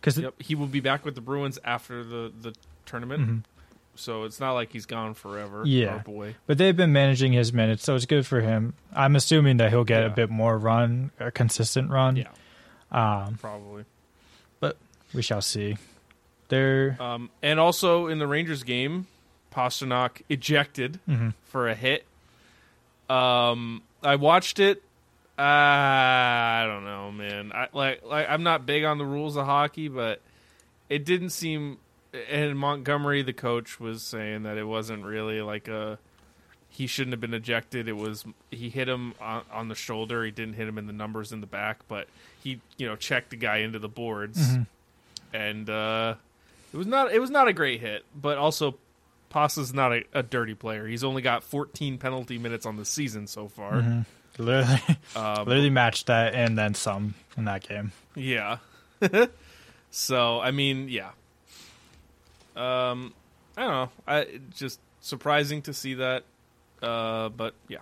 Because 0.00 0.18
Yep. 0.18 0.34
He 0.40 0.54
will 0.54 0.66
be 0.66 0.80
back 0.80 1.04
with 1.04 1.14
the 1.14 1.20
Bruins 1.20 1.58
after 1.64 2.02
the 2.04 2.32
the 2.40 2.54
tournament. 2.86 3.22
Mm-hmm. 3.22 3.38
So 3.96 4.22
it's 4.24 4.38
not 4.38 4.52
like 4.52 4.72
he's 4.72 4.86
gone 4.86 5.14
forever. 5.14 5.62
Yeah. 5.66 5.94
Our 5.94 5.98
boy. 5.98 6.36
But 6.46 6.56
they've 6.58 6.76
been 6.76 6.92
managing 6.92 7.32
his 7.32 7.52
minutes, 7.52 7.82
so 7.84 7.96
it's 7.96 8.06
good 8.06 8.26
for 8.26 8.40
him. 8.40 8.74
I'm 8.94 9.16
assuming 9.16 9.56
that 9.56 9.70
he'll 9.70 9.82
get 9.84 10.04
a 10.04 10.10
bit 10.10 10.30
more 10.30 10.56
run, 10.56 11.10
a 11.18 11.32
consistent 11.32 11.90
run. 11.90 12.14
Yeah. 12.16 12.28
Um, 12.92 13.38
Probably. 13.40 13.84
But 14.60 14.76
we 15.12 15.20
shall 15.22 15.42
see. 15.42 15.76
They're 16.48 16.96
Um, 17.02 17.30
and 17.42 17.58
also 17.58 18.06
in 18.06 18.20
the 18.20 18.26
Rangers 18.28 18.62
game, 18.62 19.08
Pastrnak 19.52 20.22
ejected 20.28 21.00
Mhm. 21.08 21.34
for 21.44 21.68
a 21.68 21.74
hit. 21.74 22.06
Um, 23.10 23.82
I 24.02 24.16
watched 24.16 24.58
it. 24.60 24.82
Uh, 25.38 25.42
I 25.42 26.64
don't 26.66 26.84
know, 26.84 27.12
man. 27.12 27.52
I 27.54 27.68
like 27.72 28.04
like 28.04 28.26
I'm 28.28 28.42
not 28.42 28.66
big 28.66 28.84
on 28.84 28.98
the 28.98 29.04
rules 29.06 29.36
of 29.36 29.44
hockey, 29.46 29.88
but 29.88 30.20
it 30.88 31.04
didn't 31.04 31.30
seem. 31.30 31.78
And 32.30 32.58
Montgomery, 32.58 33.22
the 33.22 33.32
coach, 33.34 33.78
was 33.78 34.02
saying 34.02 34.42
that 34.44 34.56
it 34.58 34.64
wasn't 34.64 35.04
really 35.04 35.40
like 35.42 35.68
a. 35.68 35.98
He 36.70 36.86
shouldn't 36.86 37.12
have 37.12 37.20
been 37.20 37.34
ejected. 37.34 37.88
It 37.88 37.96
was 37.96 38.24
he 38.50 38.68
hit 38.68 38.88
him 38.88 39.14
on, 39.20 39.42
on 39.52 39.68
the 39.68 39.74
shoulder. 39.74 40.24
He 40.24 40.30
didn't 40.30 40.54
hit 40.54 40.66
him 40.68 40.76
in 40.78 40.86
the 40.86 40.92
numbers 40.92 41.32
in 41.32 41.40
the 41.40 41.46
back, 41.46 41.78
but 41.88 42.08
he 42.42 42.60
you 42.76 42.86
know 42.88 42.96
checked 42.96 43.30
the 43.30 43.36
guy 43.36 43.58
into 43.58 43.78
the 43.78 43.88
boards 43.88 44.38
Mhm. 44.38 44.66
and 45.32 45.70
uh, 45.70 46.14
it 46.72 46.76
was 46.76 46.86
not 46.86 47.12
it 47.12 47.20
was 47.20 47.30
not 47.30 47.46
a 47.48 47.52
great 47.52 47.80
hit, 47.80 48.04
but 48.20 48.38
also 48.38 48.74
Pasa's 49.30 49.72
not 49.74 49.92
a, 49.92 50.04
a 50.12 50.22
dirty 50.22 50.54
player. 50.54 50.86
He's 50.86 51.04
only 51.04 51.22
got 51.22 51.42
14 51.44 51.98
penalty 51.98 52.38
minutes 52.38 52.64
on 52.66 52.76
the 52.76 52.84
season 52.84 53.26
so 53.26 53.48
far. 53.48 53.72
Mm-hmm. 53.74 54.00
Literally, 54.38 54.80
Um, 55.16 55.46
literally 55.46 55.70
matched 55.70 56.06
that 56.06 56.34
and 56.34 56.56
then 56.56 56.74
some 56.74 57.14
in 57.36 57.44
that 57.46 57.66
game. 57.68 57.92
Yeah. 58.14 58.58
so 59.90 60.40
I 60.40 60.50
mean, 60.50 60.88
yeah. 60.88 61.10
Um, 62.56 63.14
I 63.56 63.62
don't 63.62 63.70
know. 63.70 63.90
I 64.06 64.26
just 64.56 64.80
surprising 65.00 65.62
to 65.62 65.74
see 65.74 65.94
that. 65.94 66.24
Uh, 66.82 67.28
but 67.30 67.54
yeah. 67.68 67.78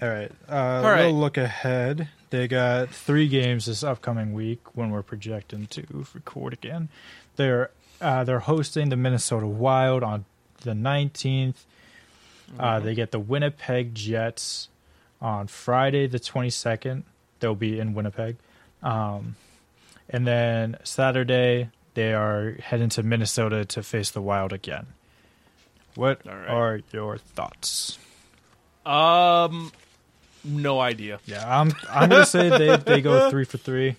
All 0.00 0.08
right. 0.08 0.32
Uh, 0.48 0.54
All 0.54 0.82
We'll 1.06 1.20
look 1.20 1.36
ahead. 1.36 2.08
They 2.30 2.48
got 2.48 2.88
three 2.88 3.28
games 3.28 3.66
this 3.66 3.84
upcoming 3.84 4.32
week 4.32 4.74
when 4.74 4.90
we're 4.90 5.02
projecting 5.02 5.66
to 5.68 6.06
record 6.14 6.54
again. 6.54 6.88
They're 7.36 7.70
uh, 8.00 8.24
they're 8.24 8.40
hosting 8.40 8.88
the 8.88 8.96
Minnesota 8.96 9.46
Wild 9.46 10.02
on 10.02 10.24
the 10.62 10.72
19th. 10.72 11.64
Uh, 12.58 12.76
Mm-hmm. 12.76 12.84
they 12.86 12.94
get 12.94 13.10
the 13.12 13.18
Winnipeg 13.20 13.94
Jets 13.94 14.68
on 15.20 15.46
Friday 15.46 16.06
the 16.06 16.18
22nd. 16.20 17.02
They'll 17.40 17.54
be 17.54 17.78
in 17.78 17.94
Winnipeg. 17.94 18.36
Um, 18.82 19.36
and 20.10 20.26
then 20.26 20.76
Saturday, 20.84 21.70
they 21.94 22.12
are 22.12 22.56
heading 22.62 22.88
to 22.90 23.02
Minnesota 23.02 23.64
to 23.64 23.82
face 23.82 24.10
the 24.10 24.20
Wild 24.22 24.52
again. 24.52 24.86
What 25.94 26.24
right. 26.26 26.48
are 26.48 26.80
your 26.92 27.18
thoughts? 27.18 27.98
Um, 28.84 29.70
no 30.44 30.80
idea. 30.80 31.20
Yeah, 31.26 31.44
I'm 31.60 31.72
I'm 31.88 32.08
gonna 32.08 32.26
say 32.26 32.48
they 32.48 32.76
they 32.76 33.00
go 33.00 33.30
three 33.30 33.44
for 33.44 33.58
three. 33.58 33.90
a 33.90 33.96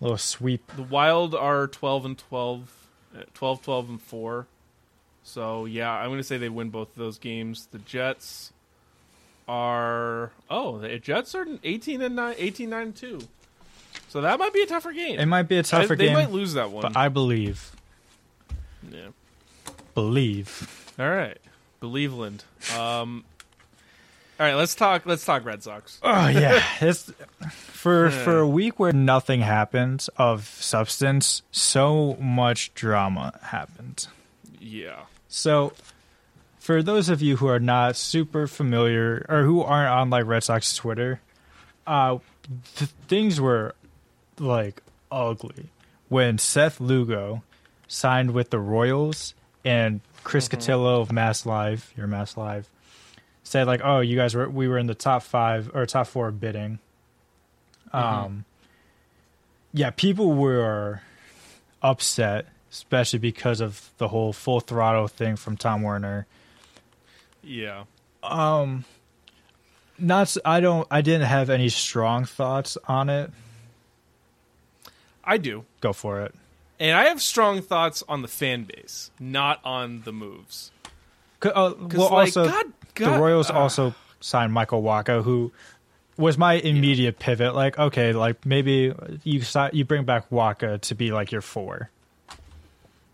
little 0.00 0.16
sweep. 0.18 0.70
The 0.76 0.82
Wild 0.82 1.34
are 1.34 1.66
12 1.68 2.04
and 2.06 2.18
12, 2.18 2.72
uh, 3.16 3.22
12, 3.34 3.62
12 3.62 3.88
and 3.90 4.02
four. 4.02 4.46
So 5.24 5.64
yeah, 5.64 5.90
I'm 5.90 6.10
gonna 6.10 6.22
say 6.22 6.36
they 6.38 6.48
win 6.48 6.70
both 6.70 6.90
of 6.90 6.94
those 6.96 7.18
games. 7.18 7.66
The 7.72 7.78
Jets 7.78 8.52
are 9.48 10.30
oh, 10.50 10.78
the 10.78 10.98
Jets 10.98 11.34
are 11.34 11.46
18 11.62 12.02
and 12.02 12.16
9, 12.16 12.34
18 12.38 12.70
9 12.70 12.82
and 12.82 12.94
two. 12.96 13.20
So 14.08 14.20
that 14.20 14.38
might 14.38 14.52
be 14.52 14.62
a 14.62 14.66
tougher 14.66 14.92
game. 14.92 15.18
It 15.18 15.26
might 15.26 15.44
be 15.48 15.56
a 15.56 15.60
I- 15.60 15.62
tougher 15.62 15.96
they 15.96 16.06
game, 16.06 16.14
They 16.14 16.22
might 16.24 16.30
lose 16.32 16.54
that 16.54 16.70
one. 16.70 16.82
but 16.82 16.96
I 16.96 17.08
believe 17.08 17.72
yeah. 18.90 19.08
believe. 19.94 20.92
All 20.98 21.08
right, 21.10 21.38
Believeland. 21.80 22.42
Um, 22.76 23.24
all 24.38 24.46
right, 24.46 24.54
let's 24.54 24.74
talk. 24.74 25.06
Let's 25.06 25.24
talk 25.24 25.44
Red 25.44 25.62
Sox. 25.62 25.98
Oh 26.02 26.28
yeah, 26.28 26.62
it's 26.80 27.10
for 27.50 28.08
Yeah. 28.10 28.10
for 28.24 28.38
a 28.38 28.48
week 28.48 28.78
where 28.78 28.92
nothing 28.92 29.40
happened 29.40 30.06
of 30.16 30.44
substance. 30.46 31.42
So 31.50 32.14
much 32.20 32.74
drama 32.74 33.38
happened. 33.42 34.06
Yeah, 34.60 35.00
So, 35.36 35.72
for 36.60 36.80
those 36.80 37.08
of 37.08 37.20
you 37.20 37.38
who 37.38 37.48
are 37.48 37.58
not 37.58 37.96
super 37.96 38.46
familiar 38.46 39.26
or 39.28 39.42
who 39.42 39.62
aren't 39.62 39.90
on 39.90 40.08
like 40.08 40.26
Red 40.26 40.44
Sox 40.44 40.76
Twitter, 40.76 41.20
uh, 41.88 42.18
th- 42.76 42.92
things 43.08 43.40
were 43.40 43.74
like 44.38 44.80
ugly 45.10 45.70
when 46.08 46.38
Seth 46.38 46.78
Lugo 46.78 47.42
signed 47.88 48.30
with 48.30 48.50
the 48.50 48.60
Royals 48.60 49.34
and 49.64 50.02
Chris 50.22 50.48
Cotillo 50.48 51.00
of 51.00 51.10
Mass 51.10 51.44
Live, 51.44 51.92
your 51.96 52.06
Mass 52.06 52.36
Live, 52.36 52.70
said 53.42 53.66
like, 53.66 53.80
"Oh, 53.82 53.98
you 53.98 54.14
guys 54.14 54.36
were 54.36 54.48
we 54.48 54.68
were 54.68 54.78
in 54.78 54.86
the 54.86 54.94
top 54.94 55.24
five 55.24 55.68
or 55.74 55.84
top 55.84 56.06
four 56.06 56.30
bidding." 56.30 56.78
Um, 57.92 58.44
yeah, 59.72 59.90
people 59.90 60.32
were 60.32 61.02
upset, 61.82 62.46
especially 62.74 63.20
because 63.20 63.60
of 63.60 63.90
the 63.98 64.08
whole 64.08 64.32
full 64.32 64.58
throttle 64.58 65.06
thing 65.06 65.36
from 65.36 65.56
Tom 65.56 65.82
Werner. 65.82 66.26
yeah. 67.42 67.84
Um, 68.22 68.84
not 69.98 70.36
I 70.44 70.60
don't 70.60 70.88
I 70.90 71.02
didn't 71.02 71.26
have 71.26 71.50
any 71.50 71.68
strong 71.68 72.24
thoughts 72.24 72.76
on 72.88 73.08
it. 73.08 73.30
I 75.22 75.36
do, 75.36 75.64
Go 75.80 75.92
for 75.92 76.22
it. 76.22 76.34
and 76.80 76.96
I 76.96 77.04
have 77.04 77.22
strong 77.22 77.62
thoughts 77.62 78.02
on 78.08 78.22
the 78.22 78.28
fan 78.28 78.64
base, 78.64 79.10
not 79.20 79.60
on 79.64 80.02
the 80.02 80.12
moves. 80.12 80.72
uh, 81.42 81.74
well, 81.78 82.10
like, 82.10 82.10
also 82.10 82.48
God, 82.48 82.72
the 82.96 83.10
Royals 83.10 83.50
ah. 83.50 83.60
also 83.60 83.94
signed 84.20 84.52
Michael 84.52 84.82
Wacha, 84.82 85.22
who 85.22 85.52
was 86.16 86.36
my 86.36 86.54
immediate 86.54 87.18
pivot. 87.18 87.54
Like, 87.54 87.78
okay, 87.78 88.12
like 88.12 88.44
maybe 88.44 88.92
you 89.22 89.42
you 89.72 89.84
bring 89.84 90.04
back 90.04 90.30
Wacha 90.30 90.80
to 90.80 90.94
be 90.94 91.12
like 91.12 91.30
your 91.30 91.42
four. 91.42 91.90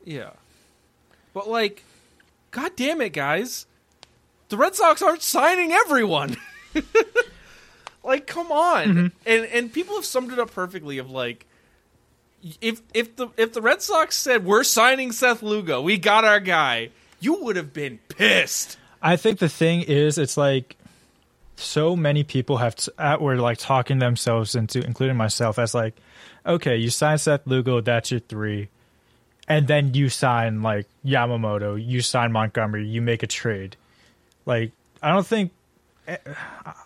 Yeah. 0.04 0.30
But 1.32 1.48
like, 1.48 1.84
god 2.50 2.72
damn 2.76 3.00
it, 3.00 3.12
guys. 3.12 3.66
The 4.48 4.56
Red 4.56 4.74
Sox 4.74 5.00
aren't 5.02 5.22
signing 5.22 5.72
everyone. 5.72 6.36
like, 8.04 8.26
come 8.26 8.50
on. 8.50 8.86
Mm-hmm. 8.86 9.06
And 9.26 9.44
and 9.46 9.72
people 9.72 9.94
have 9.94 10.04
summed 10.04 10.32
it 10.32 10.38
up 10.38 10.52
perfectly 10.52 10.98
of 10.98 11.10
like 11.10 11.46
if 12.60 12.82
if 12.94 13.16
the 13.16 13.28
if 13.36 13.52
the 13.52 13.62
Red 13.62 13.82
Sox 13.82 14.16
said 14.16 14.44
we're 14.44 14.64
signing 14.64 15.12
Seth 15.12 15.42
Lugo, 15.42 15.82
we 15.82 15.98
got 15.98 16.24
our 16.24 16.40
guy, 16.40 16.90
you 17.20 17.44
would 17.44 17.56
have 17.56 17.72
been 17.72 17.98
pissed. 18.08 18.78
I 19.02 19.16
think 19.16 19.38
the 19.38 19.48
thing 19.48 19.82
is, 19.82 20.18
it's 20.18 20.36
like 20.36 20.76
so 21.56 21.94
many 21.96 22.24
people 22.24 22.58
have 22.58 22.76
t- 22.76 22.92
uh, 22.98 23.18
were 23.20 23.36
like 23.36 23.58
talking 23.58 23.98
themselves 23.98 24.54
into, 24.54 24.84
including 24.84 25.16
myself, 25.16 25.58
as 25.58 25.74
like, 25.74 25.94
okay, 26.44 26.76
you 26.76 26.90
sign 26.90 27.18
Seth 27.18 27.46
Lugo, 27.46 27.80
that's 27.80 28.10
your 28.10 28.20
three, 28.20 28.68
and 29.50 29.66
then 29.66 29.92
you 29.92 30.08
sign 30.08 30.62
like 30.62 30.86
Yamamoto, 31.04 31.76
you 31.84 32.00
sign 32.00 32.32
Montgomery, 32.32 32.86
you 32.86 33.02
make 33.02 33.22
a 33.22 33.26
trade. 33.26 33.76
Like, 34.46 34.72
I 35.02 35.10
don't 35.10 35.26
think, 35.26 35.50
eh, 36.06 36.16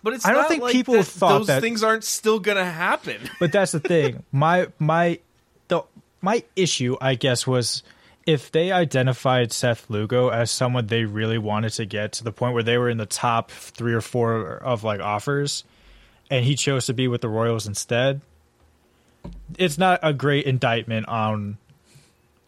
But 0.03 0.13
it's 0.13 0.25
I 0.25 0.31
don't 0.33 0.41
not 0.41 0.49
think 0.49 0.63
like 0.63 0.73
people 0.73 0.95
that 0.95 1.05
thought 1.05 1.37
those 1.39 1.47
that- 1.47 1.61
things 1.61 1.83
aren't 1.83 2.03
still 2.03 2.39
gonna 2.39 2.65
happen. 2.65 3.21
but 3.39 3.51
that's 3.51 3.71
the 3.71 3.79
thing. 3.79 4.23
My 4.31 4.67
my 4.79 5.19
the 5.67 5.83
my 6.21 6.43
issue, 6.55 6.97
I 6.99 7.15
guess, 7.15 7.45
was 7.47 7.83
if 8.25 8.51
they 8.51 8.71
identified 8.71 9.51
Seth 9.53 9.87
Lugo 9.87 10.29
as 10.29 10.49
someone 10.49 10.87
they 10.87 11.05
really 11.05 11.37
wanted 11.37 11.69
to 11.73 11.85
get 11.85 12.13
to 12.13 12.23
the 12.23 12.31
point 12.31 12.55
where 12.55 12.63
they 12.63 12.77
were 12.79 12.89
in 12.89 12.97
the 12.97 13.05
top 13.05 13.51
three 13.51 13.93
or 13.93 14.01
four 14.01 14.57
of 14.57 14.83
like 14.83 14.99
offers, 14.99 15.63
and 16.31 16.43
he 16.43 16.55
chose 16.55 16.87
to 16.87 16.93
be 16.93 17.07
with 17.07 17.21
the 17.21 17.29
Royals 17.29 17.67
instead. 17.67 18.21
It's 19.57 19.77
not 19.77 19.99
a 20.01 20.13
great 20.13 20.45
indictment 20.45 21.07
on 21.07 21.57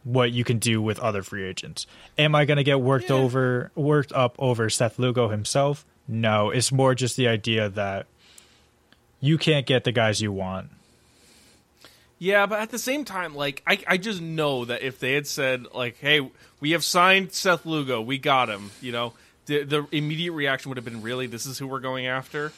what 0.08 0.32
you 0.32 0.44
can 0.44 0.58
do 0.58 0.82
with 0.82 1.00
other 1.00 1.22
free 1.22 1.44
agents. 1.44 1.86
Am 2.18 2.34
I 2.34 2.46
going 2.46 2.58
to 2.58 2.64
get 2.64 2.80
worked 2.80 3.10
Yeah. 3.10 3.18
over, 3.18 3.72
worked 3.76 4.14
up 4.14 4.36
over 4.40 4.70
Seth 4.70 4.98
Lugo 5.00 5.28
himself? 5.30 5.86
No, 6.08 6.50
it's 6.50 6.72
more 6.72 6.96
just 6.96 7.18
the 7.18 7.28
idea 7.28 7.70
that 7.70 8.08
you 9.20 9.38
can't 9.38 9.66
get 9.66 9.84
the 9.84 9.92
guys 9.92 10.22
you 10.22 10.32
want. 10.32 10.70
Yeah, 12.20 12.46
but 12.48 12.60
at 12.60 12.72
the 12.72 12.80
same 12.80 13.06
time, 13.06 13.36
like 13.36 13.62
I, 13.68 13.80
I 13.88 13.98
just 13.98 14.22
know 14.22 14.66
that 14.66 14.82
if 14.82 15.00
they 15.00 15.14
had 15.14 15.28
said 15.28 15.66
like, 15.76 15.98
"Hey, 16.00 16.28
we 16.60 16.72
have 16.72 16.84
signed 16.84 17.32
Seth 17.34 17.66
Lugo, 17.66 18.02
we 18.02 18.18
got 18.18 18.50
him," 18.50 18.72
you 18.82 18.92
know, 18.92 19.14
the 19.46 19.64
the 19.64 19.88
immediate 19.92 20.32
reaction 20.32 20.70
would 20.70 20.78
have 20.78 20.86
been, 20.86 21.02
"Really, 21.04 21.28
this 21.28 21.46
is 21.46 21.60
who 21.60 21.68
we're 21.68 21.80
going 21.80 22.08
after?" 22.08 22.52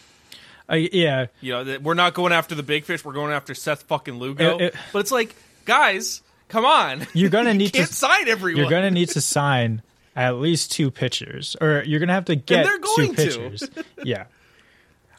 I, 0.70 0.88
yeah, 0.94 1.26
You 1.42 1.64
know, 1.64 1.80
we're 1.80 1.96
not 1.96 2.14
going 2.14 2.32
after 2.32 2.54
the 2.54 2.62
big 2.62 2.84
fish, 2.86 3.04
we're 3.04 3.14
going 3.14 3.34
after 3.34 3.56
Seth 3.56 3.84
fucking 3.84 4.20
Lugo. 4.20 4.58
It- 4.60 4.62
it- 4.62 4.76
but 4.94 5.00
it's 5.00 5.12
like, 5.12 5.36
guys, 5.66 6.22
come 6.50 6.66
on, 6.66 7.08
you're 7.14 7.30
gonna 7.30 7.52
you 7.54 7.58
need 7.58 7.74
can't 7.74 7.88
to 7.88 7.94
sign 7.94 8.28
everyone. 8.28 8.62
you're 8.62 8.70
gonna 8.70 8.92
need 8.92 9.10
to 9.10 9.22
sign 9.22 9.82
at 10.16 10.36
least 10.36 10.72
two 10.72 10.92
pitchers, 10.92 11.56
or 11.62 11.84
you're 11.86 12.02
gonna 12.02 12.14
have 12.14 12.26
to 12.26 12.36
get 12.36 12.68
two 12.98 13.14
pitchers. 13.14 13.70
yeah, 14.04 14.26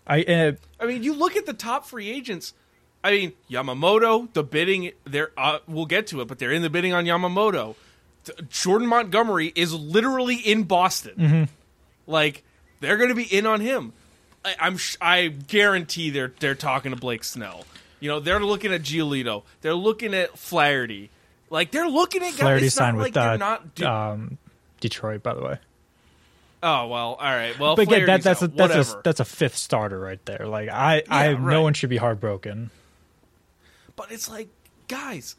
I 0.07 0.23
uh, 0.23 0.53
I 0.79 0.87
mean, 0.87 1.03
you 1.03 1.15
look 1.15 1.37
at 1.37 1.47
the 1.47 1.55
top 1.55 1.87
free 1.87 2.11
agents. 2.11 2.53
I 3.03 3.13
mean, 3.13 3.33
Yamamoto, 3.51 4.31
the 4.35 4.45
bidding, 4.45 4.93
they're 5.05 5.31
uh, 5.39 5.61
we'll 5.67 5.87
get 5.87 6.09
to 6.09 6.21
it, 6.21 6.29
but 6.29 6.39
they're 6.39 6.53
in 6.53 6.61
the 6.61 6.69
bidding 6.69 6.93
on 6.93 7.07
Yamamoto. 7.07 7.75
Jordan 8.51 8.87
Montgomery 8.87 9.53
is 9.55 9.73
literally 9.73 10.37
in 10.37 10.65
Boston. 10.65 11.15
Mm-hmm. 11.17 11.45
Like 12.07 12.45
they're 12.81 12.97
going 12.97 13.09
to 13.09 13.15
be 13.15 13.25
in 13.25 13.47
on 13.47 13.61
him. 13.61 13.93
I, 14.45 14.55
I'm 14.61 14.77
sh- 14.77 14.97
I 15.01 15.29
guarantee 15.29 16.11
they're 16.11 16.33
they're 16.41 16.55
talking 16.55 16.93
to 16.93 16.97
Blake 16.97 17.25
Snell. 17.25 17.65
You 18.01 18.09
know, 18.09 18.21
they're 18.21 18.41
looking 18.41 18.73
at 18.73 18.83
Giolito. 18.83 19.43
They're 19.61 19.75
looking 19.75 20.15
at 20.15 20.39
Flaherty. 20.39 21.11
Like 21.51 21.71
they're 21.73 21.89
looking 21.89 22.23
at 22.23 22.31
guys. 22.31 22.39
Flaherty 22.39 22.67
not 22.67 22.73
signed 22.73 22.97
like 22.99 23.05
with 23.07 23.15
they're 23.15 23.31
uh, 23.31 23.37
not. 23.37 23.75
do- 23.75 23.87
um, 23.87 24.39
Detroit, 24.81 25.23
by 25.23 25.35
the 25.35 25.43
way. 25.43 25.59
oh 26.63 26.87
well, 26.87 27.15
all 27.15 27.17
right. 27.19 27.59
Well, 27.59 27.77
But 27.77 27.83
again, 27.89 28.07
that, 28.07 28.23
that's 28.23 28.41
a 28.43 28.49
that's 28.49 28.71
Whatever. 28.75 28.99
a 28.99 29.03
that's 29.03 29.21
a 29.21 29.25
fifth 29.25 29.57
starter 29.57 29.99
right 29.99 30.25
there. 30.27 30.47
Like 30.47 30.69
I, 30.71 31.03
I 31.09 31.31
Yeah, 31.31 31.39
no 31.39 31.63
one 31.63 31.75
should 31.75 31.91
be 31.91 31.97
heartbroken. 31.99 32.71
But 33.97 34.11
it's 34.13 34.31
like, 34.31 34.49
guys, 34.89 35.37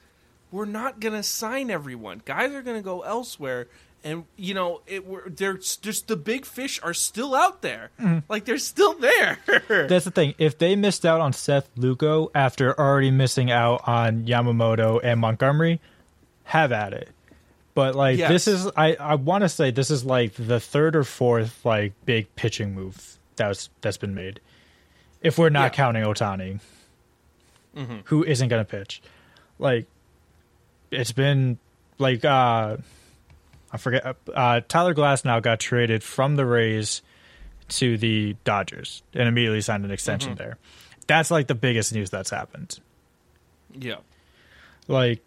we're 0.51 0.65
not 0.65 0.99
gonna 0.99 1.23
sign 1.23 1.71
everyone. 1.71 2.21
Guys 2.25 2.51
are 2.53 2.61
gonna 2.61 2.81
go 2.83 3.01
elsewhere, 3.01 3.67
and 4.03 4.25
you 4.35 4.53
know, 4.53 4.81
it. 4.85 5.07
We're, 5.07 5.27
they're 5.29 5.57
just 5.57 6.07
the 6.07 6.15
big 6.17 6.45
fish 6.45 6.79
are 6.83 6.93
still 6.93 7.33
out 7.33 7.61
there. 7.63 7.89
Mm-hmm. 7.99 8.19
Like 8.29 8.45
they're 8.45 8.57
still 8.59 8.93
there. 8.93 9.39
That's 9.67 10.05
the 10.05 10.11
thing. 10.11 10.35
If 10.37 10.57
they 10.59 10.75
missed 10.75 11.05
out 11.05 11.21
on 11.21 11.33
Seth 11.33 11.69
Lugo 11.75 12.29
after 12.35 12.77
already 12.79 13.09
missing 13.11 13.49
out 13.49 13.87
on 13.87 14.25
Yamamoto 14.25 14.99
and 15.03 15.19
Montgomery, 15.19 15.79
have 16.43 16.71
at 16.71 16.93
it. 16.93 17.09
But 17.73 17.95
like 17.95 18.17
Yes. 18.17 18.29
this 18.29 18.47
is 18.47 18.67
I 18.75 18.95
I 18.95 19.15
want 19.15 19.43
to 19.43 19.49
say 19.49 19.71
this 19.71 19.89
is 19.91 20.03
like 20.03 20.33
the 20.33 20.59
third 20.59 20.95
or 20.95 21.03
fourth 21.03 21.63
like 21.65 21.93
big 22.05 22.33
pitching 22.35 22.73
move 22.75 23.17
that's 23.37 23.69
that's 23.81 23.97
been 23.97 24.13
made. 24.13 24.39
If 25.21 25.37
we're 25.37 25.49
not 25.49 25.63
Yeah. 25.65 25.69
counting 25.69 26.03
Ohtani, 26.03 26.59
Mm-hmm. 27.75 27.97
who 28.05 28.23
isn't 28.25 28.49
going 28.49 28.63
to 28.65 28.69
pitch. 28.69 29.01
Like 29.59 29.85
it's 30.91 31.13
been 31.13 31.57
like 31.99 32.25
uh 32.25 32.77
I 33.71 33.77
forget 33.77 34.17
uh 34.35 34.59
Tyler 34.67 34.93
Glasnow 34.93 35.41
got 35.41 35.61
traded 35.61 36.03
from 36.03 36.35
the 36.35 36.45
Rays 36.45 37.01
to 37.69 37.97
the 37.97 38.35
Dodgers 38.43 39.01
and 39.13 39.29
immediately 39.29 39.61
signed 39.61 39.85
an 39.85 39.91
extension 39.91 40.31
Mm-hmm. 40.33 40.43
there. 40.43 40.57
That's 41.07 41.31
like 41.31 41.47
the 41.47 41.55
biggest 41.55 41.93
news 41.93 42.09
that's 42.09 42.29
happened. 42.29 42.79
Yeah. 43.73 43.97
Like 44.89 45.25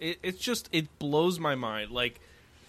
it, 0.00 0.18
it's 0.22 0.38
just 0.38 0.68
it 0.72 0.98
blows 0.98 1.38
my 1.38 1.54
mind. 1.54 1.90
Like 1.90 2.20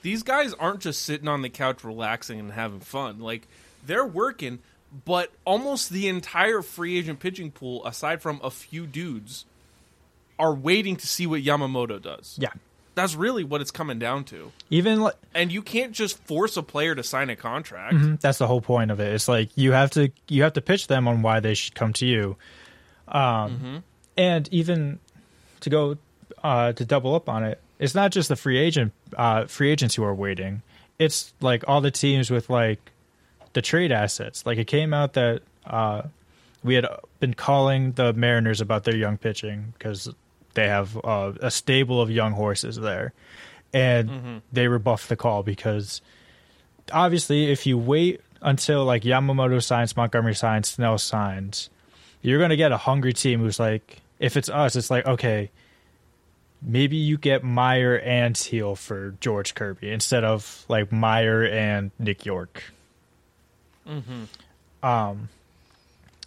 these 0.01 0.23
guys 0.23 0.53
aren't 0.55 0.81
just 0.81 1.01
sitting 1.03 1.27
on 1.27 1.41
the 1.41 1.49
couch 1.49 1.83
relaxing 1.83 2.39
and 2.39 2.51
having 2.51 2.79
fun. 2.81 3.19
Like 3.19 3.47
they're 3.85 4.05
working, 4.05 4.59
but 5.05 5.31
almost 5.45 5.89
the 5.89 6.07
entire 6.07 6.61
free 6.61 6.97
agent 6.97 7.19
pitching 7.19 7.51
pool, 7.51 7.85
aside 7.85 8.21
from 8.21 8.39
a 8.43 8.51
few 8.51 8.85
dudes, 8.85 9.45
are 10.37 10.53
waiting 10.53 10.95
to 10.97 11.07
see 11.07 11.25
what 11.27 11.41
Yamamoto 11.43 12.01
does. 12.01 12.37
yeah. 12.39 12.49
That's 12.93 13.15
really 13.15 13.45
what 13.45 13.61
it's 13.61 13.71
coming 13.71 13.99
down 13.99 14.25
to. 14.25 14.51
Even 14.69 14.99
like 14.99 15.15
And 15.33 15.49
you 15.49 15.61
can't 15.61 15.93
just 15.93 16.17
force 16.25 16.57
a 16.57 16.61
player 16.61 16.93
to 16.93 17.03
sign 17.03 17.29
a 17.29 17.37
contract. 17.37 17.95
Mhm, 17.95 18.19
That's 18.19 18.37
the 18.37 18.47
whole 18.47 18.59
point 18.59 18.91
of 18.91 18.99
it. 18.99 19.13
It's 19.13 19.29
like 19.29 19.49
you 19.55 19.71
have 19.71 19.91
to 19.91 20.11
you 20.27 20.43
have 20.43 20.53
to 20.53 20.61
pitch 20.61 20.87
them 20.87 21.07
on 21.07 21.21
why 21.21 21.39
they 21.39 21.53
should 21.53 21.73
come 21.73 21.93
to 21.93 22.05
you. 22.05 22.35
Um, 23.07 23.83
and 24.17 24.47
even 24.51 24.99
to 25.61 25.69
go 25.69 25.97
uh, 26.43 26.73
to 26.73 26.85
double 26.85 27.15
up 27.15 27.29
on 27.29 27.43
it, 27.43 27.59
it's 27.79 27.95
not 27.95 28.11
just 28.11 28.29
the 28.29 28.35
free 28.35 28.57
agent 28.57 28.93
uh, 29.17 29.45
free 29.45 29.71
agents 29.71 29.95
who 29.95 30.03
are 30.03 30.13
waiting. 30.15 30.61
It's 30.99 31.33
like 31.41 31.63
all 31.67 31.81
the 31.81 31.91
teams 31.91 32.29
with 32.29 32.49
like 32.49 32.91
the 33.53 33.61
trade 33.61 33.91
assets. 33.91 34.45
Like 34.45 34.57
it 34.57 34.67
came 34.67 34.93
out 34.93 35.13
that 35.13 35.41
uh, 35.65 36.03
we 36.63 36.75
had 36.75 36.85
been 37.19 37.33
calling 37.33 37.93
the 37.93 38.13
Mariners 38.13 38.61
about 38.61 38.83
their 38.83 38.95
young 38.95 39.17
pitching 39.17 39.73
because 39.77 40.09
they 40.53 40.67
have 40.67 40.97
uh, 41.03 41.33
a 41.41 41.49
stable 41.49 42.01
of 42.01 42.11
young 42.11 42.33
horses 42.33 42.75
there, 42.75 43.13
and 43.73 44.41
they 44.51 44.67
rebuffed 44.67 45.09
the 45.09 45.15
call 45.15 45.43
because 45.43 46.01
obviously 46.91 47.51
if 47.51 47.65
you 47.65 47.77
wait 47.77 48.21
until 48.41 48.85
like 48.85 49.03
Yamamoto 49.03 49.61
signs, 49.63 49.95
Montgomery 49.95 50.35
signs, 50.35 50.69
Snell 50.69 50.97
signs, 50.97 51.69
you're 52.21 52.39
gonna 52.39 52.55
get 52.57 52.71
a 52.71 52.77
hungry 52.77 53.13
team 53.13 53.39
who's 53.39 53.59
like, 53.59 54.01
if 54.19 54.37
it's 54.37 54.49
us, 54.49 54.75
it's 54.75 54.91
like 54.91 55.05
okay, 55.05 55.49
maybe 56.61 56.95
you 56.97 57.17
get 57.17 57.43
Meyer 57.43 57.97
and 57.97 58.35
Teel 58.35 58.75
for 58.75 59.15
George 59.19 59.55
Kirby 59.55 59.91
instead 59.91 60.23
of 60.23 60.65
like 60.67 60.91
Meyer 60.91 61.43
and 61.45 61.91
Nick 61.99 62.25
Yorke. 62.25 62.63
Hmm. 63.85 64.23
Um, 64.83 65.29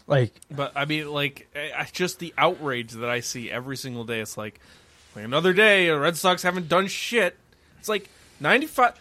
like 0.07 0.32
But 0.51 0.72
I 0.76 0.85
mean, 0.85 1.11
like, 1.11 1.49
I, 1.57 1.87
just 1.93 2.18
the 2.18 2.35
outrage 2.37 2.93
that 2.93 3.09
I 3.09 3.20
see 3.20 3.51
every 3.51 3.76
single 3.76 4.05
day. 4.05 4.20
It's 4.20 4.37
like, 4.37 4.61
like, 5.16 5.24
another 5.24 5.53
day, 5.53 5.87
the 5.89 5.99
Red 5.99 6.16
Sox 6.16 6.43
haven't 6.43 6.68
done 6.68 6.87
shit. 6.89 7.37
It's 7.78 7.89
like 7.89 8.09
ninety 8.41 8.66
five. 8.66 8.95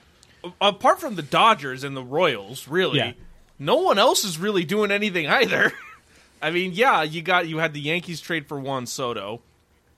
Apart 0.59 0.99
from 0.99 1.15
the 1.15 1.21
Dodgers 1.21 1.83
and 1.83 1.95
the 1.95 2.03
Royals, 2.03 2.67
really, 2.67 2.97
Yeah. 2.99 3.13
no 3.57 3.77
one 3.77 3.97
else 3.97 4.25
is 4.25 4.37
really 4.37 4.65
doing 4.65 4.91
anything 4.91 5.27
either. 5.27 5.71
I 6.41 6.51
mean, 6.51 6.73
yeah, 6.73 7.01
you 7.03 7.21
got 7.21 7.47
you 7.47 7.57
had 7.59 7.73
the 7.73 7.79
Yankees 7.79 8.19
trade 8.19 8.47
for 8.47 8.59
Juan 8.59 8.85
Soto, 8.85 9.41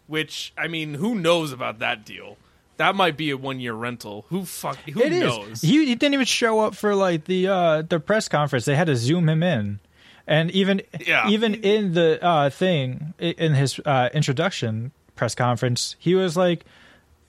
which 0.08 0.54
I 0.58 0.68
mean, 0.68 0.96
who 0.96 1.16
knows 1.16 1.52
about 1.52 1.80
that 1.80 2.06
deal? 2.06 2.38
That 2.78 2.94
might 2.96 3.16
be 3.16 3.30
a 3.30 3.38
one 3.38 3.60
year 3.60 3.74
rental. 3.74 4.26
Who 4.30 4.44
fuck? 4.46 4.78
Who 4.90 5.02
It 5.02 5.14
is. 5.14 5.20
knows? 5.22 5.62
He, 5.62 5.86
he 5.86 5.96
didn't 5.96 6.14
even 6.14 6.26
show 6.26 6.60
up 6.60 6.76
for 6.76 6.94
like 6.94 7.26
the 7.26 7.48
uh 7.48 7.82
the 7.84 8.00
press 8.00 8.28
conference. 8.28 8.66
They 8.66 8.76
had 8.76 8.88
to 8.88 8.96
zoom 8.98 9.30
him 9.30 9.42
in, 9.44 9.80
and 10.28 10.52
even 10.52 10.82
Yeah. 11.00 11.30
even 11.30 11.54
in 11.56 11.94
the 11.94 12.20
uh 12.26 12.50
thing 12.50 13.14
in 13.20 13.54
his 13.54 13.80
uh 13.86 14.10
introduction 14.14 14.92
press 15.16 15.34
conference, 15.36 15.96
he 16.00 16.16
was 16.16 16.36
like, 16.36 16.66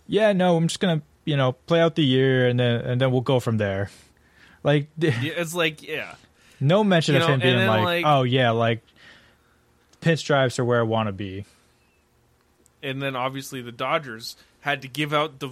"Yeah, 0.08 0.32
no, 0.32 0.56
I'm 0.56 0.66
just 0.66 0.80
gonna 0.80 1.00
you 1.24 1.36
know 1.36 1.52
play 1.52 1.80
out 1.80 1.94
the 1.94 2.04
year 2.04 2.48
and 2.48 2.58
then 2.58 2.80
and 2.80 3.00
then 3.00 3.12
we'll 3.12 3.20
go 3.20 3.38
from 3.38 3.58
there." 3.58 3.88
Like 4.64 4.88
Yeah, 4.98 5.12
it's 5.22 5.54
like, 5.54 5.80
yeah, 5.86 6.16
no 6.58 6.82
mention 6.82 7.14
You 7.14 7.20
of 7.20 7.28
know, 7.28 7.34
him 7.34 7.40
being 7.40 7.66
like, 7.68 7.84
like- 7.84 8.04
"Oh 8.04 8.24
yeah, 8.24 8.50
like 8.50 8.80
pinch 10.00 10.24
drives 10.24 10.58
are 10.58 10.64
where 10.64 10.80
I 10.80 10.82
want 10.82 11.06
to 11.08 11.12
be." 11.12 11.44
And 12.86 13.02
then 13.02 13.16
obviously 13.16 13.60
the 13.62 13.72
Dodgers 13.72 14.36
had 14.60 14.82
to 14.82 14.88
give 14.88 15.12
out 15.12 15.38
the 15.40 15.50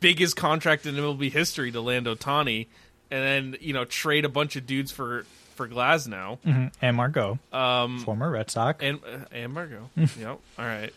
biggest 0.00 0.36
contract 0.36 0.84
in 0.86 0.94
MLB 0.96 1.30
history 1.30 1.70
to 1.72 1.80
Lando 1.80 2.14
Tani, 2.14 2.68
and 3.10 3.22
then 3.52 3.56
you 3.60 3.72
know 3.72 3.84
trade 3.84 4.24
a 4.24 4.28
bunch 4.28 4.56
of 4.56 4.66
dudes 4.66 4.90
for 4.92 5.24
for 5.54 5.68
Glasnow 5.68 6.38
Mhm. 6.46 6.72
And 6.80 6.96
Margot, 6.96 7.38
um, 7.52 8.00
former 8.00 8.30
Red 8.30 8.50
Sox. 8.50 8.82
and 8.82 8.98
uh, 9.04 9.24
and 9.32 9.52
Margot. 9.52 9.90
yep. 9.96 10.38
All 10.58 10.64
right. 10.64 10.92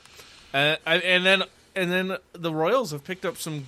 Uh, 0.53 0.77
and 0.85 1.03
and 1.03 1.25
then 1.25 1.43
and 1.75 1.91
then 1.91 2.17
the 2.33 2.53
Royals 2.53 2.91
have 2.91 3.03
picked 3.03 3.25
up 3.25 3.37
some 3.37 3.65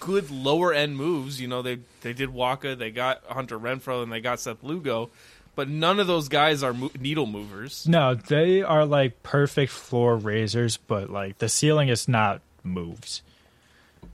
good 0.00 0.30
lower 0.30 0.72
end 0.72 0.96
moves. 0.96 1.40
You 1.40 1.48
know 1.48 1.62
they 1.62 1.78
they 2.02 2.12
did 2.12 2.30
Wacha, 2.30 2.76
they 2.76 2.90
got 2.90 3.22
Hunter 3.28 3.58
Renfroe, 3.58 4.02
and 4.02 4.10
they 4.12 4.20
got 4.20 4.40
Seth 4.40 4.62
Lugo. 4.64 5.10
But 5.56 5.68
none 5.68 6.00
of 6.00 6.06
those 6.06 6.28
guys 6.28 6.62
are 6.62 6.72
mo- 6.72 6.90
needle 6.98 7.26
movers. 7.26 7.86
No, 7.86 8.14
they 8.14 8.62
are 8.62 8.84
like 8.84 9.22
perfect 9.22 9.70
floor 9.70 10.16
raisers, 10.16 10.76
but 10.76 11.10
like 11.10 11.38
the 11.38 11.48
ceiling 11.48 11.88
is 11.88 12.08
not 12.08 12.40
moves. 12.64 13.22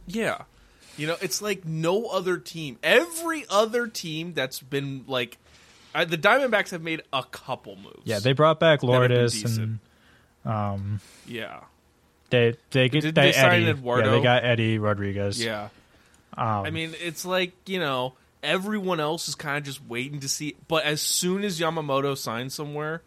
Yeah. 0.06 0.42
You 0.96 1.06
know, 1.06 1.16
it's 1.22 1.40
like 1.40 1.64
no 1.64 2.06
other 2.06 2.36
team. 2.36 2.78
Every 2.82 3.46
other 3.48 3.86
team 3.86 4.34
that's 4.34 4.60
been 4.60 5.04
like 5.06 5.38
uh, 5.94 6.04
the 6.04 6.18
Diamondbacks 6.18 6.70
have 6.70 6.82
made 6.82 7.02
a 7.12 7.22
couple 7.22 7.76
moves. 7.76 8.02
Yeah, 8.04 8.18
they 8.18 8.34
brought 8.34 8.60
back 8.60 8.82
Lourdes 8.82 9.42
and 9.56 9.78
um 10.44 11.00
yeah. 11.26 11.60
they 12.28 12.54
they 12.70 12.88
get 12.88 13.00
Did 13.02 13.14
they, 13.14 13.32
they 13.32 13.36
Eddie. 13.36 13.66
Eduardo? 13.66 14.10
Yeah, 14.10 14.16
they 14.16 14.22
got 14.22 14.44
Eddie 14.44 14.78
Rodriguez. 14.78 15.42
Yeah. 15.42 15.68
Um, 16.36 16.64
I 16.64 16.70
mean, 16.70 16.94
it's 17.00 17.24
like, 17.24 17.52
you 17.66 17.80
know, 17.80 18.14
everyone 18.42 19.00
else 19.00 19.28
is 19.28 19.34
kind 19.34 19.58
of 19.58 19.64
just 19.64 19.84
waiting 19.86 20.20
to 20.20 20.28
see 20.28 20.56
but 20.68 20.84
as 20.84 21.00
soon 21.00 21.44
as 21.44 21.60
Yamamoto 21.60 22.16
signs 22.16 22.54
somewhere, 22.54 23.02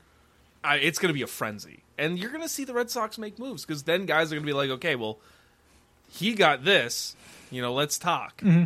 I, 0.63 0.77
it's 0.77 0.99
going 0.99 1.09
to 1.09 1.13
be 1.13 1.21
a 1.23 1.27
frenzy. 1.27 1.79
And 1.97 2.17
you're 2.17 2.29
going 2.29 2.41
to 2.41 2.49
see 2.49 2.63
the 2.65 2.73
Red 2.73 2.89
Sox 2.89 3.17
make 3.17 3.37
moves 3.39 3.65
cuz 3.65 3.83
then 3.83 4.05
guys 4.05 4.31
are 4.31 4.35
going 4.35 4.43
to 4.43 4.47
be 4.47 4.53
like, 4.53 4.69
"Okay, 4.69 4.95
well, 4.95 5.19
he 6.09 6.33
got 6.33 6.63
this, 6.63 7.15
you 7.51 7.61
know, 7.61 7.73
let's 7.73 7.97
talk." 7.97 8.41
Mm-hmm. 8.41 8.63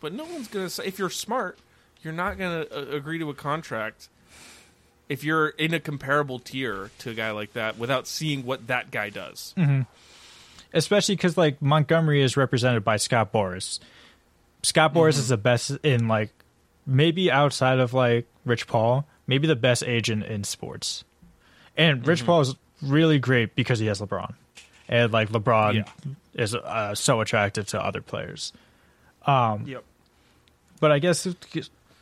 But 0.00 0.12
no 0.12 0.24
one's 0.24 0.48
going 0.48 0.66
to 0.66 0.70
say 0.70 0.84
if 0.86 0.98
you're 0.98 1.10
smart, 1.10 1.58
you're 2.02 2.12
not 2.12 2.38
going 2.38 2.66
to 2.66 2.76
uh, 2.76 2.96
agree 2.96 3.18
to 3.18 3.28
a 3.30 3.34
contract 3.34 4.08
if 5.08 5.24
you're 5.24 5.48
in 5.48 5.74
a 5.74 5.80
comparable 5.80 6.38
tier 6.38 6.90
to 6.98 7.10
a 7.10 7.14
guy 7.14 7.30
like 7.30 7.52
that 7.52 7.78
without 7.78 8.06
seeing 8.06 8.44
what 8.44 8.66
that 8.66 8.90
guy 8.90 9.10
does. 9.10 9.54
especially 10.72 11.16
because 11.16 11.36
like 11.36 11.60
Montgomery 11.60 12.22
is 12.22 12.36
represented 12.36 12.84
by 12.84 12.96
Scott 12.96 13.32
Boras. 13.32 13.80
Scott 14.66 14.92
Boras 14.92 15.10
Mm-hmm. 15.10 15.20
is 15.20 15.28
the 15.28 15.36
best 15.36 15.70
in 15.84 16.08
like 16.08 16.30
maybe 16.86 17.30
outside 17.30 17.78
of 17.78 17.94
like 17.94 18.26
Rich 18.44 18.66
Paul, 18.66 19.06
maybe 19.26 19.46
the 19.46 19.54
best 19.56 19.84
agent 19.84 20.24
in 20.24 20.42
sports. 20.44 21.04
And 21.76 22.06
Rich 22.06 22.20
Mm-hmm. 22.20 22.26
Paul 22.26 22.40
is 22.40 22.54
really 22.82 23.18
great 23.20 23.54
because 23.54 23.78
he 23.78 23.86
has 23.86 24.00
LeBron, 24.00 24.34
and 24.88 25.12
like 25.12 25.28
LeBron 25.28 25.74
Yeah. 25.74 25.84
is 26.34 26.54
uh, 26.54 26.94
so 26.96 27.20
attractive 27.20 27.66
to 27.68 27.80
other 27.84 28.00
players. 28.00 28.52
Yep. 29.28 29.84
But 30.80 30.90
I 30.92 30.98
guess 30.98 31.26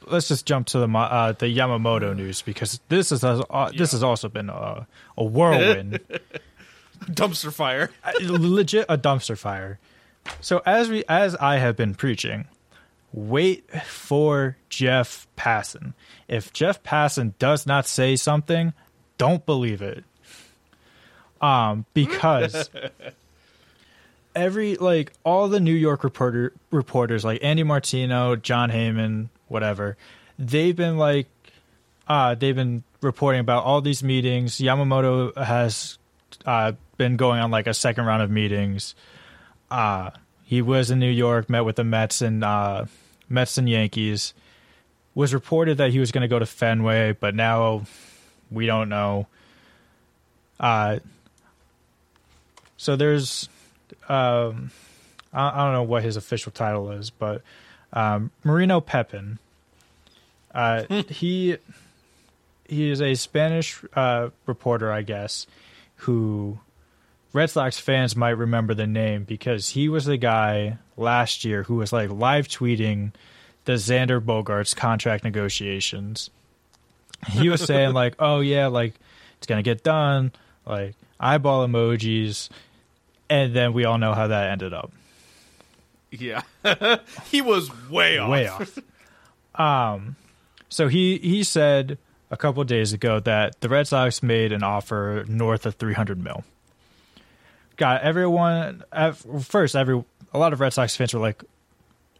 let's 0.06 0.28
just 0.28 0.46
jump 0.46 0.66
to 0.68 0.78
the 0.78 0.88
uh, 0.88 1.32
the 1.32 1.46
Yamamoto 1.46 2.16
news 2.16 2.40
because 2.42 2.80
this 2.88 3.12
is 3.12 3.22
uh, 3.24 3.70
this 3.76 3.92
has 3.92 4.02
also 4.02 4.28
been 4.28 4.48
a, 4.50 4.86
a 5.18 5.24
whirlwind. 5.24 6.00
Dumpster 7.04 7.52
fire. 7.52 7.90
legit 8.22 8.86
a 8.88 8.96
dumpster 8.96 9.36
fire. 9.36 9.78
So 10.40 10.62
as 10.64 10.88
we 10.88 11.04
as 11.08 11.36
I 11.36 11.56
have 11.58 11.76
been 11.76 11.94
preaching, 11.94 12.46
wait 13.14 13.70
for 13.84 14.56
Jeff 14.68 15.28
Passan. 15.36 15.94
If 16.26 16.52
Jeff 16.52 16.82
Passan 16.82 17.34
does 17.38 17.64
not 17.64 17.86
say 17.86 18.16
something, 18.16 18.72
don't 19.18 19.46
believe 19.46 19.80
it. 19.82 20.04
Um, 21.40 21.86
because 21.94 22.70
every 24.34 24.74
like 24.76 25.12
all 25.24 25.48
the 25.48 25.60
New 25.60 25.74
York 25.74 26.02
reporter 26.02 26.52
reporters 26.72 27.24
like 27.24 27.42
Andy 27.42 27.62
Martino, 27.62 28.34
Jon 28.34 28.70
Heyman, 28.70 29.28
whatever, 29.46 29.96
they've 30.38 30.74
been 30.74 30.98
like 30.98 31.28
uh 32.08 32.34
they've 32.34 32.56
been 32.56 32.82
reporting 33.00 33.40
about 33.40 33.64
all 33.64 33.80
these 33.80 34.02
meetings. 34.02 34.58
Yamamoto 34.58 35.36
has 35.36 35.98
uh 36.46 36.72
been 36.96 37.16
going 37.16 37.40
on 37.40 37.50
like 37.50 37.68
a 37.68 37.74
second 37.74 38.06
round 38.06 38.22
of 38.22 38.30
meetings. 38.30 38.94
Uh 39.70 40.10
he 40.42 40.62
was 40.62 40.90
in 40.90 40.98
New 40.98 41.10
York, 41.10 41.48
met 41.48 41.64
with 41.64 41.76
the 41.76 41.84
Mets 41.84 42.22
and 42.22 42.42
uh 42.42 42.86
Mets 43.28 43.58
and 43.58 43.68
Yankees. 43.68 44.34
Was 45.14 45.32
reported 45.32 45.78
that 45.78 45.90
he 45.90 46.00
was 46.00 46.10
going 46.10 46.22
to 46.22 46.28
go 46.28 46.40
to 46.40 46.46
Fenway, 46.46 47.12
but 47.12 47.36
now 47.36 47.84
we 48.50 48.66
don't 48.66 48.88
know. 48.88 49.28
Uh 50.58 50.98
so 52.76 52.96
there's 52.96 53.48
um 54.08 54.70
I, 55.32 55.48
I 55.48 55.64
don't 55.64 55.72
know 55.72 55.82
what 55.82 56.02
his 56.02 56.16
official 56.16 56.52
title 56.52 56.90
is, 56.92 57.10
but 57.10 57.42
um, 57.92 58.30
Marino 58.42 58.80
Pepin. 58.80 59.38
Uh, 60.54 60.84
he 61.08 61.56
he 62.66 62.90
is 62.90 63.02
a 63.02 63.14
Spanish 63.14 63.82
uh, 63.94 64.30
reporter, 64.46 64.90
I 64.90 65.02
guess, 65.02 65.46
who 65.96 66.58
Red 67.34 67.50
Sox 67.50 67.80
fans 67.80 68.14
might 68.14 68.30
remember 68.30 68.74
the 68.74 68.86
name 68.86 69.24
because 69.24 69.68
he 69.68 69.88
was 69.88 70.04
the 70.04 70.16
guy 70.16 70.78
last 70.96 71.44
year 71.44 71.64
who 71.64 71.74
was 71.74 71.92
like 71.92 72.08
live 72.08 72.46
tweeting 72.46 73.12
the 73.64 73.72
Xander 73.72 74.20
Bogaerts 74.20 74.74
contract 74.74 75.24
negotiations. 75.24 76.30
He 77.28 77.48
was 77.48 77.60
saying 77.60 77.92
like, 77.92 78.14
"Oh 78.20 78.38
yeah, 78.38 78.68
like 78.68 78.94
it's 79.38 79.48
gonna 79.48 79.64
get 79.64 79.82
done," 79.82 80.30
like 80.64 80.94
eyeball 81.18 81.66
emojis, 81.66 82.50
and 83.28 83.52
then 83.52 83.72
we 83.72 83.84
all 83.84 83.98
know 83.98 84.14
how 84.14 84.28
that 84.28 84.50
ended 84.50 84.72
up. 84.72 84.92
Yeah, 86.12 86.42
he 87.30 87.42
was 87.42 87.68
way 87.90 88.16
off. 88.16 88.30
Way 88.30 88.46
off. 88.46 88.78
Um, 89.56 90.14
so 90.68 90.86
he 90.86 91.18
he 91.18 91.42
said 91.42 91.98
a 92.30 92.36
couple 92.36 92.62
of 92.62 92.68
days 92.68 92.92
ago 92.92 93.18
that 93.18 93.60
the 93.60 93.68
Red 93.68 93.88
Sox 93.88 94.22
made 94.22 94.52
an 94.52 94.62
offer 94.62 95.24
north 95.26 95.66
of 95.66 95.74
300 95.74 96.22
mil. 96.22 96.44
Got 97.76 98.02
everyone 98.02 98.84
at 98.92 99.16
first. 99.16 99.74
Every 99.74 100.02
a 100.32 100.38
lot 100.38 100.52
of 100.52 100.60
Red 100.60 100.72
Sox 100.72 100.94
fans 100.96 101.12
were 101.12 101.20
like, 101.20 101.42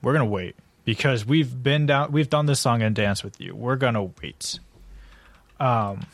"We're 0.03 0.13
gonna 0.13 0.25
wait 0.25 0.57
because 0.85 1.25
we've 1.25 1.63
been 1.63 1.87
down, 1.87 2.13
we've 2.13 2.29
done 2.31 2.47
this 2.47 2.61
song 2.61 2.83
and 2.83 2.95
dance 2.95 3.23
with 3.23 3.41
you. 3.41 3.55
We're 3.55 3.77
gonna 3.77 4.11
wait." 4.23 4.59
Um, 5.61 6.07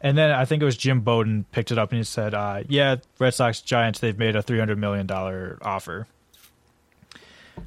and 0.00 0.16
then 0.16 0.30
I 0.30 0.44
think 0.44 0.62
it 0.62 0.64
was 0.64 0.76
Jim 0.76 1.00
Bowden 1.00 1.44
picked 1.52 1.72
it 1.72 1.78
up 1.78 1.90
and 1.90 1.98
he 1.98 2.04
said, 2.04 2.32
uh, 2.32 2.62
"Yeah, 2.68 2.96
Red 3.18 3.34
Sox 3.34 3.60
Giants, 3.60 3.98
they've 3.98 4.18
made 4.18 4.36
a 4.36 4.42
300 4.42 4.78
million 4.78 5.06
dollar 5.06 5.58
offer." 5.62 6.06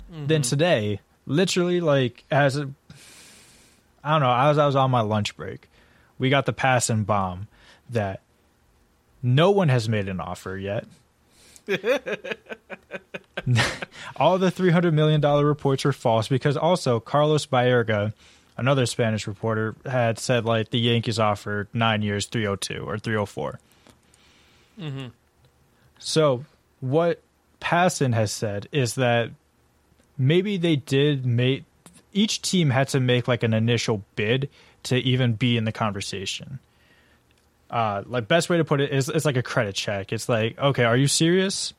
Then 0.10 0.42
today, 0.42 1.00
literally 1.26 1.82
like 1.82 2.24
as 2.32 2.58
a, 2.58 2.70
I 4.04 4.12
don't 4.12 4.22
know, 4.22 4.34
as 4.34 4.58
I 4.58 4.66
was 4.66 4.76
on 4.76 4.92
my 4.92 5.02
lunch 5.02 5.36
break, 5.36 5.70
we 6.18 6.30
got 6.30 6.46
the 6.46 6.54
Passan 6.54 7.06
bomb 7.06 7.48
that 7.90 8.22
no 9.24 9.50
one 9.50 9.70
has 9.70 9.88
made 9.88 10.10
an 10.10 10.20
offer 10.20 10.58
yet. 10.58 10.86
All 14.18 14.38
the 14.38 14.52
three 14.52 14.70
hundred 14.72 14.94
million 14.94 15.22
dollar 15.22 15.46
reports 15.46 15.86
were 15.86 15.94
false 15.94 16.28
because 16.28 16.58
also 16.58 17.00
Carlos 17.00 17.46
Baerga, 17.46 18.14
another 18.58 18.86
Spanish 18.86 19.26
reporter, 19.26 19.76
had 19.86 20.20
said 20.20 20.46
like 20.46 20.70
the 20.70 20.80
Yankees 20.80 21.18
offered 21.20 21.70
nine 21.74 22.02
years, 22.02 22.26
three 22.26 22.44
hundred 22.44 22.62
two 22.62 22.88
or 22.88 22.98
three 23.00 23.16
hundred 23.16 23.28
four. 23.28 23.60
Mm-hmm. 24.80 25.08
So 26.00 26.46
what 26.82 27.22
Passan 27.62 28.14
has 28.14 28.32
said 28.32 28.68
is 28.74 28.96
that 28.96 29.32
maybe 30.18 30.58
they 30.58 30.76
did 30.76 31.26
make 31.26 31.64
each 32.12 32.42
team 32.42 32.70
had 32.70 32.90
to 32.90 33.00
make 33.00 33.28
like 33.28 33.44
an 33.44 33.54
initial 33.54 34.04
bid 34.16 34.50
to 34.84 34.98
even 34.98 35.34
be 35.34 35.58
in 35.58 35.64
the 35.64 35.72
conversation. 35.72 36.60
Uh, 37.74 38.04
like 38.06 38.28
best 38.28 38.50
way 38.52 38.58
to 38.58 38.64
put 38.64 38.80
it 38.82 38.92
is 38.92 39.10
it's 39.10 39.26
like 39.26 39.36
a 39.36 39.42
credit 39.42 39.74
check. 39.74 40.14
It's 40.14 40.30
like, 40.30 40.58
okay, 40.60 40.84
are 40.84 40.96
you 40.96 41.08
serious? 41.08 41.74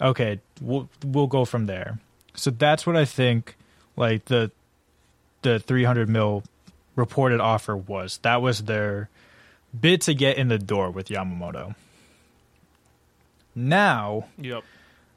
Okay, 0.00 0.38
we'll 0.60 0.88
we'll 1.04 1.26
go 1.26 1.44
from 1.44 1.66
there. 1.66 1.98
So 2.34 2.50
that's 2.52 2.86
what 2.86 2.96
I 2.96 3.04
think. 3.04 3.56
Like 3.96 4.26
the 4.26 4.52
the 5.42 5.58
300 5.58 6.08
mil 6.08 6.44
reported 6.94 7.40
offer 7.40 7.76
was. 7.76 8.18
That 8.18 8.40
was 8.40 8.62
their 8.64 9.08
bid 9.78 10.02
to 10.02 10.14
get 10.14 10.36
in 10.38 10.46
the 10.48 10.58
door 10.58 10.90
with 10.92 11.08
Yamamoto. 11.08 11.74
Now, 13.54 14.26
Yep. 14.38 14.62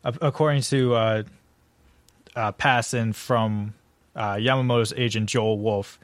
according 0.03 0.62
to 0.64 0.95
uh, 0.95 1.24
uh, 2.36 2.51
Passan 2.53 3.14
from 3.14 3.74
uh, 4.16 4.36
Yamamoto's 4.36 4.93
agent 4.95 5.30
Joel 5.30 5.60
Wolfe, 5.60 5.99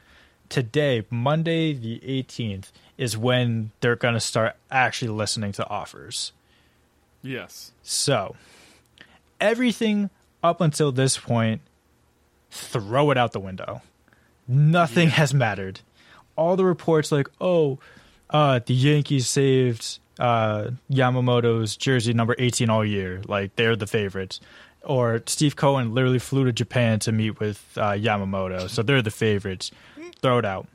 today, 0.48 1.04
Monday 1.10 1.72
the 1.72 2.00
18th, 2.00 2.70
is 2.98 3.16
when 3.16 3.70
they're 3.80 3.96
going 3.96 4.14
to 4.14 4.20
start 4.20 4.56
actually 4.70 5.08
listening 5.08 5.52
to 5.52 5.68
offers. 5.68 6.32
Yes. 7.22 7.72
So, 7.82 8.36
everything 9.40 10.10
up 10.42 10.60
until 10.60 10.92
this 10.92 11.18
point, 11.18 11.60
throw 12.50 13.10
it 13.10 13.18
out 13.18 13.32
the 13.32 13.40
window. 13.40 13.82
Nothing 14.48 15.08
has 15.10 15.34
mattered. 15.34 15.80
All 16.36 16.56
the 16.56 16.64
reports, 16.64 17.10
like, 17.10 17.28
oh, 17.40 17.78
uh, 18.30 18.60
the 18.64 18.74
Yankees 18.74 19.28
saved 19.28 19.98
uh, 20.18 20.70
Yamamoto's 20.90 21.76
jersey 21.76 22.12
number 22.12 22.34
18 22.38 22.70
all 22.70 22.84
year. 22.84 23.22
Like, 23.26 23.56
they're 23.56 23.76
the 23.76 23.86
favorites. 23.86 24.40
Or 24.82 25.20
Steve 25.26 25.56
Cohen 25.56 25.94
literally 25.94 26.20
flew 26.20 26.44
to 26.44 26.52
Japan 26.52 27.00
to 27.00 27.12
meet 27.12 27.40
with 27.40 27.60
uh, 27.76 27.92
Yamamoto. 27.92 28.70
So 28.70 28.82
they're 28.82 29.02
the 29.02 29.10
favorites. 29.10 29.72
Throw 30.26 30.38
it 30.38 30.44
out. 30.44 30.66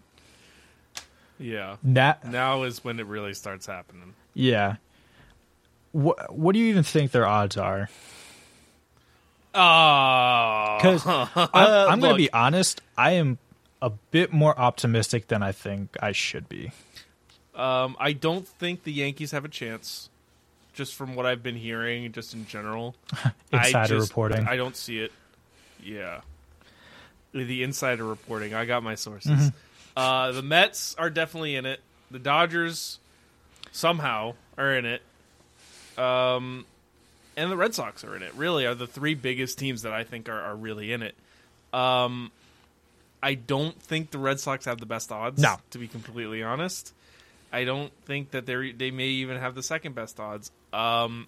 Yeah. 1.38 1.76
That, 1.84 2.26
Now 2.26 2.64
is 2.64 2.84
when 2.86 3.00
it 3.02 3.06
really 3.06 3.34
starts 3.34 3.66
happening. 3.66 4.14
yeah. 4.34 4.78
What, 5.92 6.34
what 6.34 6.54
do 6.54 6.60
you 6.60 6.68
even 6.68 6.84
think 6.84 7.12
their 7.12 7.28
odds 7.28 7.58
are? 7.58 7.90
Because 9.52 11.06
I'm, 11.06 11.28
I'm 11.54 12.00
going 12.00 12.14
to 12.14 12.18
be 12.18 12.32
honest, 12.32 12.80
I 12.98 13.12
am 13.12 13.40
a 13.82 13.90
bit 13.90 14.32
more 14.32 14.58
optimistic 14.58 15.28
than 15.28 15.44
I 15.44 15.52
think 15.52 15.98
I 16.02 16.14
should 16.14 16.48
be. 16.48 16.72
Um, 17.54 17.98
I 18.00 18.14
don't 18.14 18.48
think 18.48 18.84
the 18.86 18.94
Yankees 18.94 19.32
have 19.32 19.44
a 19.44 19.50
chance. 19.50 20.10
Just 20.74 20.96
from 20.96 21.16
what 21.16 21.26
I've 21.26 21.44
been 21.44 21.58
hearing, 21.58 22.10
just 22.14 22.34
in 22.34 22.48
general, 22.48 22.96
I 23.52 23.66
Insider 23.66 23.96
just- 23.98 24.12
reporting. 24.12 24.48
I 24.48 24.56
don't 24.56 24.78
see 24.78 25.00
it. 25.00 25.12
Yeah, 25.84 26.22
the 27.34 27.64
insider 27.64 28.06
reporting. 28.06 28.54
I 28.54 28.66
got 28.66 28.84
my 28.84 28.96
sources. 28.96 29.32
Mm-hmm. 29.32 29.48
Uh, 29.96 30.32
the 30.32 30.42
Mets 30.42 30.96
are 30.96 31.10
definitely 31.10 31.56
in 31.56 31.66
it. 31.66 31.80
The 32.10 32.20
Dodgers 32.20 33.00
somehow 33.72 34.36
are 34.58 34.74
in 34.76 34.86
it. 34.86 35.02
Um, 35.98 36.66
and 37.38 37.52
the 37.52 37.58
Red 37.58 37.74
Sox 37.74 38.04
are 38.04 38.16
in 38.16 38.24
it. 38.24 38.34
Really, 38.36 38.66
are 38.66 38.76
the 38.76 38.88
three 38.88 39.16
biggest 39.16 39.60
teams 39.60 39.84
that 39.84 39.94
I 39.94 40.04
think 40.04 40.30
are, 40.30 40.42
are 40.42 40.56
really 40.56 40.92
in 40.92 41.04
it. 41.04 41.16
Um, 41.74 42.32
I 43.24 43.36
don't 43.36 43.80
think 43.82 44.12
the 44.12 44.18
Red 44.18 44.40
Sox 44.40 44.66
have 44.66 44.80
the 44.80 44.86
best 44.86 45.12
odds. 45.12 45.42
No. 45.42 45.58
to 45.72 45.78
be 45.78 45.88
completely 45.88 46.44
honest. 46.44 46.94
I 47.54 47.66
don't 47.66 47.92
think 48.06 48.32
that 48.32 48.46
they 48.46 48.72
they 48.72 48.92
may 48.92 49.08
even 49.08 49.38
have 49.38 49.56
the 49.56 49.64
second 49.64 49.94
best 49.94 50.20
odds. 50.20 50.52
Um, 50.72 51.28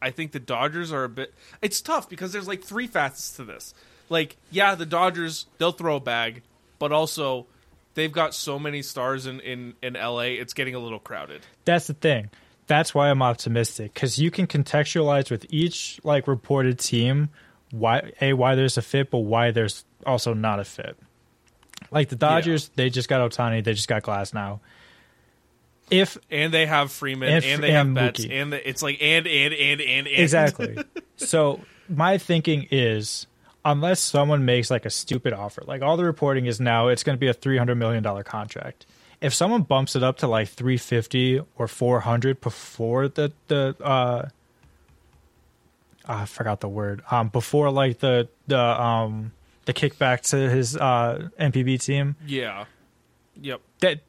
I 0.00 0.10
think 0.10 0.32
the 0.32 0.40
Dodgers 0.40 0.92
are 0.92 1.04
a 1.04 1.08
bit. 1.08 1.32
It's 1.62 1.80
tough 1.80 2.08
because 2.08 2.32
there's 2.32 2.46
like 2.46 2.62
three 2.62 2.86
facets 2.86 3.36
to 3.36 3.44
this. 3.44 3.74
Like, 4.08 4.36
yeah, 4.50 4.74
the 4.74 4.86
Dodgers 4.86 5.46
they'll 5.58 5.72
throw 5.72 5.96
a 5.96 6.00
bag, 6.00 6.42
but 6.78 6.92
also 6.92 7.46
they've 7.94 8.12
got 8.12 8.34
so 8.34 8.58
many 8.58 8.82
stars 8.82 9.26
in 9.26 9.40
in 9.40 9.74
in 9.82 9.94
LA. 9.94 10.20
It's 10.38 10.54
getting 10.54 10.74
a 10.74 10.78
little 10.78 11.00
crowded. 11.00 11.42
That's 11.64 11.86
the 11.86 11.94
thing. 11.94 12.30
That's 12.66 12.94
why 12.94 13.10
I'm 13.10 13.22
optimistic 13.22 13.94
because 13.94 14.18
you 14.18 14.30
can 14.30 14.46
contextualize 14.46 15.30
with 15.30 15.46
each 15.50 16.00
like 16.02 16.26
reported 16.26 16.78
team 16.78 17.28
why 17.70 18.12
a 18.20 18.32
why 18.32 18.54
there's 18.54 18.76
a 18.76 18.82
fit, 18.82 19.10
but 19.10 19.18
why 19.18 19.50
there's 19.50 19.84
also 20.04 20.34
not 20.34 20.60
a 20.60 20.64
fit. 20.64 20.96
Like 21.90 22.08
the 22.08 22.16
Dodgers, 22.16 22.68
they 22.74 22.90
just 22.90 23.08
got 23.08 23.28
Ohtani, 23.30 23.62
they 23.62 23.72
just 23.72 23.88
got 23.88 24.02
Glasnow. 24.02 24.60
If 25.90 26.18
And 26.30 26.52
they 26.52 26.66
have 26.66 26.90
Freeman, 26.90 27.28
And 27.28 27.44
and, 27.44 27.62
they 27.62 27.70
have 27.70 27.86
and 27.86 27.94
Betts, 27.94 28.24
Mookie. 28.24 28.32
and 28.32 28.52
the, 28.52 28.68
it's 28.68 28.82
like 28.82 28.98
and 29.00 29.26
and 29.26 29.54
and 29.54 29.80
and 29.80 30.06
and 30.08 30.22
exactly, 30.22 30.76
so 31.16 31.60
my 31.88 32.18
thinking 32.18 32.66
is 32.72 33.26
unless 33.66 34.00
someone 34.00 34.44
makes 34.44 34.70
like 34.70 34.86
a 34.86 34.90
stupid 34.90 35.32
offer, 35.34 35.62
like 35.66 35.82
all 35.82 35.96
the 35.96 36.04
reporting 36.04 36.46
is 36.46 36.60
now, 36.60 36.88
it's 36.88 37.02
going 37.02 37.16
to 37.16 37.20
be 37.20 37.26
a 37.26 37.34
three 37.34 37.58
hundred 37.58 37.74
million 37.74 38.02
dollar 38.02 38.22
contract. 38.22 38.86
If 39.20 39.34
someone 39.34 39.62
bumps 39.62 39.96
it 39.96 40.02
up 40.02 40.18
to 40.18 40.28
like 40.28 40.48
three 40.48 40.76
fifty 40.78 41.40
or 41.56 41.68
four 41.68 42.00
hundred 42.00 42.40
before 42.40 43.08
the 43.08 43.32
the 43.48 43.74
uh, 43.82 44.28
I 46.06 46.24
forgot 46.26 46.60
the 46.60 46.68
word 46.68 47.02
um 47.10 47.28
before 47.28 47.70
like 47.70 47.98
the 47.98 48.28
the 48.46 48.58
um 48.58 49.32
the 49.64 49.74
kickback 49.74 50.20
to 50.30 50.48
his 50.48 50.76
uh 50.76 51.28
NPB 51.40 51.82
team 51.82 52.14
yeah, 52.24 52.66
yep, 53.40 53.60
that 53.80 54.00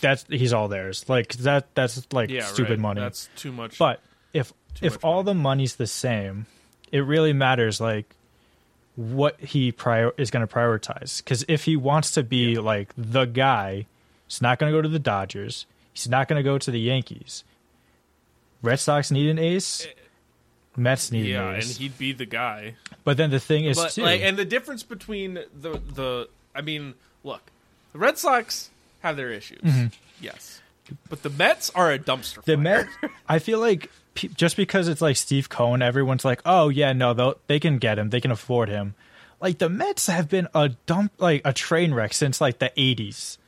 that's 0.00 0.26
he's 0.28 0.52
all 0.52 0.68
theirs 0.68 1.08
like 1.08 1.32
that 1.34 1.74
that's 1.74 2.06
like 2.12 2.28
yeah, 2.28 2.44
stupid 2.44 2.70
right. 2.70 2.78
money 2.80 3.00
That's 3.00 3.30
too 3.36 3.52
much. 3.52 3.78
but 3.78 4.02
if 4.34 4.52
if 4.82 5.02
all 5.04 5.22
money. 5.22 5.24
the 5.26 5.34
money's 5.34 5.76
the 5.76 5.86
same, 5.86 6.46
it 6.90 7.00
really 7.00 7.32
matters 7.32 7.80
like 7.80 8.14
what 8.96 9.38
he 9.40 9.72
prior 9.72 10.12
is 10.18 10.30
going 10.30 10.46
to 10.46 10.52
prioritize. 10.52 11.22
Because 11.24 11.44
if 11.48 11.64
he 11.64 11.76
wants 11.76 12.10
to 12.12 12.22
be 12.22 12.56
like 12.56 12.92
the 12.96 13.24
guy, 13.24 13.86
he's 14.28 14.42
not 14.42 14.58
going 14.58 14.70
to 14.72 14.76
go 14.76 14.82
to 14.82 14.88
the 14.88 14.98
Dodgers. 14.98 15.66
He's 15.92 16.08
not 16.08 16.28
going 16.28 16.38
to 16.38 16.42
go 16.42 16.58
to 16.58 16.70
the 16.70 16.80
Yankees. 16.80 17.44
Red 18.62 18.80
Sox 18.80 19.10
need 19.10 19.28
an 19.28 19.38
ace. 19.38 19.86
Mets 20.76 21.12
need 21.12 21.26
yeah, 21.26 21.50
an 21.50 21.56
ace. 21.56 21.68
and 21.70 21.78
he'd 21.78 21.98
be 21.98 22.12
the 22.12 22.24
guy. 22.24 22.76
but 23.04 23.16
then 23.18 23.30
the 23.30 23.40
thing 23.40 23.64
is 23.66 23.76
But 23.78 23.90
too. 23.92 24.02
like, 24.02 24.22
and 24.22 24.38
the 24.38 24.44
difference 24.44 24.82
between 24.82 25.34
the 25.34 25.80
the, 25.94 26.28
I 26.54 26.62
mean, 26.62 26.94
look, 27.24 27.42
the 27.92 27.98
Red 27.98 28.16
Sox 28.16 28.70
have 29.00 29.16
their 29.16 29.30
issues, 29.30 29.60
yes, 30.18 30.62
but 31.10 31.22
the 31.22 31.28
Mets 31.28 31.68
are 31.74 31.92
a 31.92 31.98
dumpster. 31.98 32.38
Mm-hmm. 32.38 32.50
the 32.50 32.54
fire. 32.54 32.88
Met, 33.02 33.10
I 33.28 33.38
feel 33.38 33.58
like 33.58 33.90
just 34.14 34.56
because 34.56 34.88
it's 34.88 35.00
like 35.00 35.16
Steve 35.16 35.48
Cohen, 35.48 35.82
everyone's 35.82 36.24
like, 36.24 36.40
oh 36.44 36.68
yeah, 36.68 36.92
no, 36.92 37.14
they 37.14 37.32
they 37.46 37.60
can 37.60 37.78
get 37.78 37.98
him, 37.98 38.10
they 38.10 38.20
can 38.20 38.30
afford 38.30 38.68
him. 38.68 38.94
Like 39.40 39.58
the 39.58 39.68
Mets 39.68 40.06
have 40.06 40.28
been 40.28 40.48
a 40.54 40.70
dump, 40.86 41.12
like 41.18 41.42
a 41.44 41.52
train 41.52 41.94
wreck 41.94 42.12
since 42.12 42.40
like 42.40 42.58
the 42.58 42.72
'80s. 42.76 43.38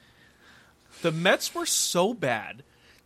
The 1.02 1.12
Mets 1.12 1.54
were 1.54 1.66
so 1.66 2.14
bad 2.14 2.62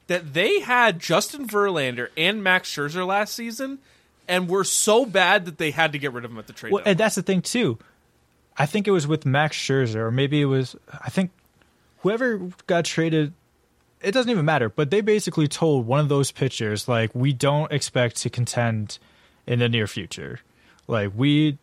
that 0.07 0.33
they 0.33 0.61
had 0.61 0.99
Justin 0.99 1.47
Verlander 1.47 2.09
and 2.17 2.43
Max 2.43 2.71
Scherzer 2.73 3.07
last 3.07 3.35
season, 3.35 3.79
and 4.27 4.49
were 4.49 4.65
so 4.65 5.05
bad 5.05 5.45
that 5.45 5.59
they 5.59 5.71
had 5.71 5.93
to 5.93 5.99
get 5.99 6.13
rid 6.13 6.25
of 6.25 6.31
them 6.31 6.39
at 6.39 6.47
the 6.47 6.53
trade. 6.53 6.73
Well, 6.73 6.81
deadline. 6.81 6.93
and 6.93 7.01
that's 7.01 7.15
the 7.17 7.23
thing 7.23 7.43
too. 7.43 7.79
I 8.57 8.67
think 8.67 8.89
it 8.89 8.91
was 8.91 9.07
with 9.07 9.25
Max 9.27 9.57
Scherzer, 9.57 9.97
or 9.97 10.11
maybe 10.11 10.41
it 10.41 10.47
was. 10.47 10.75
I 10.91 11.11
think 11.11 11.31
whoever 11.99 12.51
got 12.67 12.85
traded. 12.85 13.33
It 14.01 14.13
doesn't 14.13 14.31
even 14.31 14.45
matter, 14.45 14.69
but 14.69 14.91
they 14.91 15.01
basically 15.01 15.49
told 15.49 15.87
one 15.87 15.99
of 16.01 16.09
those 16.09 16.31
pitchers 16.31 16.87
like, 16.89 17.15
"We 17.15 17.33
don't 17.33 17.73
expect 17.73 18.17
to 18.23 18.31
contend 18.31 18.99
in 19.47 19.59
the 19.59 19.69
near 19.69 19.87
future. 19.87 20.41
Like 20.87 21.13
we 21.17 21.59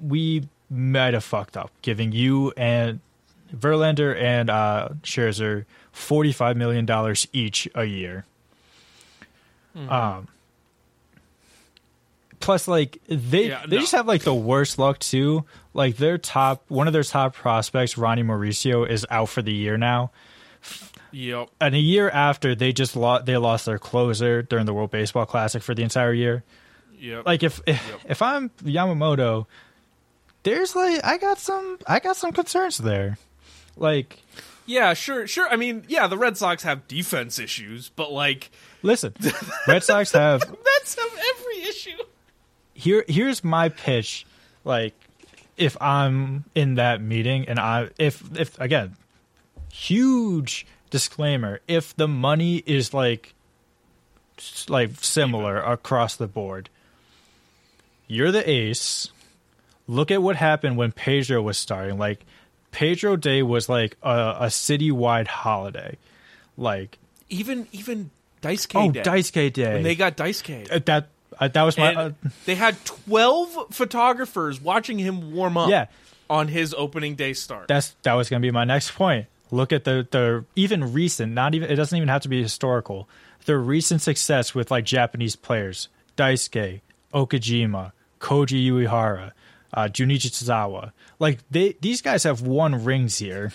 we 0.00 0.48
might 0.70 1.14
have 1.14 1.24
fucked 1.24 1.56
up 1.56 1.70
giving 1.82 2.12
you 2.12 2.52
and 2.56 3.00
Verlander 3.54 4.14
and 4.16 4.48
uh, 4.48 4.90
Scherzer 5.02 5.64
forty 5.92 6.32
five 6.32 6.56
million 6.56 6.86
dollars 6.86 7.26
each 7.32 7.68
a 7.74 7.84
year. 7.84 8.24
Um, 9.88 10.28
plus, 12.40 12.68
like 12.68 12.98
they 13.08 13.48
Yeah, 13.48 13.64
they 13.66 13.76
no. 13.76 13.80
just 13.80 13.92
have 13.92 14.06
like 14.06 14.22
the 14.22 14.34
worst 14.34 14.78
luck 14.78 14.98
too. 14.98 15.44
Like 15.74 15.96
their 15.96 16.18
top 16.18 16.64
one 16.68 16.86
of 16.86 16.92
their 16.92 17.02
top 17.04 17.34
prospects, 17.34 17.96
Ronnie 17.96 18.22
Mauricio, 18.22 18.88
is 18.88 19.06
out 19.10 19.28
for 19.28 19.42
the 19.42 19.52
year 19.52 19.76
now. 19.76 20.10
Yep. 21.12 21.48
And 21.60 21.74
a 21.74 21.78
year 21.78 22.08
after, 22.10 22.54
they 22.54 22.72
just 22.72 22.96
lost 22.96 23.26
they 23.26 23.36
lost 23.36 23.66
their 23.66 23.78
closer 23.78 24.42
during 24.42 24.66
the 24.66 24.74
World 24.74 24.90
Baseball 24.90 25.26
Classic 25.26 25.62
for 25.62 25.74
the 25.74 25.82
entire 25.82 26.12
year 26.12 26.44
Yep. 27.00 27.26
like 27.26 27.42
if 27.42 27.60
if, 27.66 28.04
if 28.06 28.22
I'm 28.22 28.50
Yamamoto, 28.62 29.46
there's 30.42 30.76
like 30.76 31.02
I 31.02 31.16
got 31.16 31.38
some 31.38 31.78
I 31.86 31.98
got 31.98 32.16
some 32.16 32.32
concerns 32.32 32.76
there. 32.78 33.16
Like, 33.76 34.18
yeah, 34.66 34.92
sure, 34.92 35.26
sure. 35.26 35.48
I 35.48 35.56
mean, 35.56 35.84
yeah, 35.88 36.06
the 36.08 36.18
Red 36.18 36.36
Sox 36.36 36.62
have 36.62 36.86
defense 36.86 37.38
issues, 37.38 37.88
but 37.88 38.12
like 38.12 38.50
listen, 38.82 39.14
Red 39.66 39.82
Sox 39.82 40.12
have 40.12 40.40
that's 40.64 40.94
have 40.94 41.18
every 41.36 41.62
issue. 41.62 41.96
here 42.74 43.04
here's 43.08 43.42
my 43.42 43.70
pitch. 43.70 44.26
Like, 44.62 44.94
if 45.56 45.80
I'm 45.80 46.44
in 46.54 46.74
that 46.74 47.00
meeting 47.00 47.48
and 47.48 47.58
I 47.58 47.88
if 47.98 48.22
if 48.38 48.60
again, 48.60 48.94
huge 49.72 50.66
disclaimer, 50.90 51.60
if 51.68 51.94
the 51.96 52.08
money 52.08 52.62
is 52.66 52.92
like 52.94 53.34
like 54.68 54.90
similar 55.02 55.58
across 55.60 56.16
the 56.16 56.26
board, 56.26 56.68
you're 58.06 58.32
the 58.32 58.48
ace. 58.48 59.08
Look 59.86 60.10
at 60.10 60.22
what 60.22 60.36
happened 60.36 60.76
when 60.76 60.92
Pedro 60.92 61.42
was 61.42 61.58
starting. 61.58 61.98
Like 61.98 62.24
Pedro 62.70 63.16
Day 63.16 63.42
was 63.42 63.68
like 63.68 63.96
a, 64.02 64.36
a 64.40 64.46
citywide 64.46 65.26
holiday. 65.26 65.96
Like 66.56 66.98
Even 67.28 67.66
even 67.72 68.10
Dice 68.40 68.66
K 68.66 68.78
oh, 68.78 68.90
Day. 68.90 69.02
Dice 69.02 69.30
K 69.30 69.50
Day. 69.50 69.74
when 69.74 69.82
they 69.82 69.94
got 69.94 70.16
Dice 70.16 70.42
K. 70.42 70.64
Uh, 70.70 70.78
that 70.86 71.08
uh, 71.38 71.48
that 71.48 71.62
was 71.62 71.76
my 71.76 71.94
uh, 71.94 72.12
they 72.46 72.54
had 72.54 72.76
12 72.84 73.66
photographers 73.74 74.60
watching 74.60 74.98
him 74.98 75.32
warm 75.32 75.56
up 75.56 75.70
Yeah. 75.70 75.86
on 76.28 76.48
his 76.48 76.74
opening 76.74 77.14
day 77.14 77.32
start. 77.32 77.68
that's 77.68 77.94
that 78.02 78.14
was 78.14 78.28
going 78.28 78.40
to 78.42 78.46
be 78.46 78.50
my 78.50 78.64
next 78.64 78.92
point. 78.94 79.26
Look 79.50 79.72
at 79.72 79.84
the 79.84 80.06
the 80.10 80.44
even 80.56 80.92
recent, 80.92 81.32
not 81.32 81.54
even 81.54 81.70
it 81.70 81.76
doesn't 81.76 81.96
even 81.96 82.08
have 82.08 82.22
to 82.22 82.28
be 82.28 82.42
historical. 82.42 83.08
The 83.46 83.56
recent 83.56 84.02
success 84.02 84.54
with 84.54 84.70
like 84.70 84.84
Japanese 84.84 85.34
players, 85.36 85.88
Daisuke, 86.16 86.80
Okajima, 87.12 87.92
Koji 88.20 88.66
Uehara, 88.70 89.32
uh, 89.72 89.84
Junichi 89.84 90.30
Tazawa. 90.30 90.92
Like 91.18 91.38
they 91.50 91.74
these 91.80 92.02
guys 92.02 92.24
have 92.24 92.42
won 92.42 92.84
rings 92.84 93.18
here. 93.18 93.52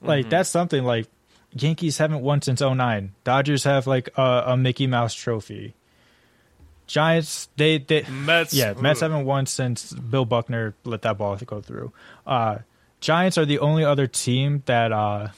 Like 0.00 0.28
that's 0.28 0.48
something 0.48 0.82
like 0.82 1.06
Yankees 1.54 1.98
haven't 1.98 2.22
won 2.22 2.42
since 2.42 2.60
09. 2.60 3.12
Dodgers 3.24 3.64
have 3.64 3.86
like 3.86 4.08
a, 4.16 4.44
a 4.48 4.56
Mickey 4.56 4.86
Mouse 4.86 5.14
trophy. 5.14 5.74
Giants 6.86 7.48
they 7.56 7.78
they 7.78 8.02
Mets, 8.02 8.52
yeah, 8.52 8.74
Mets 8.74 9.00
ugh. 9.02 9.10
haven't 9.10 9.26
won 9.26 9.46
since 9.46 9.92
Bill 9.92 10.24
Buckner 10.24 10.74
let 10.84 11.02
that 11.02 11.18
ball 11.18 11.36
go 11.36 11.60
through. 11.60 11.92
Uh, 12.26 12.58
Giants 13.02 13.36
are 13.36 13.44
the 13.44 13.58
only 13.58 13.84
other 13.84 14.06
team 14.06 14.62
that 14.66 14.92
uh, 14.92 15.28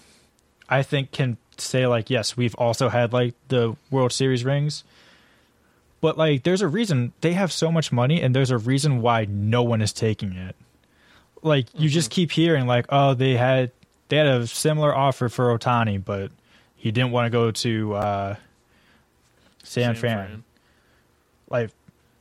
I 0.68 0.82
think 0.82 1.10
can 1.12 1.38
say 1.56 1.86
like, 1.86 2.10
yes, 2.10 2.36
we've 2.36 2.54
also 2.56 2.90
had 2.90 3.12
like 3.12 3.34
the 3.48 3.74
World 3.90 4.12
Series 4.12 4.44
rings. 4.44 4.84
But 6.02 6.18
like, 6.18 6.42
there's 6.42 6.60
a 6.60 6.68
reason 6.68 7.14
they 7.22 7.32
have 7.32 7.50
so 7.50 7.72
much 7.72 7.90
money, 7.90 8.20
and 8.20 8.36
there's 8.36 8.50
a 8.50 8.58
reason 8.58 9.00
why 9.00 9.24
no 9.24 9.62
one 9.62 9.80
is 9.80 9.94
taking 9.94 10.34
it. 10.34 10.54
Like, 11.42 11.66
you 11.74 11.88
just 11.88 12.10
keep 12.10 12.30
hearing 12.30 12.66
like, 12.66 12.84
oh, 12.90 13.14
they 13.14 13.38
had 13.38 13.70
they 14.08 14.18
had 14.18 14.26
a 14.26 14.46
similar 14.46 14.94
offer 14.94 15.30
for 15.30 15.58
Ohtani, 15.58 16.04
but 16.04 16.30
he 16.76 16.92
didn't 16.92 17.12
want 17.12 17.24
to 17.26 17.30
go 17.30 17.50
to 17.50 17.94
uh, 17.94 18.36
San, 19.62 19.84
San 19.84 19.94
Fran 19.94 20.26
Fran. 20.26 20.44
like 21.48 21.70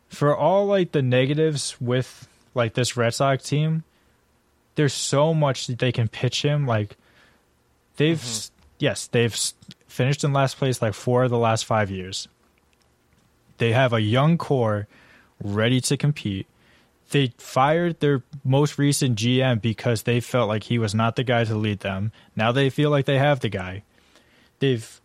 for 0.08 0.34
all 0.34 0.68
like 0.68 0.94
the 0.94 1.02
negatives 1.02 1.76
with 1.82 2.30
like 2.56 2.76
this 2.76 2.96
Red 2.96 3.14
Sox 3.14 3.44
team, 3.44 3.84
there's 4.76 4.94
so 4.94 5.34
much 5.34 5.68
that 5.68 5.80
they 5.80 5.92
can 5.92 6.08
pitch 6.08 6.42
him. 6.42 6.66
Like 6.66 6.98
they've 7.98 8.22
s 8.22 8.52
yes, 8.80 9.08
they've 9.08 9.36
finished 9.88 10.24
in 10.24 10.34
last 10.34 10.58
place 10.58 10.82
like 10.82 10.94
four 10.94 11.24
of 11.24 11.30
the 11.30 11.38
last 11.38 11.66
five 11.66 11.92
years. 11.92 12.28
They 13.58 13.74
have 13.74 13.94
a 13.94 14.02
young 14.02 14.38
core 14.38 14.88
ready 15.42 15.80
to 15.82 15.98
compete. 15.98 16.48
They 17.12 17.34
fired 17.38 18.00
their 18.00 18.24
most 18.44 18.80
recent 18.80 19.18
GM 19.20 19.62
because 19.62 20.04
they 20.04 20.20
felt 20.20 20.48
like 20.48 20.64
he 20.64 20.80
was 20.80 20.96
not 20.96 21.16
the 21.16 21.24
guy 21.24 21.44
to 21.44 21.56
lead 21.56 21.82
them. 21.82 22.12
Now 22.36 22.52
they 22.52 22.70
feel 22.72 22.90
like 22.90 23.06
they 23.06 23.20
have 23.20 23.40
the 23.42 23.50
guy. 23.50 23.84
They've 24.60 25.00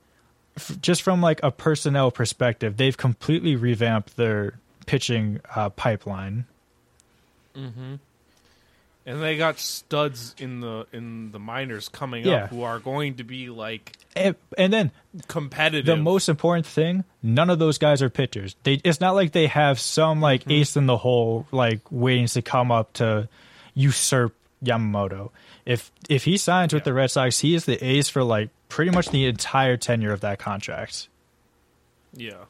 just 0.81 1.03
from 1.03 1.21
like 1.21 1.41
a 1.43 1.51
personnel 1.51 2.11
perspective, 2.11 2.77
they've 2.79 2.97
completely 2.97 3.57
revamped 3.57 4.17
their 4.17 4.59
pitching 4.87 5.41
uh, 5.55 5.69
pipeline. 5.71 6.47
And 9.09 9.23
they 9.23 9.37
got 9.39 9.59
studs 9.59 10.35
in 10.39 10.61
the 10.61 10.87
in 10.93 11.33
the 11.33 11.39
minors 11.39 11.89
coming 11.89 12.25
Yeah. 12.27 12.45
up 12.45 12.51
who 12.51 12.63
are 12.63 12.79
going 12.79 13.15
to 13.17 13.25
be 13.25 13.49
like 13.49 13.97
And, 14.15 14.37
and 14.57 14.73
then 14.73 14.91
competitive. 15.27 15.87
the 15.87 15.97
most 15.97 16.29
important 16.29 16.67
thing, 16.67 17.05
none 17.23 17.49
of 17.51 17.59
those 17.59 17.79
guys 17.79 18.03
are 18.03 18.11
pitchers. 18.11 18.55
They 18.65 18.75
it's 18.85 19.01
not 19.01 19.15
like 19.15 19.33
they 19.33 19.47
have 19.49 19.81
some 19.81 20.21
like 20.21 20.43
Mm-hmm. 20.43 20.51
ace 20.53 20.77
in 20.77 20.87
the 20.87 20.99
hole 20.99 21.47
like 21.51 21.81
waiting 21.91 22.27
to 22.29 22.43
come 22.43 22.71
up 22.71 22.93
to 22.95 23.29
usurp 23.75 24.35
Yamamoto. 24.65 25.31
If 25.65 25.91
if 26.09 26.25
he 26.25 26.37
signs 26.37 26.75
with 26.75 26.85
the 26.85 26.93
Red 26.93 27.11
Sox, 27.11 27.39
he 27.41 27.55
is 27.55 27.65
the 27.65 27.83
ace 27.85 28.09
for 28.09 28.23
like 28.25 28.51
pretty 28.69 28.91
much 28.91 29.09
the 29.11 29.25
entire 29.27 29.77
tenure 29.77 30.13
of 30.13 30.21
that 30.21 30.39
contract. 30.39 31.09
yeah, 32.15 32.45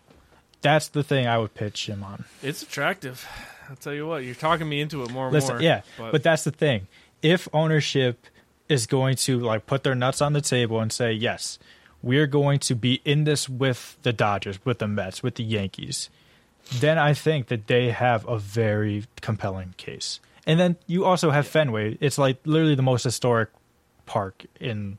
That's 0.63 0.89
the 0.89 1.03
thing 1.05 1.27
I 1.29 1.39
would 1.39 1.55
pitch 1.55 1.87
him 1.89 2.03
on. 2.03 2.25
it's 2.43 2.63
attractive. 2.63 3.27
I'll 3.69 3.77
tell 3.77 3.93
you 3.95 4.07
what, 4.07 4.25
you're 4.25 4.35
talking 4.35 4.69
me 4.69 4.81
into 4.81 5.03
it 5.03 5.11
more 5.11 5.27
and 5.27 5.33
Listen, 5.35 5.57
more. 5.57 5.63
yeah, 5.63 5.83
but, 5.99 6.13
but 6.13 6.23
that's 6.23 6.45
the 6.45 6.51
thing. 6.51 6.87
If 7.23 7.49
ownership 7.53 8.27
is 8.69 8.87
going 8.87 9.17
to 9.17 9.39
like 9.39 9.67
put 9.67 9.83
their 9.83 9.95
nuts 9.95 10.21
on 10.23 10.33
the 10.33 10.41
table 10.41 10.81
and 10.81 10.93
say, 10.93 11.13
"Yes, 11.13 11.59
we're 12.03 12.27
going 12.27 12.59
to 12.61 12.75
be 12.75 13.01
in 13.05 13.25
this 13.25 13.49
with 13.49 13.97
the 14.03 14.13
Dodgers, 14.13 14.59
with 14.65 14.79
the 14.79 14.89
Mets, 14.89 15.23
with 15.23 15.35
the 15.35 15.45
Yankees," 15.45 16.09
then 16.73 16.97
I 16.99 17.13
think 17.15 17.49
that 17.49 17.67
they 17.67 17.91
have 17.91 18.27
a 18.27 18.39
very 18.39 19.05
compelling 19.21 19.75
case. 19.77 20.21
And 20.47 20.59
then 20.59 20.77
you 20.87 21.05
also 21.05 21.31
have 21.31 21.47
Fenway. 21.47 21.99
It's 22.01 22.17
like 22.19 22.39
literally 22.47 22.75
the 22.75 22.83
most 22.83 23.05
historic 23.05 23.51
park 24.07 24.45
in 24.61 24.97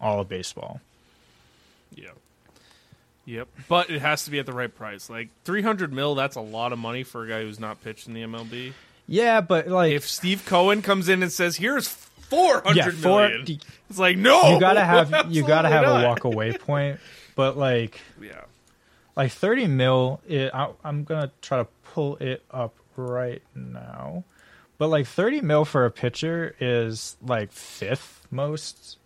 all 0.00 0.20
of 0.20 0.28
baseball. 0.28 0.80
yeah, 1.94 2.10
yep. 3.26 3.48
But 3.68 3.90
it 3.90 4.00
has 4.00 4.24
to 4.24 4.30
be 4.30 4.38
at 4.38 4.46
the 4.46 4.54
right 4.54 4.74
price. 4.74 5.10
Like 5.10 5.28
300 5.44 5.92
mil, 5.92 6.14
that's 6.14 6.36
a 6.36 6.40
lot 6.40 6.72
of 6.72 6.78
money 6.78 7.02
for 7.02 7.24
a 7.24 7.28
guy 7.28 7.42
who's 7.42 7.60
not 7.60 7.84
pitched 7.84 8.08
in 8.08 8.14
the 8.14 8.22
MLB. 8.22 8.72
Yeah, 9.06 9.42
but 9.42 9.68
like 9.68 9.92
If 9.92 10.08
Steve 10.08 10.44
Cohen 10.46 10.80
comes 10.80 11.08
in 11.08 11.22
and 11.22 11.30
says, 11.30 11.56
"Here's 11.56 11.86
400 11.86 12.76
yeah, 12.76 12.90
for 12.90 13.28
million," 13.28 13.60
it's 13.90 13.98
like 13.98 14.16
no, 14.16 14.54
you 14.54 14.58
gotta 14.58 14.84
have 14.84 15.30
you 15.30 15.46
gotta 15.46 15.68
have 15.68 15.84
not. 15.84 16.02
a 16.02 16.06
walk 16.08 16.24
away 16.24 16.52
point. 16.58 16.98
But 17.36 17.58
like 17.58 18.00
Yeah, 18.18 18.44
like 19.16 19.32
30 19.32 19.66
mil 19.66 20.20
it, 20.28 20.54
I, 20.54 20.70
i'm 20.84 21.04
gonna 21.04 21.32
try 21.40 21.58
to 21.58 21.66
pull 21.82 22.16
it 22.16 22.44
up 22.50 22.74
right 22.96 23.42
now 23.54 24.24
but 24.78 24.88
like 24.88 25.06
30 25.06 25.40
mil 25.40 25.64
for 25.64 25.86
a 25.86 25.90
pitcher 25.90 26.54
is 26.60 27.16
like 27.22 27.50
fifth 27.50 28.26
most 28.30 28.98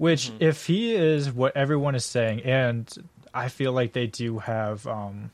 which 0.00 0.32
if 0.40 0.66
he 0.66 0.94
is 0.94 1.30
what 1.30 1.54
everyone 1.54 1.94
is 1.94 2.04
saying 2.04 2.40
and 2.40 2.96
i 3.34 3.48
feel 3.48 3.70
like 3.72 3.92
they 3.92 4.06
do 4.06 4.38
have 4.38 4.86
um 4.86 5.30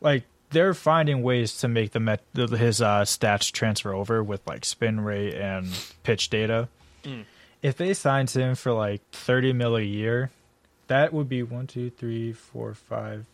like 0.00 0.24
they're 0.50 0.74
finding 0.74 1.22
ways 1.22 1.58
to 1.58 1.68
make 1.68 1.92
the 1.92 2.00
met 2.00 2.20
his 2.34 2.82
uh 2.82 3.02
stats 3.02 3.52
transfer 3.52 3.94
over 3.94 4.22
with 4.22 4.44
like 4.46 4.64
spin 4.64 5.00
rate 5.00 5.34
and 5.34 5.66
pitch 6.02 6.30
data. 6.30 6.68
If 7.62 7.76
they 7.76 7.94
signed 7.94 8.30
him 8.30 8.54
for 8.54 8.72
like 8.72 9.00
30 9.12 9.52
mil 9.52 9.76
a 9.76 9.82
year 9.82 10.30
that 10.88 11.12
would 11.12 11.28
be 11.28 11.42
one, 11.42 11.66
two, 11.66 11.90
three, 11.90 12.32
four, 12.32 12.74
five, 12.74 13.26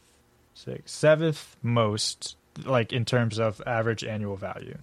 six, 0.54 0.92
seventh 0.92 1.56
most, 1.62 2.36
like 2.64 2.92
in 2.92 3.04
terms 3.04 3.38
of 3.38 3.60
average 3.66 4.04
annual 4.04 4.36
value. 4.36 4.78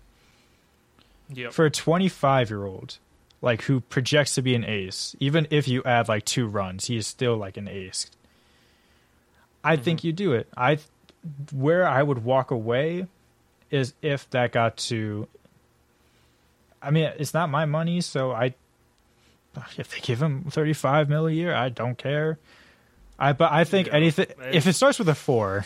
Yep. 1.29 1.51
for 1.51 1.65
a 1.65 1.71
25 1.71 2.49
year 2.49 2.65
old, 2.65 2.97
like 3.41 3.63
who 3.63 3.81
projects 3.81 4.35
to 4.35 4.41
be 4.41 4.55
an 4.55 4.65
ace. 4.65 5.15
Even 5.19 5.47
if 5.51 5.67
you 5.67 5.83
add 5.83 6.07
like 6.07 6.25
two 6.25 6.47
runs, 6.47 6.85
he 6.85 6.97
is 6.97 7.07
still 7.07 7.37
like 7.37 7.57
an 7.57 7.67
ace. 7.67 8.09
I 9.63 9.75
mm-hmm. 9.75 9.83
think 9.83 10.03
you 10.03 10.11
do 10.11 10.33
it. 10.33 10.47
I 10.55 10.79
where 11.51 11.87
I 11.87 12.01
would 12.03 12.23
walk 12.23 12.51
away 12.51 13.07
is 13.69 13.93
if 14.01 14.29
that 14.31 14.51
got 14.51 14.77
to. 14.77 15.27
I 16.81 16.91
mean, 16.91 17.11
it's 17.17 17.33
not 17.33 17.49
my 17.49 17.65
money, 17.65 18.01
so 18.01 18.31
I. 18.31 18.53
If 19.75 19.89
they 19.89 19.99
give 19.99 20.21
him 20.21 20.43
thirty-five 20.51 21.09
mil 21.09 21.25
a 21.25 21.31
year, 21.31 21.53
I 21.53 21.69
don't 21.69 21.97
care. 21.97 22.37
I 23.17 23.33
but 23.33 23.51
I 23.51 23.63
think 23.63 23.87
Yeah, 23.87 23.95
anything 23.95 24.27
if 24.51 24.67
it 24.67 24.73
starts 24.73 24.99
with 24.99 25.09
a 25.09 25.15
four, 25.15 25.65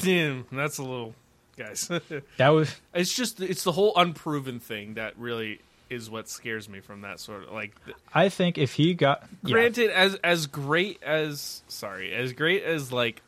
Damn, 0.00 0.46
that's 0.50 0.78
a 0.78 0.82
little, 0.82 1.14
guys. 1.56 1.90
that 2.38 2.48
was 2.48 2.74
it's 2.94 3.14
just 3.14 3.40
it's 3.40 3.64
the 3.64 3.72
whole 3.72 3.92
unproven 3.96 4.60
thing 4.60 4.94
that 4.94 5.18
really 5.18 5.60
is 5.90 6.08
what 6.10 6.28
scares 6.28 6.68
me 6.68 6.80
from 6.80 7.02
that 7.02 7.20
sort 7.20 7.44
of 7.44 7.52
like. 7.52 7.72
th- 7.84 7.96
I 8.12 8.28
think 8.28 8.58
if 8.58 8.72
he 8.74 8.94
got 8.94 9.26
yeah. 9.44 9.52
Granted, 9.52 9.90
as 9.90 10.14
as 10.16 10.46
great 10.46 11.02
as 11.02 11.62
sorry, 11.68 12.14
as 12.14 12.32
great 12.32 12.62
as 12.62 12.92
like 12.92 13.22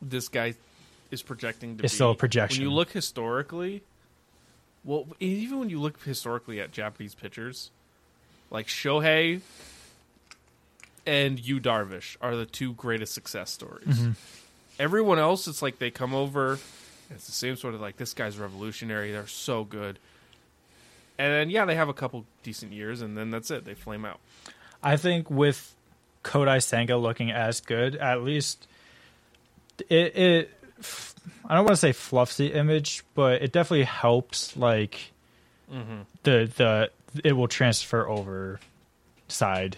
this 0.00 0.28
guy 0.28 0.54
is 1.10 1.22
projecting 1.22 1.76
to 1.78 1.84
It's 1.84 1.92
be, 1.92 1.96
still 1.96 2.10
a 2.12 2.14
projection. 2.14 2.62
When 2.62 2.70
you 2.70 2.74
look 2.74 2.90
historically, 2.90 3.82
well, 4.84 5.06
even 5.20 5.58
when 5.58 5.70
you 5.70 5.80
look 5.80 6.02
historically 6.02 6.60
at 6.60 6.72
Japanese 6.72 7.14
pitchers, 7.14 7.70
like 8.50 8.66
Shohei 8.66 9.40
and 11.06 11.40
Yu 11.40 11.60
Darvish 11.60 12.16
are 12.20 12.36
the 12.36 12.46
two 12.46 12.74
greatest 12.74 13.14
success 13.14 13.50
stories. 13.50 13.86
Mm-hmm. 13.88 14.10
Everyone 14.78 15.18
else, 15.18 15.48
it's 15.48 15.62
like 15.62 15.78
they 15.78 15.90
come 15.90 16.14
over. 16.14 16.52
and 16.52 16.60
It's 17.10 17.26
the 17.26 17.32
same 17.32 17.56
sort 17.56 17.74
of 17.74 17.80
like 17.80 17.96
this 17.96 18.14
guy's 18.14 18.38
revolutionary. 18.38 19.10
They're 19.10 19.26
so 19.26 19.64
good, 19.64 19.98
and 21.18 21.32
then 21.32 21.50
yeah, 21.50 21.64
they 21.64 21.74
have 21.74 21.88
a 21.88 21.94
couple 21.94 22.24
decent 22.42 22.72
years, 22.72 23.02
and 23.02 23.16
then 23.16 23.30
that's 23.30 23.50
it. 23.50 23.64
They 23.64 23.74
flame 23.74 24.04
out. 24.04 24.20
I 24.82 24.96
think 24.96 25.28
with 25.30 25.74
Kodai 26.24 26.62
Senga 26.62 26.96
looking 26.96 27.30
as 27.30 27.60
good, 27.60 27.96
at 27.96 28.22
least 28.22 28.66
it 29.88 30.16
it 30.16 30.50
I 31.48 31.54
don't 31.54 31.64
want 31.64 31.74
to 31.74 31.80
say 31.80 31.92
fluffs 31.92 32.36
the 32.36 32.52
image, 32.52 33.04
but 33.14 33.42
it 33.42 33.52
definitely 33.52 33.84
helps 33.84 34.56
like 34.56 35.12
the 36.22 36.50
the 36.56 36.90
it 37.24 37.32
will 37.32 37.48
transfer 37.48 38.08
over 38.08 38.60
side. 39.28 39.76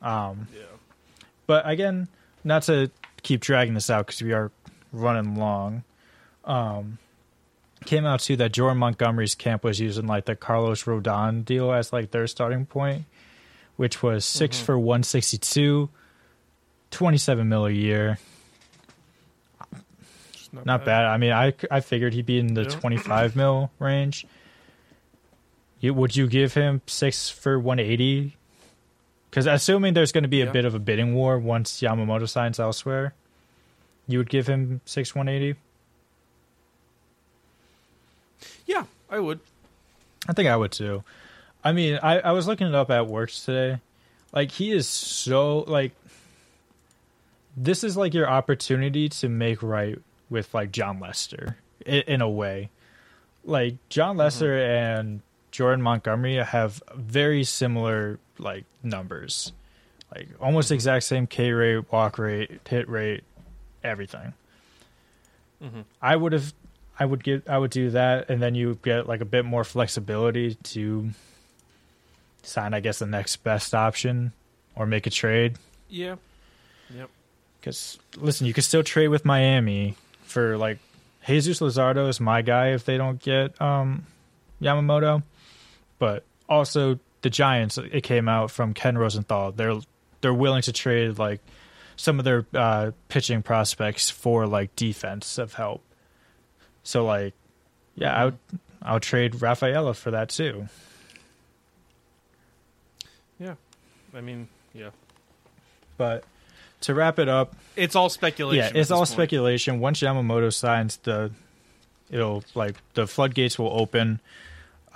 Um 0.00 0.48
Yeah. 0.54 0.62
but 1.46 1.68
again, 1.68 2.08
not 2.44 2.62
to 2.64 2.90
keep 3.22 3.40
dragging 3.40 3.74
this 3.74 3.88
out 3.90 4.06
because 4.06 4.22
we 4.22 4.32
are 4.32 4.50
running 4.92 5.36
long. 5.36 5.84
Um, 6.44 6.98
came 7.86 8.04
out 8.04 8.20
too 8.20 8.36
that 8.36 8.52
Jordan 8.52 8.78
Montgomery's 8.78 9.34
camp 9.34 9.64
was 9.64 9.80
using 9.80 10.06
like 10.06 10.24
the 10.24 10.36
Carlos 10.36 10.84
Rodon 10.84 11.44
deal 11.44 11.72
as 11.72 11.92
like 11.92 12.10
their 12.10 12.26
starting 12.26 12.66
point, 12.66 13.04
which 13.76 14.02
was 14.02 14.24
6 14.24 14.56
mm-hmm. 14.56 14.64
for 14.66 14.78
162, 14.78 15.88
27 16.90 17.48
mil 17.48 17.66
a 17.66 17.70
year. 17.70 18.18
Just 20.32 20.52
Not 20.64 20.84
bad. 20.84 21.04
I 21.06 21.16
mean, 21.16 21.32
I, 21.32 21.54
I 21.70 21.80
figured 21.80 22.14
he'd 22.14 22.26
be 22.26 22.38
in 22.38 22.54
the 22.54 22.62
Yeah. 22.62 22.68
25 22.68 23.36
mil 23.36 23.70
range. 23.78 24.26
You, 25.80 25.94
would 25.94 26.14
you 26.14 26.28
give 26.28 26.54
him 26.54 26.80
six 26.86 27.28
for 27.28 27.58
180? 27.58 28.36
Because 29.28 29.46
assuming 29.46 29.94
there's 29.94 30.12
going 30.12 30.22
to 30.22 30.28
be 30.28 30.42
a 30.42 30.50
bit 30.50 30.64
of 30.64 30.74
a 30.74 30.78
bidding 30.78 31.14
war 31.14 31.38
once 31.38 31.80
Yamamoto 31.80 32.28
signs 32.28 32.60
elsewhere, 32.60 33.14
you 34.06 34.18
would 34.18 34.28
give 34.28 34.46
him 34.46 34.80
six 34.84 35.14
180. 35.14 35.58
Yeah, 38.66 38.84
I 39.12 39.20
would. 39.20 39.40
I 40.26 40.32
think 40.32 40.48
I 40.48 40.56
would 40.56 40.72
too. 40.72 41.04
I 41.62 41.72
mean, 41.72 42.00
I, 42.02 42.18
I 42.20 42.32
was 42.32 42.46
looking 42.46 42.66
it 42.66 42.74
up 42.74 42.90
at 42.90 43.06
work 43.06 43.30
today. 43.30 43.78
Like 44.32 44.50
he 44.50 44.72
is 44.72 44.88
so 44.88 45.60
like 45.68 45.92
this 47.56 47.84
is 47.84 47.96
like 47.96 48.14
your 48.14 48.28
opportunity 48.28 49.10
to 49.10 49.28
make 49.28 49.62
right 49.62 49.98
with 50.30 50.54
like 50.54 50.72
Jon 50.72 50.98
Lester 50.98 51.58
in, 51.84 52.02
in 52.06 52.22
a 52.22 52.28
way. 52.30 52.70
Like 53.44 53.76
Jon 53.90 54.16
Lester 54.16 54.58
and 54.58 55.20
Jordan 55.50 55.82
Montgomery 55.82 56.36
have 56.36 56.82
very 56.94 57.44
similar 57.44 58.18
like 58.38 58.64
numbers. 58.82 59.52
Like 60.14 60.28
almost 60.40 60.72
exact 60.72 61.04
same 61.04 61.26
K 61.26 61.52
rate, 61.52 61.92
walk 61.92 62.18
rate, 62.18 62.66
hit 62.66 62.88
rate, 62.88 63.24
everything. 63.84 64.32
Mhm. 65.62 65.84
I 66.00 66.16
would 66.16 66.32
have 66.32 66.54
I 67.02 67.04
would 67.04 67.24
get 67.24 67.48
I 67.48 67.58
would 67.58 67.72
do 67.72 67.90
that 67.90 68.30
and 68.30 68.40
then 68.40 68.54
you 68.54 68.78
get 68.84 69.08
like 69.08 69.20
a 69.20 69.24
bit 69.24 69.44
more 69.44 69.64
flexibility 69.64 70.54
to 70.54 71.10
sign 72.44 72.74
I 72.74 72.78
guess 72.80 73.00
the 73.00 73.06
next 73.06 73.42
best 73.42 73.74
option 73.74 74.32
or 74.76 74.86
make 74.86 75.08
a 75.08 75.10
trade 75.10 75.56
Yeah. 75.88 76.14
Yep. 76.94 77.10
cuz 77.60 77.98
listen 78.16 78.46
you 78.46 78.52
can 78.54 78.62
still 78.62 78.84
trade 78.84 79.08
with 79.08 79.24
Miami 79.24 79.96
for 80.22 80.56
like 80.56 80.78
Jesus 81.26 81.58
Luzardo 81.58 82.08
is 82.08 82.20
my 82.20 82.40
guy 82.40 82.68
if 82.68 82.84
they 82.84 82.96
don't 82.96 83.20
get 83.20 83.60
um 83.60 84.06
Yamamoto 84.60 85.24
but 85.98 86.22
also 86.48 87.00
the 87.22 87.30
Giants 87.30 87.78
it 87.78 88.02
came 88.04 88.28
out 88.28 88.52
from 88.52 88.74
Ken 88.74 88.96
Rosenthal 88.96 89.50
they're 89.50 89.80
they're 90.20 90.32
willing 90.32 90.62
to 90.62 90.72
trade 90.72 91.18
like 91.18 91.40
some 91.96 92.20
of 92.20 92.24
their 92.24 92.46
uh 92.54 92.92
pitching 93.08 93.42
prospects 93.42 94.08
for 94.08 94.46
like 94.46 94.76
defensive 94.76 95.54
help 95.54 95.82
so 96.82 97.04
like 97.04 97.34
yeah 97.94 98.14
I 98.14 98.24
would 98.26 98.38
I 98.82 98.92
would 98.94 99.02
trade 99.02 99.40
Rafaela 99.40 99.94
for 99.94 100.10
that 100.10 100.28
too 100.30 100.66
Yeah. 103.38 103.54
I 104.14 104.20
mean, 104.20 104.48
yeah. 104.74 104.90
but 105.96 106.24
to 106.82 106.94
wrap 106.94 107.18
it 107.18 107.28
up 107.28 107.54
It's 107.76 107.94
all 107.96 108.08
speculation. 108.08 108.74
yeah 108.74 108.80
it's 108.80 108.90
all 108.90 109.00
point. 109.00 109.08
speculation 109.08 109.80
once 109.80 110.00
Yamamoto 110.00 110.52
signs 110.52 110.96
the 110.98 111.30
it'll 112.10 112.42
like 112.54 112.76
the 112.94 113.06
floodgates 113.06 113.58
will 113.58 113.72
open 113.72 114.20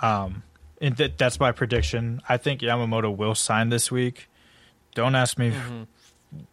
um 0.01 0.43
and 0.81 0.95
th- 0.97 1.13
that's 1.17 1.39
my 1.39 1.51
prediction 1.51 2.21
I 2.29 2.37
think 2.37 2.61
Yamamoto 2.61 3.15
will 3.15 3.35
sign 3.35 3.69
this 3.69 3.91
week 3.91 4.27
don't 4.95 5.15
ask 5.15 5.37
me 5.37 5.51
Mm-hmm. 5.51 5.83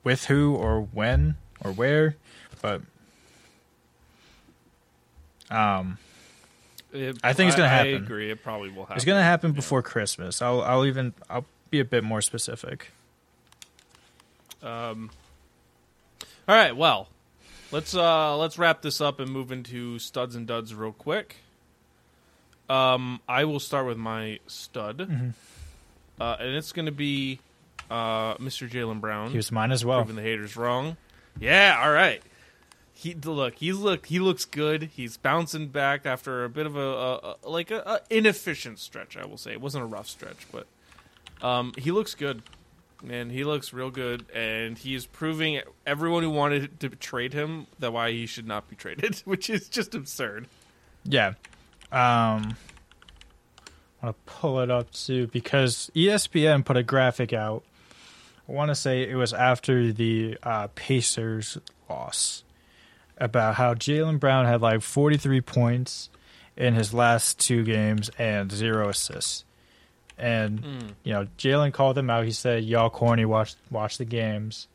with 0.04 0.26
who 0.26 0.54
or 0.54 0.80
when 0.82 1.34
or 1.60 1.72
where 1.72 2.16
but 2.62 2.80
um 5.54 5.98
It- 6.92 7.18
I 7.24 7.32
think 7.32 7.48
it's 7.48 7.56
gonna 7.56 7.68
happen. 7.68 7.94
I 7.94 7.96
agree. 7.96 8.30
It 8.30 8.42
probably 8.42 8.68
will 8.70 8.82
happen. 8.84 8.96
it's 8.96 9.04
going 9.04 9.18
to 9.18 9.24
happen 9.24 9.52
before 9.52 9.82
Christmas 9.82 10.40
I'll 10.42 10.60
I'll 10.62 10.84
even 10.86 11.12
I'll 11.30 11.46
be 11.70 11.80
a 11.80 11.84
bit 11.84 12.04
more 12.04 12.20
specific 12.20 12.90
Um, 14.62 15.10
all 16.48 16.54
right. 16.54 16.74
Well, 16.76 17.08
let's 17.70 17.94
uh 17.94 18.36
let's 18.36 18.58
wrap 18.58 18.80
this 18.82 19.00
up 19.00 19.20
and 19.20 19.30
move 19.30 19.52
into 19.52 19.98
studs 19.98 20.34
and 20.36 20.46
duds 20.46 20.74
real 20.74 20.92
quick. 20.92 21.36
Um, 22.68 23.20
I 23.28 23.44
will 23.44 23.60
start 23.60 23.86
with 23.86 23.98
my 23.98 24.38
stud, 24.46 24.98
Mm-hmm. 24.98 25.28
uh, 26.18 26.36
and 26.40 26.56
it's 26.56 26.72
going 26.72 26.86
to 26.86 26.92
be 26.92 27.40
uh 27.90 28.36
Mr. 28.36 28.68
Jaylen 28.70 29.00
Brown. 29.02 29.30
he 29.30 29.36
was 29.36 29.52
mine 29.52 29.70
as 29.72 29.84
well 29.84 29.98
proving 30.02 30.16
the 30.16 30.22
haters 30.22 30.56
wrong. 30.56 30.96
Yeah, 31.38 31.78
all 31.82 31.90
right. 31.92 32.22
He 32.96 33.12
look, 33.14 33.56
he's 33.56 33.76
look, 33.76 34.06
he 34.06 34.20
looks 34.20 34.44
good. 34.44 34.90
He's 34.94 35.16
bouncing 35.16 35.68
back 35.68 36.06
after 36.06 36.44
a 36.44 36.48
bit 36.48 36.64
of 36.64 36.76
a, 36.76 36.80
a, 36.80 37.36
a 37.42 37.48
like 37.48 37.70
a, 37.70 37.80
a 37.80 38.00
inefficient 38.08 38.78
stretch. 38.78 39.16
I 39.16 39.26
will 39.26 39.36
say 39.36 39.52
it 39.52 39.60
wasn't 39.60 39.84
a 39.84 39.86
rough 39.86 40.06
stretch, 40.08 40.46
but 40.52 40.66
um, 41.42 41.72
he 41.76 41.90
looks 41.90 42.14
good. 42.14 42.42
Man, 43.02 43.28
he 43.28 43.44
looks 43.44 43.72
real 43.72 43.90
good, 43.90 44.24
and 44.32 44.78
he 44.78 44.94
is 44.94 45.04
proving 45.04 45.60
everyone 45.84 46.22
who 46.22 46.30
wanted 46.30 46.80
to 46.80 46.88
trade 46.88 47.34
him 47.34 47.66
that 47.80 47.92
why 47.92 48.12
he 48.12 48.24
should 48.24 48.46
not 48.46 48.70
be 48.70 48.76
traded, 48.76 49.16
which 49.24 49.50
is 49.50 49.68
just 49.68 49.94
absurd. 49.94 50.46
Yeah. 51.04 51.34
Um 51.92 52.56
I 54.00 54.06
want 54.06 54.16
to 54.26 54.32
pull 54.32 54.60
it 54.60 54.70
up 54.70 54.90
too 54.92 55.26
because 55.28 55.90
ESPN 55.94 56.64
put 56.64 56.76
a 56.76 56.82
graphic 56.82 57.32
out. 57.32 57.64
I 58.48 58.52
want 58.52 58.70
to 58.70 58.74
say 58.74 59.02
it 59.02 59.14
was 59.14 59.32
after 59.32 59.92
the 59.92 60.36
uh, 60.42 60.68
Pacers 60.74 61.56
loss 61.88 62.44
about 63.18 63.54
how 63.54 63.74
Jaylen 63.74 64.18
Brown 64.18 64.46
had 64.46 64.60
like 64.60 64.82
43 64.82 65.40
points 65.40 66.10
in 66.56 66.74
his 66.74 66.94
last 66.94 67.38
two 67.38 67.64
games 67.64 68.10
and 68.18 68.50
zero 68.50 68.88
assists. 68.88 69.44
And 70.16 70.94
you 71.02 71.12
know, 71.12 71.26
Jaylen 71.38 71.72
called 71.72 71.96
them 71.96 72.08
out. 72.08 72.24
He 72.24 72.30
said, 72.30 72.62
"Y'all 72.64 72.88
corny. 72.88 73.24
Watch 73.24 73.56
watch 73.68 73.98
the 73.98 74.04
games." 74.04 74.68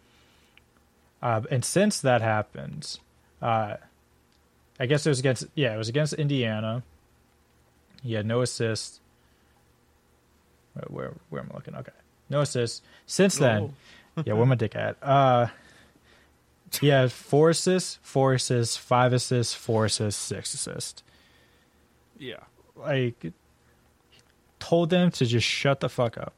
Uh, 1.22 1.42
and 1.50 1.64
since 1.64 2.02
that 2.02 2.22
happened, 2.22 3.00
uh, 3.42 3.76
I 4.80 4.86
guess 4.86 5.06
it 5.06 5.10
was 5.10 5.20
against 5.20 5.46
yeah, 5.56 5.74
it 5.74 5.78
was 5.78 5.88
against 5.88 6.14
Indiana. 6.14 6.84
He 8.04 8.14
had 8.14 8.26
no 8.26 8.42
assists. 8.42 9.00
Where 10.74 10.86
where, 10.90 11.14
where 11.30 11.42
am 11.42 11.50
I 11.52 11.56
looking? 11.56 11.76
Okay, 11.76 11.92
no 12.30 12.42
assists. 12.42 12.82
Since 13.06 13.38
then, 13.38 13.74
yeah, 14.26 14.34
where 14.34 14.46
my 14.46 14.56
dick 14.56 14.76
at? 14.76 14.98
Uh, 15.02 15.48
yeah, 16.82 17.08
four 17.08 17.50
assists, 17.52 18.00
four 18.02 18.34
assists, 18.34 18.78
five 18.78 19.14
assists, 19.14 19.54
four 19.54 19.86
assists, 19.86 20.22
six 20.22 20.54
assists. 20.54 21.04
Yeah. 22.18 22.44
Like, 22.76 23.34
told 24.60 24.90
them 24.90 25.12
to 25.12 25.26
just 25.26 25.48
shut 25.48 25.80
the 25.80 25.90
fuck 25.90 26.18
up. 26.18 26.34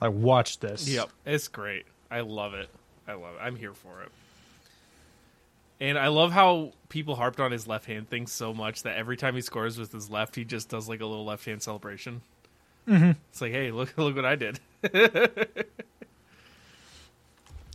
Like, 0.00 0.12
watch 0.12 0.60
this. 0.60 0.88
Yep. 0.88 1.10
It's 1.26 1.48
great. 1.48 1.86
I 2.10 2.20
love 2.20 2.54
it. 2.54 2.68
I 3.06 3.14
love 3.14 3.34
it. 3.34 3.40
I'm 3.40 3.56
here 3.56 3.74
for 3.74 4.02
it. 4.02 4.10
And 5.80 5.98
I 5.98 6.08
love 6.08 6.30
how 6.30 6.72
people 6.90 7.14
harped 7.16 7.40
on 7.40 7.52
his 7.52 7.66
left 7.66 7.86
hand 7.86 8.10
thing 8.10 8.26
so 8.26 8.52
much 8.52 8.82
that 8.82 8.96
every 8.98 9.16
time 9.16 9.34
he 9.34 9.40
scores 9.40 9.78
with 9.78 9.92
his 9.92 10.10
left, 10.10 10.36
he 10.36 10.44
just 10.44 10.68
does 10.68 10.88
like 10.88 11.00
a 11.00 11.06
little 11.06 11.24
left 11.24 11.46
hand 11.46 11.62
celebration. 11.62 12.20
Mm-hmm. 12.86 13.12
It's 13.30 13.40
like, 13.40 13.52
hey, 13.52 13.70
look, 13.70 13.94
look 13.96 14.14
what 14.16 14.26
I 14.26 14.36
did. 14.36 14.60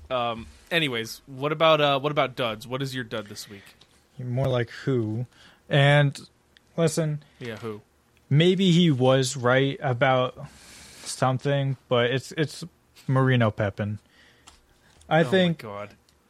um. 0.10 0.48
Anyways, 0.72 1.22
what 1.28 1.52
about 1.52 1.80
uh, 1.82 2.00
what 2.00 2.12
about 2.12 2.36
duds? 2.36 2.68
What 2.68 2.82
is 2.82 2.94
your 2.96 3.04
dud 3.04 3.28
this 3.28 3.50
week? 3.50 3.64
More 4.20 4.48
like 4.48 4.70
who? 4.70 5.26
And 5.70 6.20
listen, 6.78 7.24
Yeah, 7.40 7.58
who? 7.58 7.82
maybe 8.30 8.72
he 8.72 8.90
was 8.92 9.36
right 9.38 9.78
about 9.82 10.48
something, 11.04 11.78
but 11.90 12.12
it's 12.12 12.32
it's 12.34 12.64
Marino 13.08 13.52
Pepin. 13.52 14.00
I 15.08 15.22
oh 15.22 15.30
think 15.30 15.64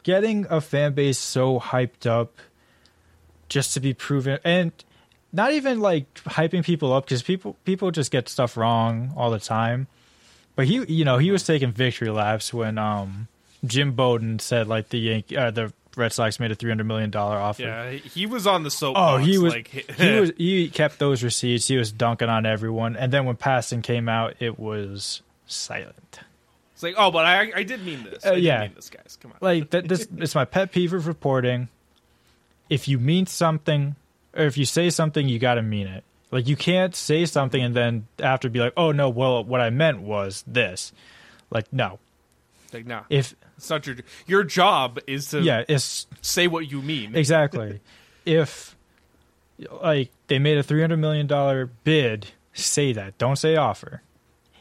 getting 0.02 0.46
a 0.50 0.60
fan 0.60 0.92
base 0.92 1.18
so 1.18 1.58
hyped 1.58 2.06
up 2.06 2.34
just 3.48 3.72
to 3.74 3.80
be 3.80 3.94
proven 3.94 4.38
and 4.44 4.72
not 5.32 5.52
even 5.52 5.80
like 5.80 6.12
hyping 6.24 6.64
people 6.64 6.92
up 6.92 7.04
because 7.04 7.22
people 7.22 7.56
people 7.64 7.90
just 7.90 8.10
get 8.10 8.28
stuff 8.28 8.56
wrong 8.56 9.12
all 9.16 9.30
the 9.30 9.38
time 9.38 9.86
but 10.56 10.66
he 10.66 10.84
you 10.92 11.04
know 11.04 11.18
he 11.18 11.30
was 11.30 11.44
taking 11.44 11.70
victory 11.72 12.10
laps 12.10 12.52
when 12.52 12.76
um 12.76 13.28
jim 13.66 13.92
bowden 13.92 14.38
said 14.38 14.66
like 14.68 14.88
the 14.90 14.98
Yankee, 14.98 15.36
uh, 15.36 15.50
the 15.50 15.72
red 15.96 16.12
sox 16.12 16.38
made 16.38 16.50
a 16.50 16.54
300 16.54 16.84
million 16.84 17.10
dollar 17.10 17.36
offer 17.36 17.62
Yeah, 17.62 17.90
he- 17.92 18.26
was 18.26 18.46
on 18.46 18.62
the 18.64 18.70
soapbox. 18.70 19.12
oh 19.22 19.24
he 19.24 19.38
was 19.38 19.52
like 19.54 19.68
he 19.96 20.20
was 20.20 20.32
he 20.36 20.68
kept 20.68 20.98
those 20.98 21.22
receipts 21.22 21.66
he 21.68 21.76
was 21.76 21.90
dunking 21.92 22.28
on 22.28 22.44
everyone 22.46 22.96
and 22.96 23.12
then 23.12 23.24
when 23.24 23.36
Passan 23.36 23.82
came 23.82 24.08
out 24.08 24.34
it 24.40 24.58
was 24.58 25.22
silent 25.46 26.20
It's 26.74 26.82
like, 26.82 26.94
oh, 26.98 27.10
but 27.10 27.24
I 27.24 27.50
I 27.56 27.62
did 27.62 27.82
mean 27.84 28.04
this. 28.04 28.26
Uh, 28.26 28.32
I 28.32 28.34
yeah. 28.34 28.60
mean 28.62 28.72
this, 28.74 28.90
guys. 28.90 29.16
Come 29.22 29.32
on. 29.32 29.38
like 29.40 29.70
that 29.70 29.88
this 29.88 30.06
it's 30.18 30.34
my 30.34 30.44
pet 30.44 30.70
peeve 30.72 30.92
of 30.92 31.06
reporting 31.06 31.68
if 32.68 32.88
you 32.88 32.98
mean 32.98 33.24
something 33.26 33.96
or 34.34 34.44
if 34.44 34.58
you 34.58 34.66
say 34.66 34.90
something 34.90 35.28
you 35.28 35.38
got 35.38 35.54
to 35.54 35.62
mean 35.62 35.86
it 35.86 36.04
like 36.30 36.46
you 36.46 36.56
can't 36.56 36.94
say 36.94 37.24
something 37.24 37.62
and 37.62 37.74
then 37.74 38.06
after 38.18 38.50
be 38.50 38.58
like 38.58 38.74
oh 38.76 38.92
no 38.92 39.08
well 39.08 39.42
what 39.44 39.60
i 39.62 39.70
meant 39.70 40.02
was 40.02 40.44
this 40.46 40.92
like 41.48 41.72
no 41.72 41.98
like, 42.72 42.86
nah, 42.86 43.02
if 43.10 43.34
it's 43.56 43.70
not 43.70 43.86
your 43.86 43.96
your 44.26 44.44
job 44.44 44.98
is 45.06 45.30
to 45.30 45.40
yeah 45.40 45.64
it's 45.68 46.06
say 46.22 46.46
what 46.46 46.70
you 46.70 46.82
mean. 46.82 47.14
exactly. 47.16 47.80
If 48.24 48.76
like 49.82 50.10
they 50.26 50.38
made 50.38 50.58
a 50.58 50.62
300 50.62 50.96
million 50.96 51.26
dollar 51.26 51.66
bid 51.84 52.28
say 52.52 52.92
that. 52.92 53.18
Don't 53.18 53.36
say 53.36 53.56
offer. 53.56 54.02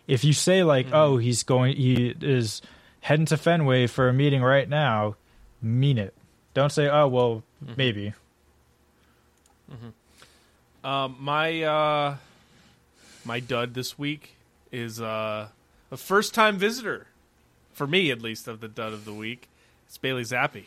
If 0.08 0.24
you 0.24 0.34
say 0.34 0.64
like 0.64 0.88
oh 0.93 1.18
he's 1.18 1.43
going 1.43 1.76
he 1.76 2.16
is 2.22 2.62
heading 3.01 3.26
to 3.28 3.38
fenway 3.38 3.88
for 3.88 4.10
a 4.10 4.14
meeting 4.14 4.41
right 4.41 4.68
now 4.68 5.16
mean 5.62 5.97
it. 5.97 6.14
Don't 6.53 6.72
say 6.72 6.88
oh 6.88 7.08
well 7.08 7.43
maybe. 7.76 8.14
Um, 10.84 11.18
my 11.20 11.64
uh, 11.64 12.18
my 13.26 13.39
dud 13.39 13.74
this 13.74 13.97
week 13.97 14.36
is 14.72 15.01
uh, 15.01 15.47
a 15.91 15.97
first 15.97 16.36
time 16.36 16.58
visitor 16.58 17.08
for 17.76 17.86
me, 17.86 18.09
at 18.09 18.21
least, 18.21 18.47
of 18.47 18.61
the 18.61 18.67
dud 18.67 18.93
of 18.93 19.05
the 19.05 19.13
week. 19.13 19.47
It's 19.88 19.97
Bailey 19.97 20.23
Zappe. 20.23 20.63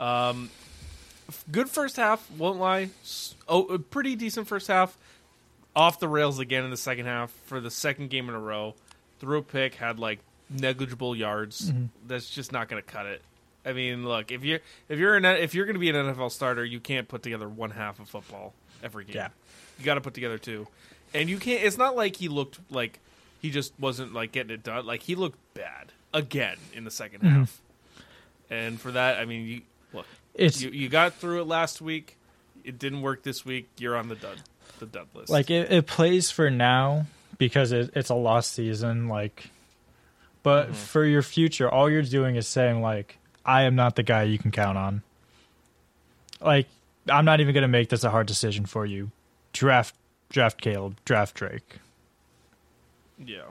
Um, 0.00 0.50
good 1.52 1.68
first 1.68 1.96
half, 1.96 2.28
won't 2.32 2.58
lie. 2.58 2.88
Oh, 3.46 3.66
a 3.66 3.78
pretty 3.78 4.16
decent 4.16 4.48
first 4.48 4.66
half. 4.66 4.96
Off 5.76 6.00
the 6.00 6.08
rails 6.08 6.38
again 6.38 6.64
in 6.64 6.70
the 6.70 6.76
second 6.76 7.06
half 7.06 7.30
for 7.46 7.60
the 7.60 7.70
second 7.70 8.10
game 8.10 8.28
in 8.28 8.34
a 8.34 8.40
row. 8.40 8.74
Threw 9.20 9.38
a 9.38 9.42
pick, 9.42 9.76
had 9.76 9.98
like 9.98 10.18
negligible 10.50 11.14
yards. 11.14 11.72
That's 12.06 12.28
just 12.28 12.50
not 12.52 12.68
going 12.68 12.82
to 12.82 12.86
cut 12.88 13.06
it. 13.06 13.22
I 13.64 13.72
mean, 13.72 14.04
look 14.04 14.32
if 14.32 14.44
you're 14.44 14.58
if 14.88 14.98
you're 14.98 15.14
an, 15.16 15.24
if 15.24 15.54
you're 15.54 15.64
going 15.66 15.74
to 15.74 15.80
be 15.80 15.88
an 15.88 15.96
NFL 15.96 16.32
starter, 16.32 16.64
you 16.64 16.80
can't 16.80 17.06
put 17.06 17.22
together 17.22 17.48
one 17.48 17.70
half 17.70 18.00
of 18.00 18.08
football 18.08 18.52
every 18.82 19.04
game. 19.04 19.14
Yeah. 19.16 19.28
You 19.78 19.84
got 19.84 19.94
to 19.94 20.00
put 20.00 20.14
together 20.14 20.36
two, 20.36 20.66
and 21.14 21.30
you 21.30 21.38
can't. 21.38 21.62
It's 21.62 21.78
not 21.78 21.94
like 21.96 22.16
he 22.16 22.28
looked 22.28 22.58
like 22.70 22.98
he 23.42 23.50
just 23.50 23.74
wasn't 23.78 24.14
like 24.14 24.32
getting 24.32 24.52
it 24.52 24.62
done. 24.62 24.86
Like 24.86 25.02
he 25.02 25.14
looked 25.14 25.38
bad 25.52 25.92
again 26.14 26.56
in 26.72 26.84
the 26.84 26.90
2nd 26.90 27.18
mm-hmm. 27.18 27.28
half, 27.28 27.60
and 28.48 28.80
for 28.80 28.92
that, 28.92 29.18
I 29.18 29.26
mean, 29.26 29.46
you 29.46 29.60
look, 29.92 30.06
it's 30.34 30.62
you 30.62 30.70
you 30.70 30.88
got 30.88 31.14
through 31.14 31.42
it 31.42 31.46
last 31.46 31.82
week. 31.82 32.16
It 32.64 32.78
didn't 32.78 33.02
work 33.02 33.24
this 33.24 33.44
week. 33.44 33.68
You're 33.76 33.96
on 33.96 34.08
the 34.08 34.14
dud 34.14 34.38
the 34.78 34.86
dud 34.86 35.06
list. 35.14 35.30
like 35.30 35.50
it, 35.50 35.70
it 35.70 35.86
plays 35.86 36.30
for 36.30 36.50
now 36.50 37.06
because 37.38 37.72
it, 37.72 37.90
it's 37.94 38.10
a 38.10 38.14
lost 38.14 38.52
season 38.52 39.08
like 39.08 39.50
but 40.42 40.64
mm-hmm. 40.64 40.74
for 40.74 41.04
your 41.04 41.22
future 41.22 41.70
all 41.70 41.88
you're 41.88 42.02
doing 42.02 42.36
is 42.36 42.48
saying 42.48 42.82
like 42.82 43.18
i 43.44 43.62
am 43.62 43.74
not 43.76 43.96
the 43.96 44.02
guy 44.02 44.24
you 44.24 44.38
can 44.38 44.50
count 44.50 44.76
on 44.76 45.02
like 46.40 46.66
i'm 47.08 47.24
not 47.24 47.40
even 47.40 47.54
going 47.54 47.62
to 47.62 47.68
make 47.68 47.88
this 47.88 48.02
a 48.02 48.10
hard 48.10 48.26
decision 48.26 48.66
for 48.66 48.84
you 48.84 49.10
draft 49.52 49.94
draft 50.30 50.60
caleb 50.60 50.96
draft 51.04 51.34
drake 51.34 51.78
yeah. 53.26 53.42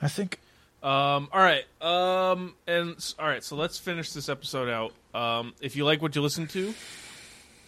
i 0.00 0.08
think 0.08 0.38
Um, 0.82 1.28
all 1.32 1.40
right. 1.40 1.64
Um, 1.80 2.54
and 2.66 2.94
all 3.18 3.26
right. 3.26 3.42
So 3.42 3.56
let's 3.56 3.78
finish 3.78 4.12
this 4.12 4.28
episode 4.28 4.68
out. 4.68 4.92
Um, 5.18 5.54
if 5.62 5.76
you 5.76 5.84
like 5.86 6.02
what 6.02 6.14
you 6.14 6.20
listen 6.20 6.46
to, 6.48 6.74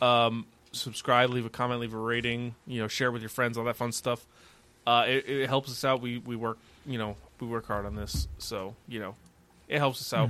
um, 0.02 0.44
subscribe, 0.72 1.30
leave 1.30 1.46
a 1.46 1.48
comment, 1.48 1.80
leave 1.80 1.94
a 1.94 1.98
rating. 1.98 2.54
You 2.66 2.82
know, 2.82 2.88
share 2.88 3.10
with 3.10 3.22
your 3.22 3.30
friends, 3.30 3.56
all 3.56 3.64
that 3.64 3.76
fun 3.76 3.90
stuff. 3.92 4.26
Uh, 4.86 5.06
it, 5.08 5.26
it 5.26 5.48
helps 5.48 5.70
us 5.70 5.82
out. 5.82 6.02
We 6.02 6.18
we 6.18 6.36
work. 6.36 6.58
You 6.84 6.98
know, 6.98 7.16
we 7.40 7.46
work 7.46 7.66
hard 7.66 7.86
on 7.86 7.94
this, 7.96 8.28
so 8.36 8.74
you 8.86 9.00
know, 9.00 9.14
it 9.66 9.78
helps 9.78 10.02
us 10.02 10.12
out. 10.12 10.28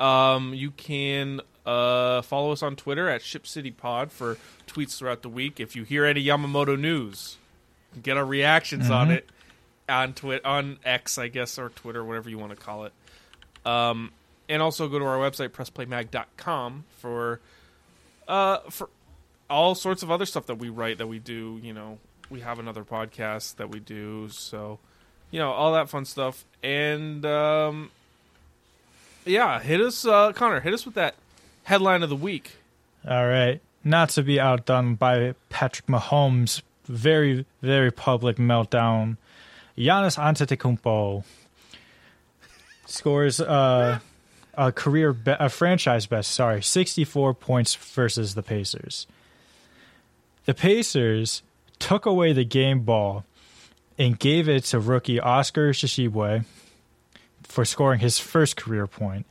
Um, 0.00 0.54
you 0.54 0.70
can 0.70 1.42
uh, 1.64 2.22
follow 2.22 2.52
us 2.52 2.62
on 2.62 2.76
Twitter 2.76 3.08
at 3.08 3.22
Ship 3.22 3.46
City 3.46 3.70
Pod 3.70 4.10
for 4.10 4.36
tweets 4.66 4.96
throughout 4.96 5.22
the 5.22 5.28
week. 5.28 5.60
If 5.60 5.76
you 5.76 5.84
hear 5.84 6.04
any 6.04 6.24
Yamamoto 6.24 6.78
news, 6.78 7.36
get 8.02 8.16
our 8.16 8.24
reactions 8.24 8.90
on 8.90 9.10
it 9.10 9.28
on 9.88 10.14
Twitter, 10.14 10.46
on 10.46 10.78
X, 10.84 11.18
I 11.18 11.28
guess, 11.28 11.58
or 11.58 11.68
Twitter, 11.70 12.04
whatever 12.04 12.30
you 12.30 12.38
want 12.38 12.50
to 12.50 12.56
call 12.56 12.84
it. 12.84 12.92
Um, 13.64 14.12
and 14.48 14.60
also 14.60 14.88
go 14.88 14.98
to 14.98 15.04
our 15.04 15.18
website 15.18 15.50
pressplaymag.com 15.50 16.84
for 16.98 17.40
uh 18.28 18.58
for 18.70 18.88
all 19.48 19.74
sorts 19.74 20.02
of 20.02 20.10
other 20.10 20.24
stuff 20.24 20.46
that 20.46 20.56
we 20.56 20.68
write 20.68 20.98
that 20.98 21.06
we 21.06 21.18
do. 21.18 21.60
You 21.62 21.74
know, 21.74 21.98
we 22.30 22.40
have 22.40 22.58
another 22.58 22.84
podcast 22.84 23.56
that 23.56 23.70
we 23.70 23.78
do, 23.80 24.28
so 24.30 24.78
you 25.30 25.38
know 25.38 25.52
all 25.52 25.74
that 25.74 25.88
fun 25.88 26.04
stuff. 26.04 26.44
And 26.62 27.24
um, 27.26 27.90
yeah, 29.24 29.60
hit 29.60 29.80
us, 29.80 30.04
uh, 30.04 30.32
Connor. 30.32 30.60
Hit 30.60 30.74
us 30.74 30.84
with 30.84 30.94
that 30.94 31.14
headline 31.64 32.02
of 32.02 32.08
the 32.08 32.16
week. 32.16 32.56
all 33.08 33.26
right 33.26 33.60
not 33.84 34.08
to 34.10 34.22
be 34.22 34.38
outdone 34.38 34.94
by 34.94 35.34
patrick 35.48 35.86
mahomes 35.86 36.62
very 36.84 37.44
very 37.62 37.90
public 37.90 38.36
meltdown 38.36 39.16
Giannis 39.76 40.18
Antetokounmpo 40.18 41.24
scores 42.86 43.40
uh, 43.40 43.98
a 44.54 44.72
career, 44.72 45.14
be- 45.14 45.34
a 45.38 45.48
franchise 45.48 46.04
best. 46.04 46.30
Sorry, 46.30 46.62
sixty-four 46.62 47.32
points 47.32 47.74
versus 47.74 48.34
the 48.34 48.42
Pacers. 48.42 49.06
The 50.44 50.52
Pacers 50.52 51.42
took 51.78 52.04
away 52.04 52.34
the 52.34 52.44
game 52.44 52.80
ball 52.80 53.24
and 53.98 54.18
gave 54.18 54.46
it 54.48 54.64
to 54.64 54.78
rookie 54.78 55.18
Oscar 55.18 55.70
Tshiebwe 55.72 56.44
for 57.44 57.64
scoring 57.64 58.00
his 58.00 58.18
first 58.18 58.56
career 58.56 58.86
point, 58.86 59.24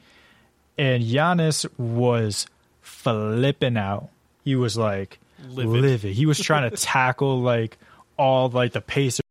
and 0.82 1.04
Giannis 1.04 1.68
was 1.78 2.48
flipping 2.82 3.78
out. 3.78 4.10
He 4.44 4.56
was 4.56 4.76
like 4.76 5.20
Livid. 5.48 5.82
livid. 5.82 6.14
He 6.14 6.26
was 6.26 6.40
trying 6.40 6.68
to 6.72 6.76
tackle 6.76 7.40
like 7.40 7.78
all 8.18 8.50
like 8.50 8.74
the 8.74 8.82
Pacers. 8.82 9.22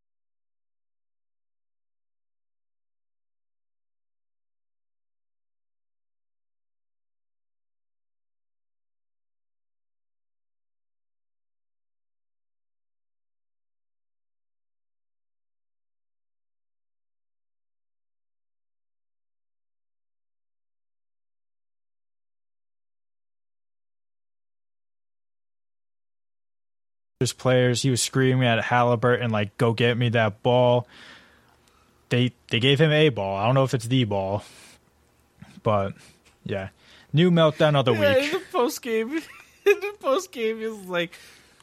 Players. 27.31 27.83
He 27.83 27.91
was 27.91 28.01
screaming 28.01 28.49
at 28.49 28.65
Halliburton 28.65 29.31
like, 29.31 29.57
"Go 29.59 29.73
get 29.75 29.97
me 29.99 30.09
that 30.11 30.43
ball." 30.43 30.87
they 32.09 32.33
they 32.49 32.59
gave 32.59 32.81
him 32.81 32.91
a 32.91 33.09
ball. 33.11 33.37
I 33.37 33.45
don't 33.47 33.55
know 33.55 33.63
if 33.63 33.73
it's 33.75 33.87
the 33.87 34.03
ball, 34.05 34.43
but 35.63 35.93
yeah, 36.45 36.71
new 37.13 37.31
meltdown 37.31 37.77
of 37.77 37.85
the 37.85 37.93
Yeah, 37.93 38.15
week. 38.17 38.25
in 38.25 38.41
the 38.41 38.45
post 38.51 38.83
game, 38.83 39.11
in 39.67 39.81
the 39.81 39.95
post 40.01 40.33
game, 40.33 40.61
is 40.61 40.87
like, 40.87 41.13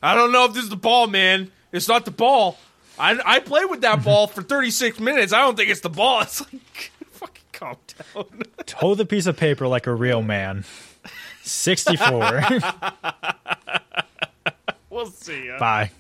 I 0.02 0.16
don't 0.16 0.32
know 0.32 0.46
if 0.46 0.54
this 0.54 0.64
is 0.64 0.70
the 0.70 0.76
ball, 0.78 1.08
man. 1.08 1.52
It's 1.74 1.88
not 1.90 2.06
the 2.06 2.12
ball. 2.12 2.58
I 3.00 3.20
I 3.26 3.40
played 3.40 3.70
with 3.70 3.82
that 3.82 4.04
ball 4.06 4.28
for 4.28 4.42
36 4.44 5.00
minutes. 5.02 5.34
I 5.34 5.40
don't 5.40 5.58
think 5.58 5.70
it's 5.70 5.82
the 5.82 5.90
ball. 5.90 6.22
It's 6.22 6.40
like, 6.42 6.92
fucking 7.12 7.44
calm 7.52 7.76
down. 8.16 8.26
Hold 8.76 9.00
the 9.00 9.06
piece 9.06 9.26
of 9.26 9.36
paper 9.36 9.68
like 9.68 9.88
a 9.88 9.94
real 9.94 10.22
man. 10.22 10.64
Sixty 11.44 11.96
four. 11.98 12.42
We'll 14.98 15.12
see. 15.12 15.48
Ya. 15.48 15.60
Bye. 15.60 15.92